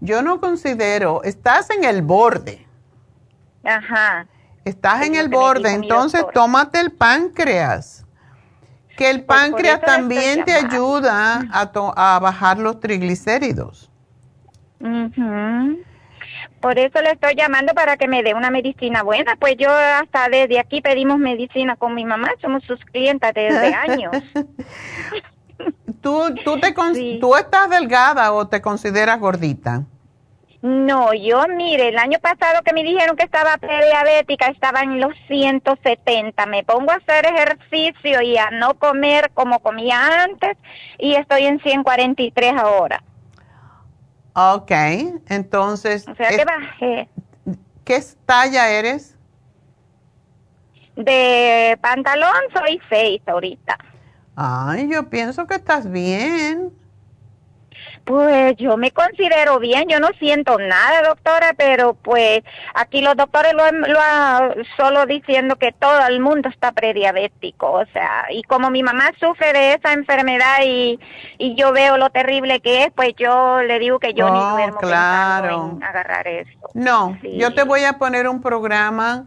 [0.00, 2.66] yo no considero, estás en el borde.
[3.62, 4.26] Ajá.
[4.64, 8.06] Estás en el borde, entonces tómate el páncreas.
[8.96, 13.90] Que el pues páncreas también te ayuda a, a, bajar los triglicéridos.
[16.60, 19.36] Por eso le estoy llamando para que me dé una medicina buena.
[19.36, 24.12] Pues yo hasta desde aquí pedimos medicina con mi mamá, somos sus clientas desde años.
[26.00, 26.74] ¿Tú, tú, te
[27.20, 29.84] ¿Tú estás delgada o te consideras gordita?
[30.62, 35.12] No, yo mire, el año pasado que me dijeron que estaba prediabética estaba en los
[35.26, 36.46] 170.
[36.46, 40.56] Me pongo a hacer ejercicio y a no comer como comía antes
[40.98, 43.02] y estoy en 143 ahora.
[44.34, 44.70] Ok,
[45.28, 46.06] entonces...
[46.06, 47.08] O sea que bajé.
[47.84, 49.16] ¿Qué talla eres?
[50.94, 53.78] De pantalón soy 6 ahorita.
[54.36, 56.72] Ay, yo pienso que estás bien.
[58.04, 62.42] Pues yo me considero bien, yo no siento nada, doctora, pero pues
[62.74, 68.26] aquí los doctores lo, lo solo diciendo que todo el mundo está prediabético, o sea,
[68.30, 70.98] y como mi mamá sufre de esa enfermedad y,
[71.38, 74.78] y yo veo lo terrible que es, pues yo le digo que yo ni duermo
[74.78, 75.72] claro.
[75.76, 76.58] en agarrar eso.
[76.74, 79.26] No, yo te voy a poner un programa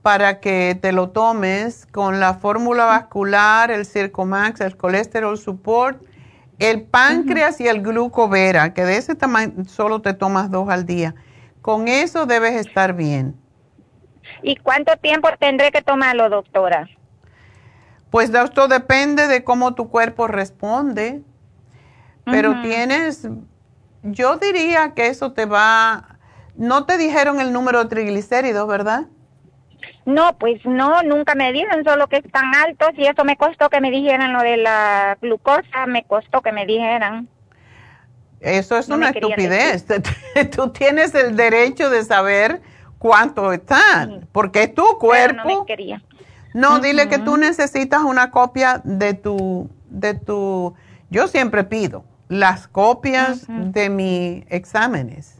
[0.00, 6.00] para que te lo tomes con la fórmula vascular, el Circomax, el colesterol support
[6.58, 11.14] el páncreas y el glucovera, que de ese tamaño solo te tomas dos al día.
[11.60, 13.36] Con eso debes estar bien.
[14.42, 16.88] ¿Y cuánto tiempo tendré que tomarlo, doctora?
[18.10, 21.22] Pues esto depende de cómo tu cuerpo responde,
[22.24, 23.28] pero tienes,
[24.02, 26.18] yo diría que eso te va,
[26.56, 29.06] no te dijeron el número de triglicéridos, ¿verdad?
[30.06, 33.80] No, pues no, nunca me dicen, solo que están altos y eso me costó que
[33.80, 37.28] me dijeran lo de la glucosa, me costó que me dijeran.
[38.40, 39.84] Eso es una estupidez.
[40.56, 42.60] Tú tienes el derecho de saber
[42.98, 45.66] cuánto están, porque es tu cuerpo.
[46.54, 50.74] no, dile que tú necesitas una copia de tu, de tu,
[51.10, 55.36] yo siempre pido las copias de mis exámenes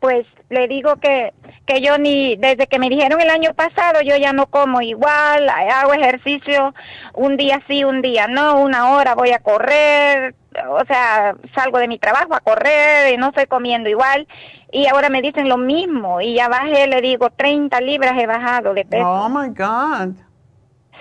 [0.00, 1.32] pues le digo que,
[1.66, 5.48] que yo ni, desde que me dijeron el año pasado, yo ya no como igual,
[5.48, 6.74] hago ejercicio
[7.14, 10.34] un día sí, un día no, una hora voy a correr,
[10.68, 14.26] o sea, salgo de mi trabajo a correr y no estoy comiendo igual.
[14.72, 18.74] Y ahora me dicen lo mismo y ya bajé, le digo, 30 libras he bajado
[18.74, 19.08] de peso.
[19.08, 20.14] Oh my God.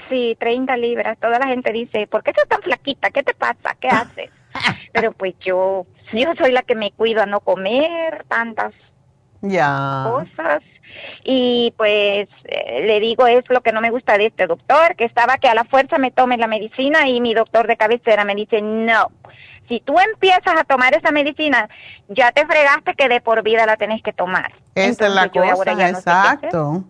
[0.10, 1.18] Sí, 30 libras.
[1.20, 3.10] Toda la gente dice, ¿por qué estás tan flaquita?
[3.10, 3.76] ¿Qué te pasa?
[3.80, 4.30] ¿Qué haces?
[4.94, 8.74] Pero pues yo, yo soy la que me cuido a no comer tantas
[9.48, 10.64] cosas.
[11.24, 15.04] Y pues eh, le digo, es lo que no me gusta de este doctor, que
[15.04, 18.34] estaba que a la fuerza me tome la medicina y mi doctor de cabecera me
[18.36, 19.12] dice, no,
[19.68, 21.70] si tú empiezas a tomar esa medicina,
[22.08, 24.54] ya te fregaste que de por vida la tenés que tomar.
[24.76, 26.84] Esa es la cosa, exacto.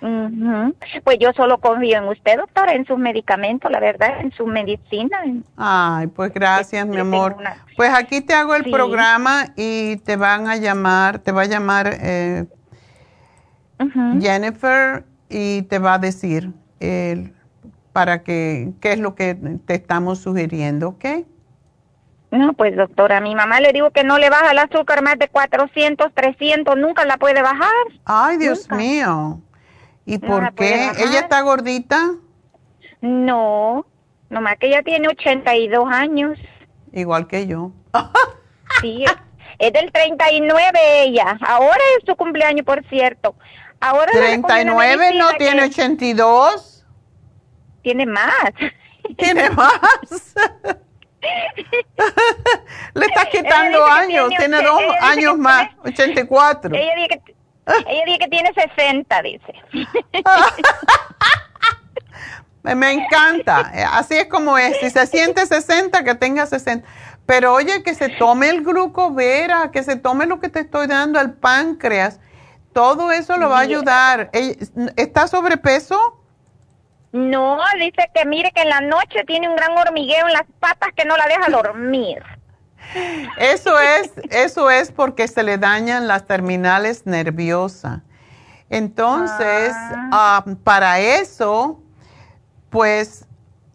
[0.00, 5.18] Pues yo solo confío en usted, doctora, en sus medicamentos, la verdad, en su medicina.
[5.56, 7.36] Ay, pues gracias, mi amor.
[7.76, 11.90] Pues aquí te hago el programa y te van a llamar, te va a llamar
[12.00, 12.46] eh,
[14.20, 16.52] Jennifer y te va a decir
[17.92, 19.34] para que, qué es lo que
[19.66, 21.04] te estamos sugiriendo, ¿ok?
[22.30, 25.18] No, pues doctora, a mi mamá le digo que no le baja el azúcar más
[25.18, 27.72] de 400, 300, nunca la puede bajar.
[28.04, 29.40] Ay, Dios mío.
[30.08, 30.90] ¿Y por qué?
[30.96, 32.14] ¿Ella está gordita?
[33.02, 33.84] No,
[34.30, 36.38] nomás que ella tiene 82 años.
[36.94, 37.72] Igual que yo.
[38.80, 39.04] sí,
[39.58, 41.38] es, del 39 ella.
[41.46, 43.34] Ahora es su cumpleaños, por cierto.
[43.80, 46.86] Ahora 39 no tiene 82.
[47.82, 48.50] Tiene más.
[49.18, 50.34] Tiene más.
[52.94, 56.74] Le estás quitando años, tiene, dos años más, 84.
[56.74, 57.37] Ella dice que
[57.86, 59.54] ella dice que tiene 60, dice.
[62.74, 63.72] Me encanta.
[63.92, 64.76] Así es como es.
[64.78, 66.86] Si se siente 60, que tenga 60.
[67.24, 71.20] Pero oye, que se tome el glucovera, que se tome lo que te estoy dando,
[71.20, 72.20] el páncreas.
[72.72, 74.30] Todo eso lo va a ayudar.
[74.96, 76.22] ¿Está sobrepeso?
[77.12, 80.90] No, dice que mire que en la noche tiene un gran hormigueo en las patas
[80.94, 82.22] que no la deja dormir.
[83.38, 88.00] Eso es, eso es porque se le dañan las terminales nerviosas.
[88.70, 90.10] Entonces, ah.
[90.12, 91.80] Ah, para eso,
[92.70, 93.26] pues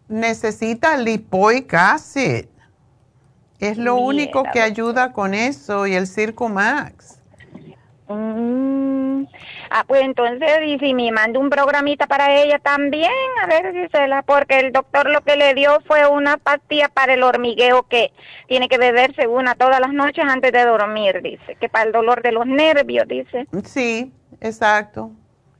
[0.08, 2.46] necesita lipoic acid.
[3.58, 7.18] Es lo único que ayuda con eso y el Circo Max.
[8.08, 9.24] Mm.
[9.70, 13.10] Ah, pues entonces, y si me manda un programita para ella también,
[13.42, 16.88] a ver si se la, porque el doctor lo que le dio fue una pastilla
[16.88, 18.12] para el hormigueo que
[18.46, 22.22] tiene que beberse una todas las noches antes de dormir, dice, que para el dolor
[22.22, 23.46] de los nervios, dice.
[23.64, 25.10] Sí, exacto.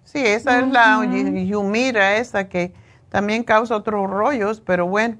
[0.05, 2.73] Sí, esa es la Yumira, esa que
[3.09, 5.17] también causa otros rollos, pero bueno.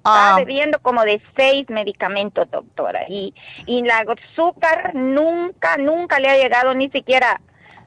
[0.00, 0.36] Está ah.
[0.36, 3.02] bebiendo como de seis medicamentos, doctora.
[3.08, 3.34] Y,
[3.66, 7.38] y la azúcar nunca, nunca le ha llegado ni siquiera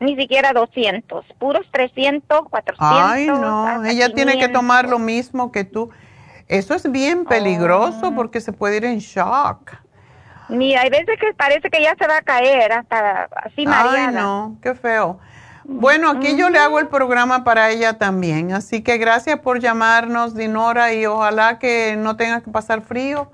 [0.03, 2.77] ni siquiera 200, puros 300, 400.
[2.79, 5.89] Ay, no, ella tiene que tomar lo mismo que tú.
[6.47, 8.15] Eso es bien peligroso oh.
[8.15, 9.71] porque se puede ir en shock.
[10.49, 14.07] Mira, hay veces que parece que ya se va a caer hasta así mareada.
[14.09, 15.19] Ay, no, qué feo.
[15.63, 20.35] Bueno, aquí yo le hago el programa para ella también, así que gracias por llamarnos,
[20.35, 23.31] Dinora, y ojalá que no tengas que pasar frío.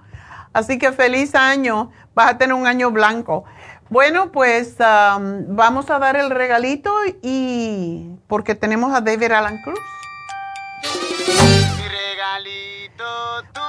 [0.53, 3.45] Así que feliz año, vas a tener un año blanco.
[3.89, 6.93] Bueno, pues vamos a dar el regalito
[7.23, 9.79] y porque tenemos a David Alan Cruz.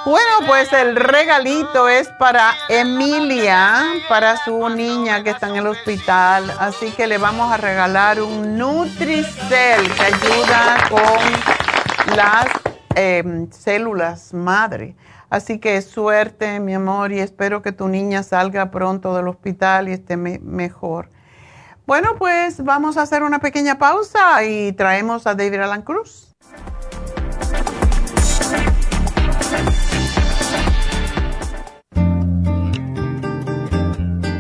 [0.05, 6.55] Bueno, pues el regalito es para Emilia, para su niña que está en el hospital.
[6.59, 12.47] Así que le vamos a regalar un Nutricel que ayuda con las
[12.95, 14.97] em, células madre.
[15.31, 19.93] Así que suerte, mi amor, y espero que tu niña salga pronto del hospital y
[19.93, 21.09] esté mejor.
[21.87, 26.35] Bueno, pues vamos a hacer una pequeña pausa y traemos a David Alan Cruz.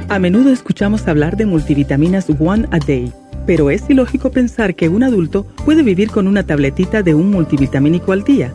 [0.08, 3.14] A menudo escuchamos hablar de multivitaminas One a Day
[3.46, 8.12] pero es ilógico pensar que un adulto puede vivir con una tabletita de un multivitamínico
[8.12, 8.54] al día.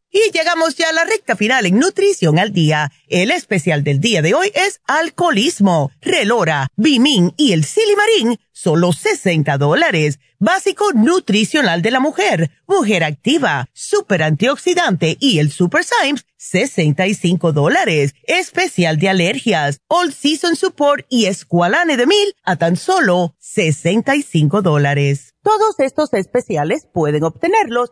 [0.11, 2.91] Y llegamos ya a la recta final en Nutrición al Día.
[3.07, 9.57] El especial del día de hoy es alcoholismo, relora, bimín y el silimarín, solo 60
[9.57, 17.51] dólares Básico nutricional de la mujer, mujer activa, super antioxidante y el Super Symes, 65
[17.51, 18.15] dólares.
[18.23, 25.35] Especial de alergias, All Season Support y Esqualane de Mil a tan solo 65 dólares.
[25.43, 27.91] Todos estos especiales pueden obtenerlos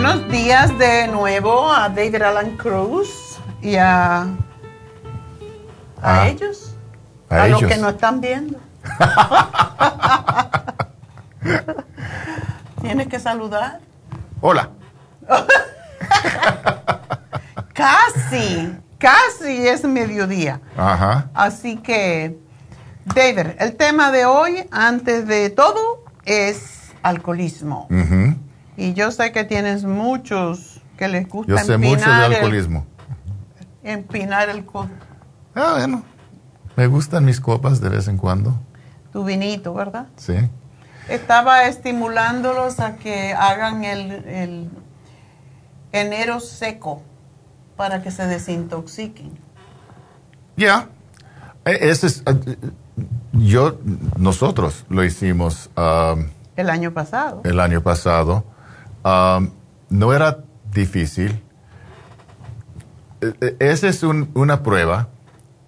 [0.00, 4.26] Buenos días de nuevo a David Alan Cruz y a, a
[6.00, 6.76] Ah, ellos,
[7.28, 8.60] a a, los que nos están viendo.
[12.80, 13.80] Tienes que saludar.
[14.40, 14.70] Hola.
[17.74, 20.60] Casi, casi es mediodía.
[20.76, 21.28] Ajá.
[21.34, 22.38] Así que,
[23.04, 27.88] David, el tema de hoy, antes de todo, es alcoholismo.
[27.90, 28.47] Ujú.
[28.78, 32.34] Y yo sé que tienes muchos que les gusta Yo sé empinar mucho de el-
[32.34, 32.86] alcoholismo.
[33.82, 34.88] empinar el co-
[35.54, 36.02] Ah, bueno.
[36.76, 38.54] Me gustan mis copas de vez en cuando.
[39.12, 40.06] tu vinito, ¿verdad?
[40.16, 40.34] Sí.
[41.08, 44.70] Estaba estimulándolos a que hagan el, el
[45.92, 47.02] enero seco
[47.76, 49.32] para que se desintoxiquen.
[50.56, 50.88] Ya.
[51.64, 52.56] Ese es, eh,
[53.32, 53.78] yo,
[54.18, 56.26] nosotros lo hicimos um,
[56.56, 57.40] El año pasado.
[57.44, 58.44] el año pasado.
[59.04, 60.38] No era
[60.72, 61.42] difícil.
[63.20, 65.08] Eh, eh, Esa es un- una prueba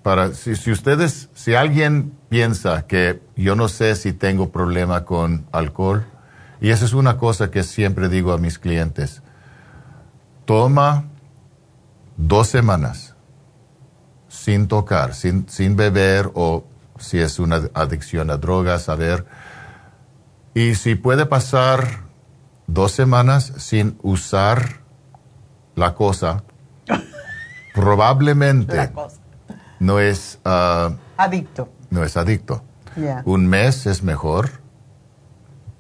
[0.02, 5.46] para, si, si ustedes, si alguien piensa que yo no sé si tengo problema con
[5.52, 6.06] alcohol,
[6.60, 9.22] y esa es una cosa que siempre digo a mis clientes,
[10.44, 11.04] toma
[12.16, 13.14] dos semanas
[14.28, 16.64] sin tocar, sin, sin beber o
[16.98, 19.24] si es una adicción a drogas, a ver.
[20.54, 22.09] Y si puede pasar
[22.72, 24.80] dos semanas sin usar
[25.74, 26.42] la cosa,
[27.74, 29.16] probablemente La cosa.
[29.78, 31.68] no es, ah, Adicto.
[31.90, 32.62] no es adicto.
[32.96, 33.22] Ya.
[33.24, 34.50] Un mes es mejor.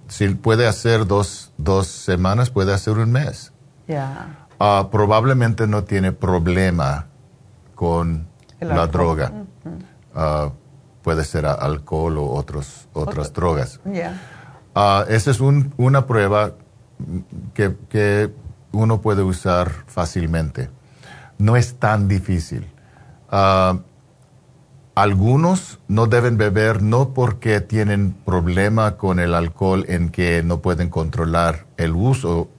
[0.08, 3.52] Si puede hacer dos, dos semanas, puede hacer un mes.
[3.86, 4.46] Ya.
[4.58, 7.06] Ah, probablemente no tiene problema
[7.74, 8.26] con
[8.60, 9.32] la droga.
[10.14, 10.50] Ah,
[11.02, 13.80] puede ser alcohol o otros, otras drogas.
[13.84, 14.20] Ya.
[14.74, 16.52] Ah, esa es un- una prueba
[17.54, 18.30] que, que
[18.72, 20.70] uno puede usar fácilmente.
[21.38, 22.66] No es tan difícil.
[23.30, 23.80] Ah,
[24.94, 30.90] algunos no deben beber no porque tienen problema con el alcohol en que no pueden
[30.90, 32.50] controlar el uso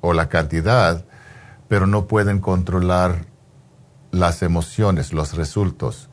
[0.00, 1.04] o la cantidad,
[1.68, 3.26] pero no pueden controlar
[4.10, 6.08] las emociones, los resultados.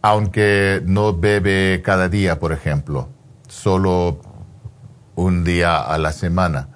[0.00, 3.08] Aunque no bebe cada día, por ejemplo,
[3.46, 4.20] solo
[5.14, 6.71] un día a la semana.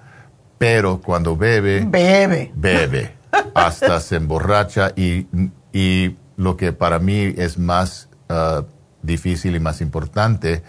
[0.59, 2.53] Pero cuando bebe, Bebe.
[2.55, 3.13] bebe,
[3.55, 5.27] hasta se emborracha y,
[5.73, 8.63] y lo que para mí es más ah,
[9.03, 10.63] difícil y más importante,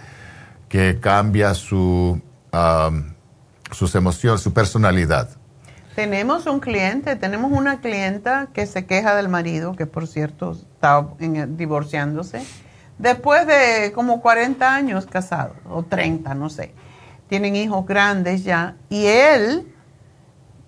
[0.70, 2.22] que cambia su
[2.54, 3.14] um,
[3.72, 5.30] sus emociones, su personalidad.
[5.96, 11.08] Tenemos un cliente, tenemos una clienta que se queja del marido, que por cierto está
[11.20, 12.44] en- divorciándose,
[12.98, 16.74] después de como 40 años casados, o 30, no sé.
[17.28, 19.68] Tienen hijos grandes ya, y él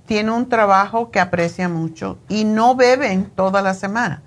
[0.10, 4.24] tiene un trabajo que aprecia mucho y no beben toda la semana,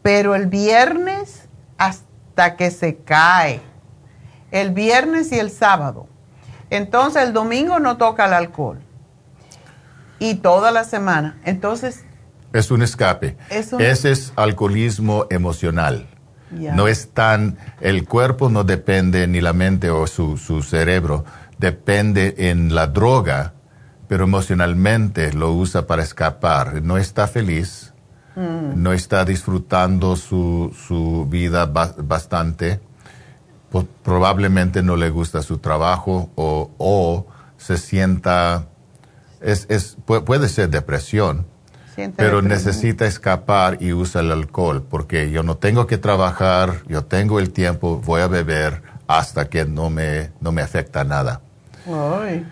[0.00, 3.60] pero el viernes hasta que se cae,
[4.52, 6.06] el viernes y el sábado.
[6.70, 8.78] Entonces el domingo no toca el alcohol
[10.18, 11.36] y toda la semana.
[11.44, 12.06] Entonces,
[12.54, 13.36] Es un escape.
[13.50, 16.06] Es un- Ese es alcoholismo emocional.
[16.50, 21.26] No es tan, el cuerpo no depende, ni la mente o su, su cerebro,
[21.58, 23.52] depende en la droga,
[24.08, 26.82] pero emocionalmente lo usa para escapar.
[26.82, 27.92] No está feliz,
[28.36, 28.82] Mm.
[28.82, 32.80] no está disfrutando su, su vida ba- bastante,
[34.02, 37.26] probablemente no le gusta su trabajo o, o
[37.56, 38.66] se sienta,
[39.40, 41.46] es, es, pu- puede ser depresión,
[41.94, 47.04] siente pero necesita escapar y usa el alcohol, porque yo no tengo que trabajar, yo
[47.04, 51.40] tengo el tiempo, voy a beber hasta que no me, no me afecta nada.
[51.86, 52.46] Ay,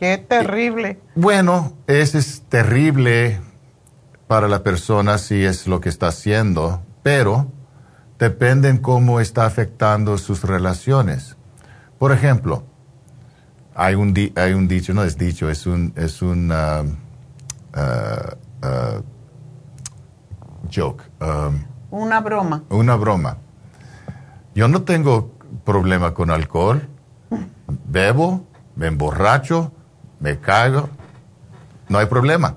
[0.00, 0.98] qué terrible.
[1.14, 3.40] Bueno, eso es terrible
[4.26, 7.46] para la persona si es lo que está haciendo, pero
[8.18, 11.36] depende en cómo está afectando sus relaciones.
[11.98, 12.64] Por ejemplo,
[13.74, 16.96] hay un, di- hay un dicho, no es dicho, es un, es un um,
[17.76, 19.02] uh, uh,
[20.74, 22.62] joke, um, Una broma.
[22.70, 23.36] una broma.
[24.54, 25.32] Yo no tengo
[25.64, 26.88] problema con alcohol,
[27.84, 28.46] bebo,
[28.76, 29.72] me emborracho,
[30.20, 30.88] me caigo,
[31.88, 32.56] no hay problema.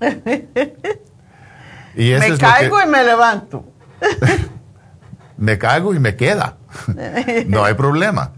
[1.96, 3.64] Y eso me caigo que- y me levanto.
[5.36, 6.56] me caigo y me queda.
[7.46, 8.30] no hay problema.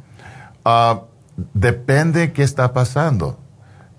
[0.65, 1.03] Ah,
[1.53, 3.39] depende qué está pasando.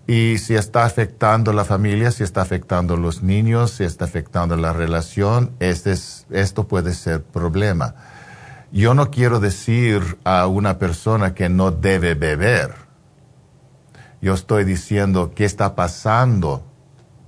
[0.07, 4.73] Y si está afectando la familia, si está afectando los niños, si está afectando la
[4.73, 7.95] relación, este es- esto puede ser problema.
[8.72, 12.73] Yo no quiero decir a una persona que no debe beber.
[14.23, 16.63] Yo estoy diciendo qué está pasando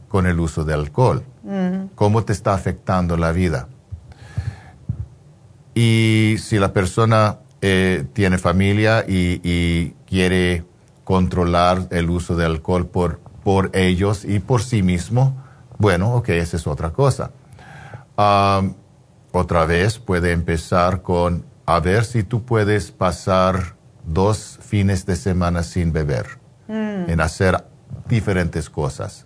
[0.07, 1.89] con el uso de alcohol, Mm.
[1.93, 3.67] cómo te está afectando la vida.
[5.73, 10.63] Y si la persona eh, tiene familia y, y quiere
[11.03, 15.35] controlar el uso de alcohol por, por ellos y por sí mismo,
[15.77, 17.31] bueno, ok, esa es otra cosa.
[19.33, 25.61] Otra vez puede empezar con a ver si tú puedes pasar dos fines de semana
[25.61, 27.09] sin beber, Mm.
[27.09, 27.63] en hacer
[28.07, 29.25] diferentes cosas.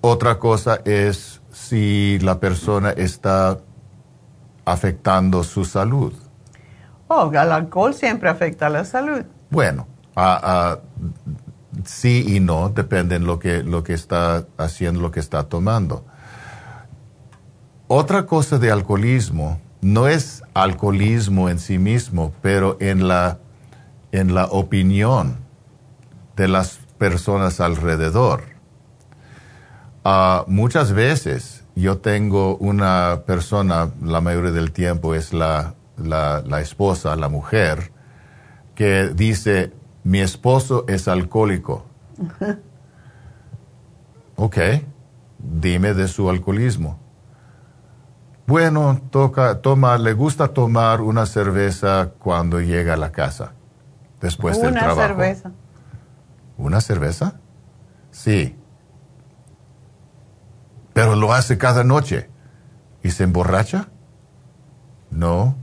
[0.00, 3.58] Otra cosa es si la persona está
[4.64, 6.14] afectando su salud.
[7.08, 9.24] Oh, el alcohol siempre afecta la salud.
[9.50, 9.88] Bueno,
[11.84, 16.04] sí y no, depende en lo que, lo que está haciendo, lo que está tomando.
[17.88, 23.38] Otra cosa de alcoholismo no es alcoholismo en sí mismo, pero en la,
[24.12, 25.38] en la opinión
[26.36, 28.42] de las personas alrededor.
[30.04, 36.60] Ah, muchas veces yo tengo una persona, la mayoría del tiempo es la, la, la
[36.60, 37.92] esposa, la mujer,
[38.74, 39.72] que dice,
[40.04, 41.84] mi esposo es alcohólico.
[44.36, 44.56] Ok,
[45.38, 46.98] dime de su alcoholismo.
[48.50, 53.52] Bueno, toca, toma, le gusta tomar una cerveza cuando llega a la casa,
[54.20, 55.00] después del Una trabajo.
[55.06, 55.52] cerveza.
[56.58, 57.34] ¿Una cerveza?
[58.10, 58.56] Sí.
[60.92, 62.28] Pero lo hace cada noche.
[63.04, 63.86] ¿Y se emborracha?
[65.12, 65.54] No.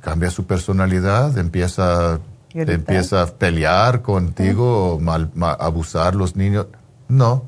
[0.00, 2.18] Cambia su personalidad, empieza,
[2.54, 6.66] empieza a pelear contigo, o mal, ma- abusar los niños.
[7.06, 7.44] No.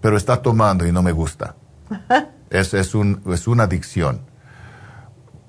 [0.00, 1.54] Pero está tomando y no me gusta.
[2.50, 4.20] Es, es, un, es una adicción.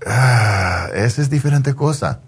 [0.05, 2.21] Ah, esa es diferente cosa.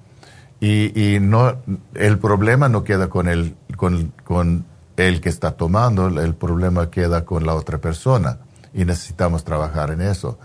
[0.60, 1.58] Y, y no,
[1.94, 4.66] el problema no queda con el, con, con
[4.98, 8.40] el que está tomando, el problema queda con la otra persona.
[8.74, 10.38] Y necesitamos trabajar en eso.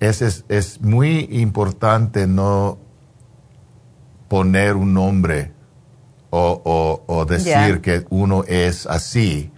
[0.00, 2.78] Es, es, es muy importante no
[4.28, 5.52] poner un nombre
[6.30, 9.50] o, o- o decir que uno es así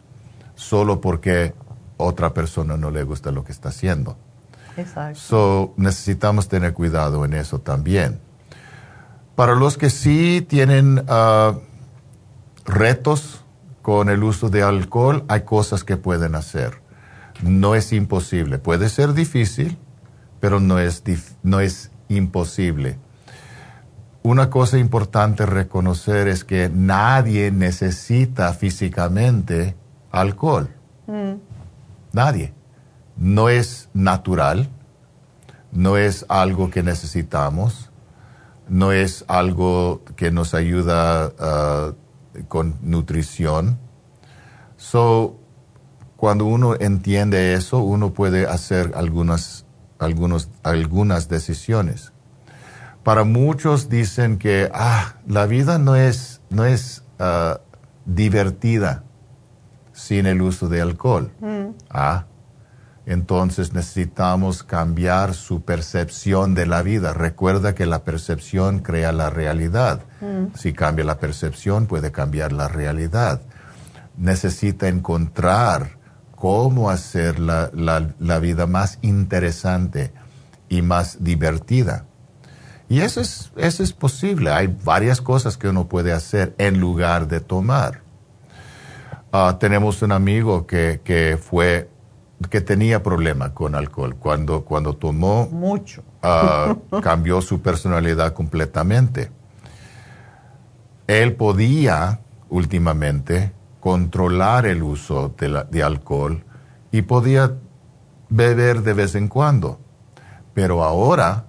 [0.55, 1.55] solo porque
[1.97, 4.17] otra persona no le gusta lo que está haciendo.
[4.77, 5.19] Exacto.
[5.19, 8.21] So, necesitamos tener cuidado en eso también.
[9.37, 11.59] Para los que sí tienen ah,
[12.65, 13.45] retos
[13.83, 16.83] con el uso de alcohol, hay cosas que pueden hacer.
[17.43, 18.59] No es imposible.
[18.59, 19.77] Puede ser difícil,
[20.41, 21.03] pero no es,
[21.43, 22.99] no es imposible.
[24.23, 29.75] Una cosa importante reconocer es que nadie necesita físicamente
[30.11, 30.71] alcohol.
[31.07, 31.54] Mm.
[32.15, 32.55] Nadie.
[33.17, 34.69] No es natural,
[35.73, 37.91] no es algo que necesitamos,
[38.69, 43.79] no es algo que nos ayuda uh, con nutrición.
[44.77, 45.39] So,
[46.17, 49.67] cuando uno entiende eso, uno puede hacer algunas,
[49.99, 52.13] algunos, algunas decisiones.
[53.03, 57.59] Para muchos dicen que ah, la vida no es, no es uh,
[58.07, 59.05] divertida
[59.93, 61.31] sin el uso de alcohol.
[61.41, 61.64] Mm.
[61.95, 62.27] Ah,
[63.07, 67.13] entonces necesitamos cambiar su percepción de la vida.
[67.13, 70.01] Recuerda que la percepción crea la realidad.
[70.21, 70.57] Mm.
[70.57, 73.43] Si cambia la percepción, puede cambiar la realidad.
[74.17, 75.99] Necesita encontrar
[76.35, 80.13] cómo hacer la, vida más interesante
[80.69, 82.07] y más divertida.
[82.89, 84.51] Y eso es, eso es posible.
[84.51, 88.04] Hay varias cosas que uno puede hacer en lugar de tomar.
[89.37, 91.91] Ah, tenemos un amigo que, que fue
[92.51, 94.15] que tenía problema con alcohol.
[94.15, 95.49] Cuando, cuando tomó...
[95.51, 96.05] Mucho.
[96.23, 99.33] Ah, cambió su personalidad completamente.
[101.09, 106.45] Él podía últimamente controlar el uso de, alcohol
[106.93, 107.55] y podía
[108.29, 109.81] beber de vez en cuando.
[110.55, 111.47] Pero ahora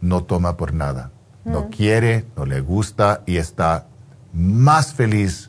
[0.00, 1.10] no toma por nada.
[1.44, 1.68] No mm.
[1.68, 3.86] quiere, no le gusta y está
[4.32, 5.45] más feliz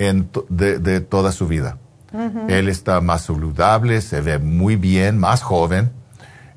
[0.00, 1.76] en de toda su vida.
[2.48, 5.92] Él está más saludable, se ve muy bien, más joven,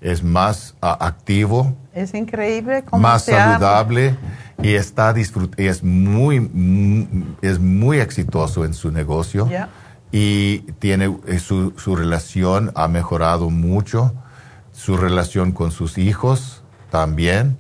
[0.02, 1.76] es más ah, activo.
[1.94, 4.18] Es increíble Más saludable
[4.62, 5.14] y está
[5.58, 9.48] es muy, es muy exitoso en su negocio.
[10.12, 14.14] Y tiene eh, su, su relación ha mejorado mucho,
[14.72, 17.58] su relación con sus hijos también.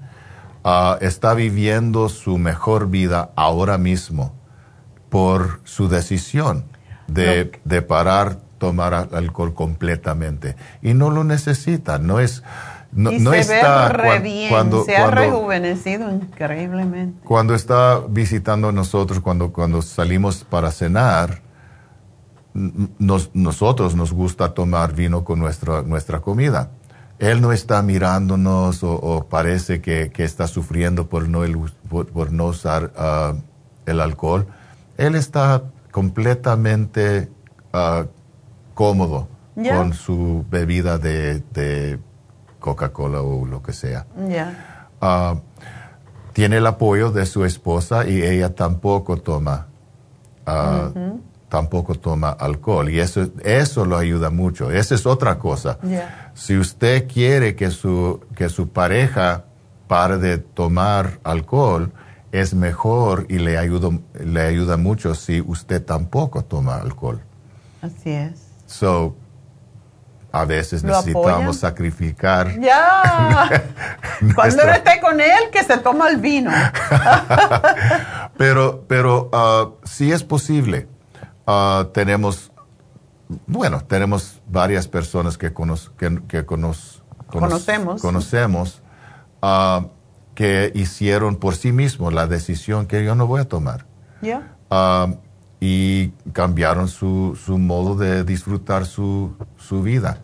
[0.63, 4.33] Ah, está viviendo su mejor vida ahora mismo
[5.13, 6.63] por su decisión
[7.05, 10.55] de, de parar tomar alcohol completamente.
[10.81, 12.41] Y no lo necesita, no es...
[12.91, 17.19] No, y no se está ve bien, cuando, se ha rejuvenecido increíblemente.
[17.23, 21.41] Cuando está visitando a nosotros, cuando, cuando salimos para cenar,
[22.53, 26.71] nos, nosotros nos gusta tomar vino con nuestra, nuestra comida.
[27.19, 31.55] Él no está mirándonos o, parece que, que, está sufriendo por no, el,
[31.89, 33.35] por, no usar ah,
[33.85, 34.47] el alcohol.
[34.97, 37.29] Él está completamente
[37.71, 38.05] ah,
[38.73, 41.99] cómodo con su bebida de,
[42.59, 44.05] Coca-Cola o lo que sea.
[45.01, 45.35] Ah,
[46.31, 49.67] tiene el apoyo de su esposa y ella tampoco toma,
[50.45, 50.89] ah,
[51.49, 54.71] tampoco toma alcohol y eso, eso lo ayuda mucho.
[54.71, 55.77] Esa es otra cosa.
[56.33, 59.43] Si usted quiere que su, que su pareja
[59.87, 61.91] pare de tomar alcohol,
[62.33, 63.89] es mejor y le ayuda,
[64.19, 67.21] le ayuda mucho si usted tampoco toma alcohol.
[67.79, 68.47] Así es.
[68.65, 69.15] So,
[70.31, 72.59] a veces necesitamos sacrificar.
[72.59, 73.63] Ya.
[74.33, 76.51] Cuando no esté con él, que se toma el vino.
[78.37, 80.87] pero, pero uh, sí es posible.
[81.45, 82.51] Uh, tenemos,
[83.45, 85.53] bueno, tenemos varias personas que,
[86.27, 88.01] que, conocemos.
[88.01, 88.81] conocemos
[89.43, 89.87] uh,
[90.35, 93.85] que hicieron por sí mismos la decisión que yo no voy a tomar.
[94.69, 95.07] Ah,
[95.59, 100.19] y cambiaron su, su, modo de disfrutar su, su vida.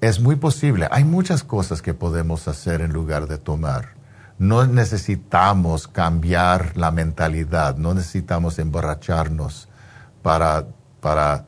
[0.00, 0.88] Es muy posible.
[0.90, 3.94] Hay muchas cosas que podemos hacer en lugar de tomar.
[4.38, 9.68] No necesitamos cambiar la mentalidad, no necesitamos emborracharnos
[10.22, 10.66] para,
[11.00, 11.46] para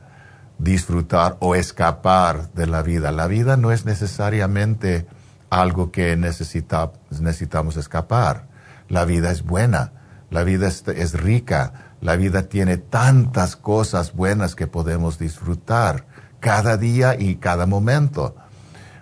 [0.57, 3.11] disfrutar o escapar de la vida.
[3.11, 5.07] La vida no es necesariamente
[5.51, 8.47] algo que necesita, necesitamos escapar.
[8.87, 9.91] La vida es buena,
[10.31, 16.07] la vida es, rica, la vida tiene tantas cosas buenas que podemos disfrutar
[16.39, 18.35] cada día y cada momento.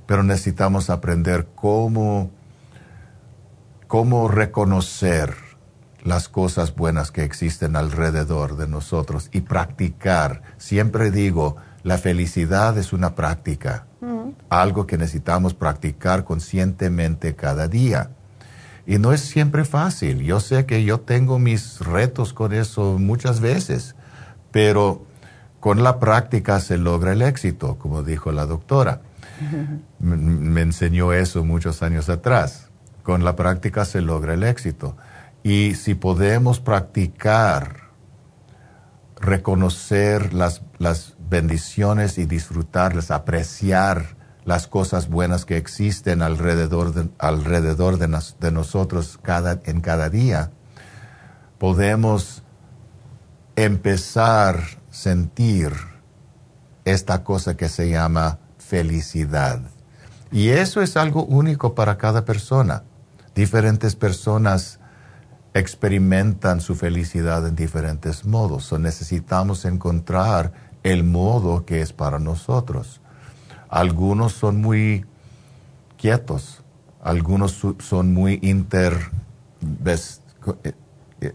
[0.07, 2.31] Pero necesitamos aprender cómo,
[3.87, 5.35] cómo reconocer
[6.01, 10.41] las cosas buenas que existen alrededor de nosotros y practicar.
[10.57, 13.85] Siempre digo, la felicidad es una práctica
[14.49, 18.11] algo que necesitamos practicar conscientemente cada día.
[18.85, 20.21] Y no es siempre fácil.
[20.21, 23.95] Yo sé que yo tengo mis retos con eso muchas veces,
[24.51, 25.05] pero
[25.59, 29.01] con la práctica se logra el éxito, como dijo la doctora.
[29.99, 32.69] me, enseñó eso muchos años atrás.
[33.03, 34.95] Con la práctica se logra el éxito.
[35.43, 37.89] Y si podemos practicar,
[39.19, 47.97] reconocer las, las bendiciones y disfrutarlas, apreciar las cosas buenas que existen alrededor de, alrededor
[47.97, 50.51] de, nosotros cada, en cada día,
[51.59, 52.41] podemos
[53.55, 55.71] empezar a sentir
[56.85, 59.61] esta cosa que se llama felicidad.
[60.31, 62.83] Y eso es algo único para cada persona.
[63.35, 64.79] Diferentes personas
[65.53, 68.71] experimentan su felicidad en diferentes modos.
[68.79, 73.01] Necesitamos encontrar el modo que es para nosotros.
[73.69, 75.05] Algunos son muy
[75.97, 76.63] quietos,
[77.01, 78.97] algunos son muy inter...
[80.63, 80.73] Eh,
[81.21, 81.33] eh,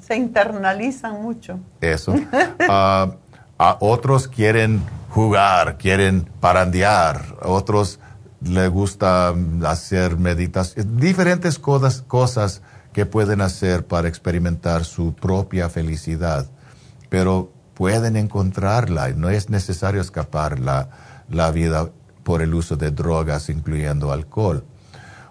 [0.00, 1.58] se internalizan mucho.
[1.80, 2.14] Eso.
[2.68, 3.16] Ah,
[3.58, 8.00] a otros quieren jugar, quieren parandear, otros
[8.42, 12.60] les gusta hacer meditación, diferentes cosas, cosas
[12.92, 16.46] que pueden hacer para experimentar su propia felicidad,
[17.08, 20.88] pero pueden encontrarla, no es necesario escapar la,
[21.28, 21.90] la vida
[22.24, 24.64] por el uso de drogas, incluyendo alcohol.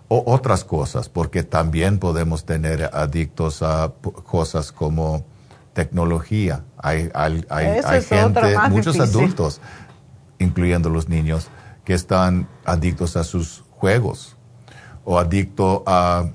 [0.10, 3.92] O otras cosas, porque también podemos tener adictos a
[4.24, 5.26] cosas como
[5.74, 6.64] tecnología.
[6.78, 9.60] Hay, hay, hay, gente, muchos adultos,
[10.38, 11.48] incluyendo los niños,
[11.84, 14.38] que están adictos a sus juegos
[15.04, 16.30] o adictos a,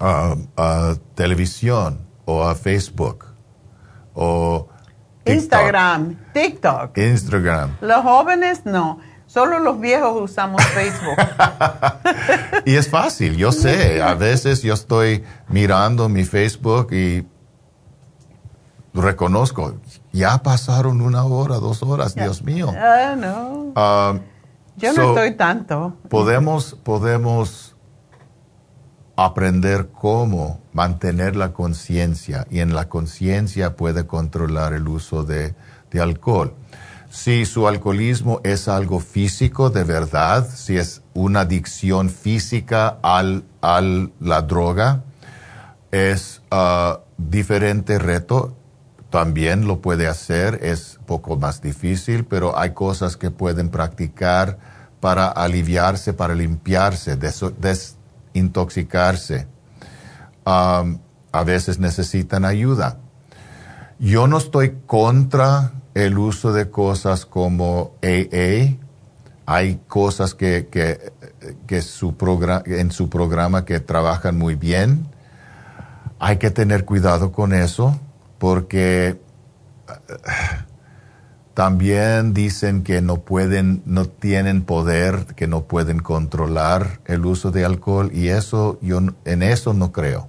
[0.00, 3.26] a, televisión o a Facebook
[4.12, 4.68] o
[5.26, 6.96] Instagram, TikTok.
[6.98, 7.76] Instagram.
[7.80, 8.98] Los jóvenes no.
[9.26, 11.16] Solo los viejos usamos Facebook.
[12.64, 14.02] y es fácil, yo sé.
[14.02, 17.26] A veces yo estoy mirando mi Facebook y
[18.92, 19.74] reconozco,
[20.12, 22.72] ya pasaron una hora, dos horas, Dios mío.
[22.76, 23.72] Ah, no.
[23.74, 24.14] Ah,
[24.76, 25.96] Yo no estoy tanto.
[26.08, 27.73] Podemos, podemos
[29.16, 35.54] aprender cómo mantener la conciencia y en la conciencia puede controlar el uso de,
[36.00, 36.54] alcohol.
[37.08, 44.10] Si su alcoholismo es algo físico de verdad, si es una adicción física al, al
[44.18, 45.04] la droga,
[45.92, 48.56] es uh, diferente reto
[49.10, 54.58] también lo puede hacer, es poco más difícil, pero hay cosas que pueden practicar
[54.98, 57.16] para aliviarse, para limpiarse,
[58.34, 59.46] desintoxicarse.
[60.44, 62.98] a veces necesitan ayuda.
[63.98, 68.76] Yo no estoy contra el uso de cosas como AA.
[69.46, 71.12] Hay cosas que, que,
[71.66, 72.14] que su
[72.66, 75.08] en su programa que trabajan muy bien.
[76.18, 77.98] Hay que tener cuidado con eso
[78.38, 79.20] porque
[81.54, 87.64] también dicen que no pueden, no tienen poder, que no pueden controlar el uso de
[87.64, 90.28] alcohol y eso, yo en eso no creo.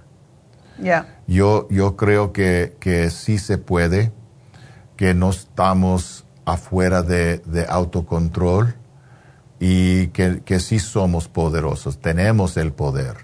[1.27, 4.11] Yo, yo creo que, que sí se puede,
[4.97, 8.76] que no estamos afuera de, autocontrol
[9.60, 13.15] y que, que, sí somos poderosos, tenemos el poder.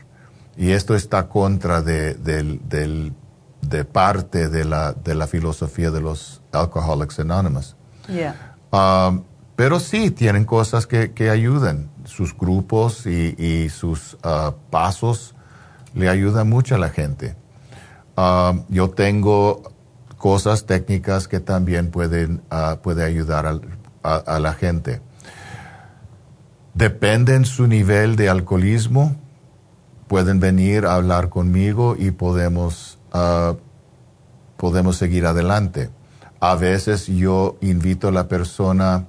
[0.57, 3.13] Y esto está contra de, del
[3.61, 7.75] de parte de la, de la filosofía de los Alcoholics Anonymous.
[8.71, 9.23] Um,
[9.55, 11.89] pero sí, tienen cosas que, que ayudan.
[12.05, 15.35] Sus grupos y, sus uh, pasos
[15.93, 17.35] le ayudan mucho a la gente.
[18.17, 19.61] Um, yo tengo
[20.17, 23.59] cosas técnicas que también pueden uh, puede ayudar
[24.03, 25.01] a, la gente.
[26.73, 29.15] Depende en su nivel de alcoholismo,
[30.07, 33.55] pueden venir a hablar conmigo y podemos Ah,
[34.57, 35.89] podemos seguir adelante.
[36.41, 39.05] A veces yo invito a la persona a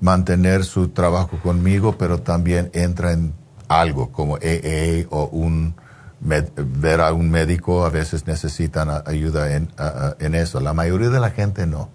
[0.00, 3.32] mantener su trabajo conmigo, pero también entra en
[3.68, 5.74] algo como AA o un
[6.20, 10.58] ver a un médico, a veces necesitan ayuda en, eso.
[10.58, 11.90] La mayoría de la gente no.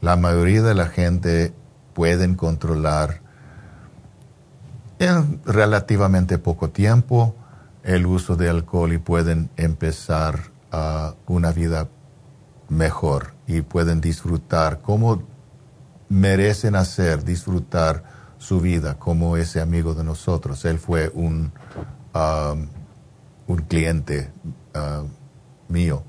[0.00, 1.52] La mayoría de la gente
[1.92, 3.20] pueden controlar
[4.98, 7.34] en relativamente poco tiempo
[7.82, 11.88] el uso de alcohol y pueden empezar a una vida
[12.68, 15.22] mejor y pueden disfrutar como
[16.08, 18.04] merecen hacer, disfrutar
[18.38, 20.64] su vida como ese amigo de nosotros.
[20.64, 21.52] Él fue un,
[22.14, 22.66] um,
[23.46, 24.30] un cliente
[24.74, 25.06] uh,
[25.72, 26.02] mío.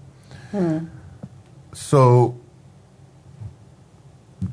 [0.51, 0.87] Hmm.
[1.71, 2.35] So,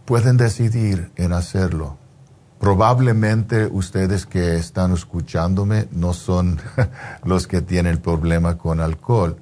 [0.05, 1.97] pueden decidir en hacerlo.
[2.59, 6.61] Probablemente ustedes que están escuchándome no son
[7.25, 9.37] los que tienen problema con alcohol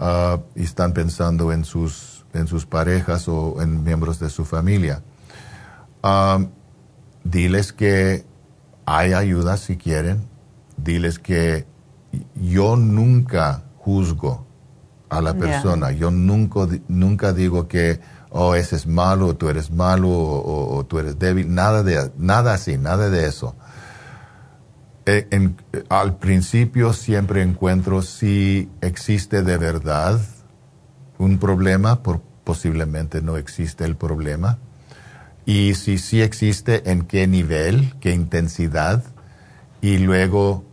[0.00, 5.02] ah, y están pensando en sus, en sus parejas o en miembros de su familia.
[6.02, 6.40] Ah,
[7.22, 8.24] diles que
[8.86, 10.28] hay ayuda si quieren.
[10.76, 11.66] Diles que
[12.34, 14.46] yo nunca juzgo
[15.10, 15.92] a la persona.
[15.92, 18.00] Yo nunca, nunca digo que,
[18.30, 22.54] oh, ese es malo, o tú eres malo, o, tú eres débil, nada, de, nada
[22.54, 23.54] así, nada de eso.
[25.12, 25.50] Eh,
[25.88, 30.20] al principio siempre encuentro si existe de verdad
[31.18, 34.58] un problema, por, posiblemente no existe el problema,
[35.44, 39.02] y si sí existe, en qué nivel, qué intensidad,
[39.80, 40.64] y luego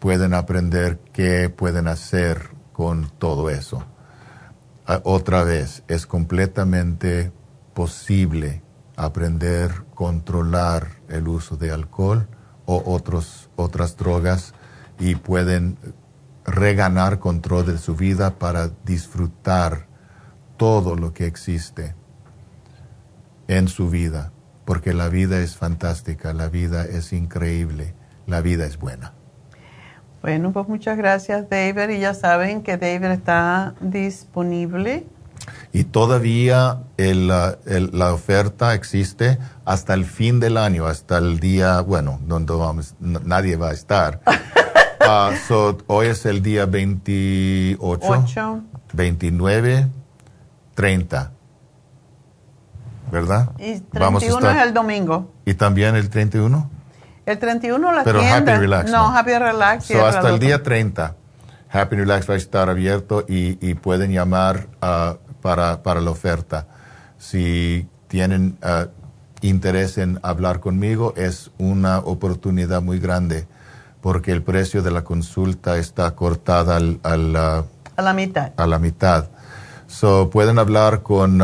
[0.00, 3.86] pueden aprender qué pueden hacer con todo eso.
[4.86, 7.32] Ah, otra vez, es completamente
[7.72, 8.62] posible
[8.96, 12.28] aprender controlar el uso de alcohol
[12.66, 14.54] o otros, otras drogas
[14.98, 15.76] y pueden
[16.44, 19.86] reganar control de su vida para disfrutar
[20.56, 21.94] todo lo que existe
[23.48, 24.32] en su vida,
[24.64, 27.94] porque la vida es fantástica, la vida es increíble,
[28.26, 29.12] la vida es buena.
[30.22, 35.06] Bueno, pues muchas gracias David y ya saben que David está disponible.
[35.72, 42.54] Y todavía la oferta existe hasta el fin del año, hasta el día, bueno, donde
[42.54, 44.20] vamos, nadie va a estar.
[45.08, 45.30] Ah,
[45.86, 49.88] hoy es el día 28, 29,
[50.74, 51.30] 30.
[53.12, 53.50] ¿Verdad?
[53.58, 55.30] Y 31 es el domingo.
[55.44, 56.70] ¿Y también el 31?
[57.24, 58.90] El 31 la Pero Happy Relax.
[58.90, 59.90] No, Happy Relax.
[59.92, 61.14] hasta el día 30,
[61.70, 65.16] Happy Relax va a estar abierto y, pueden llamar uh,
[65.46, 66.66] para, para, la oferta.
[67.18, 68.88] Si tienen uh,
[69.42, 73.46] interés en hablar conmigo, es una oportunidad muy grande
[74.00, 77.64] porque el precio de la consulta está cortada al, al, uh,
[77.94, 78.54] a la mitad.
[78.56, 79.28] A la mitad.
[79.86, 81.40] So, pueden hablar con,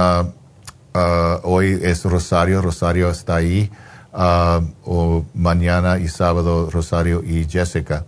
[1.44, 3.70] hoy es Rosario, Rosario está ahí
[4.12, 8.04] uh, o mañana y sábado Rosario y Jessica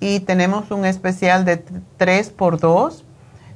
[0.00, 1.64] Y tenemos un especial de
[1.96, 3.04] 3 por 2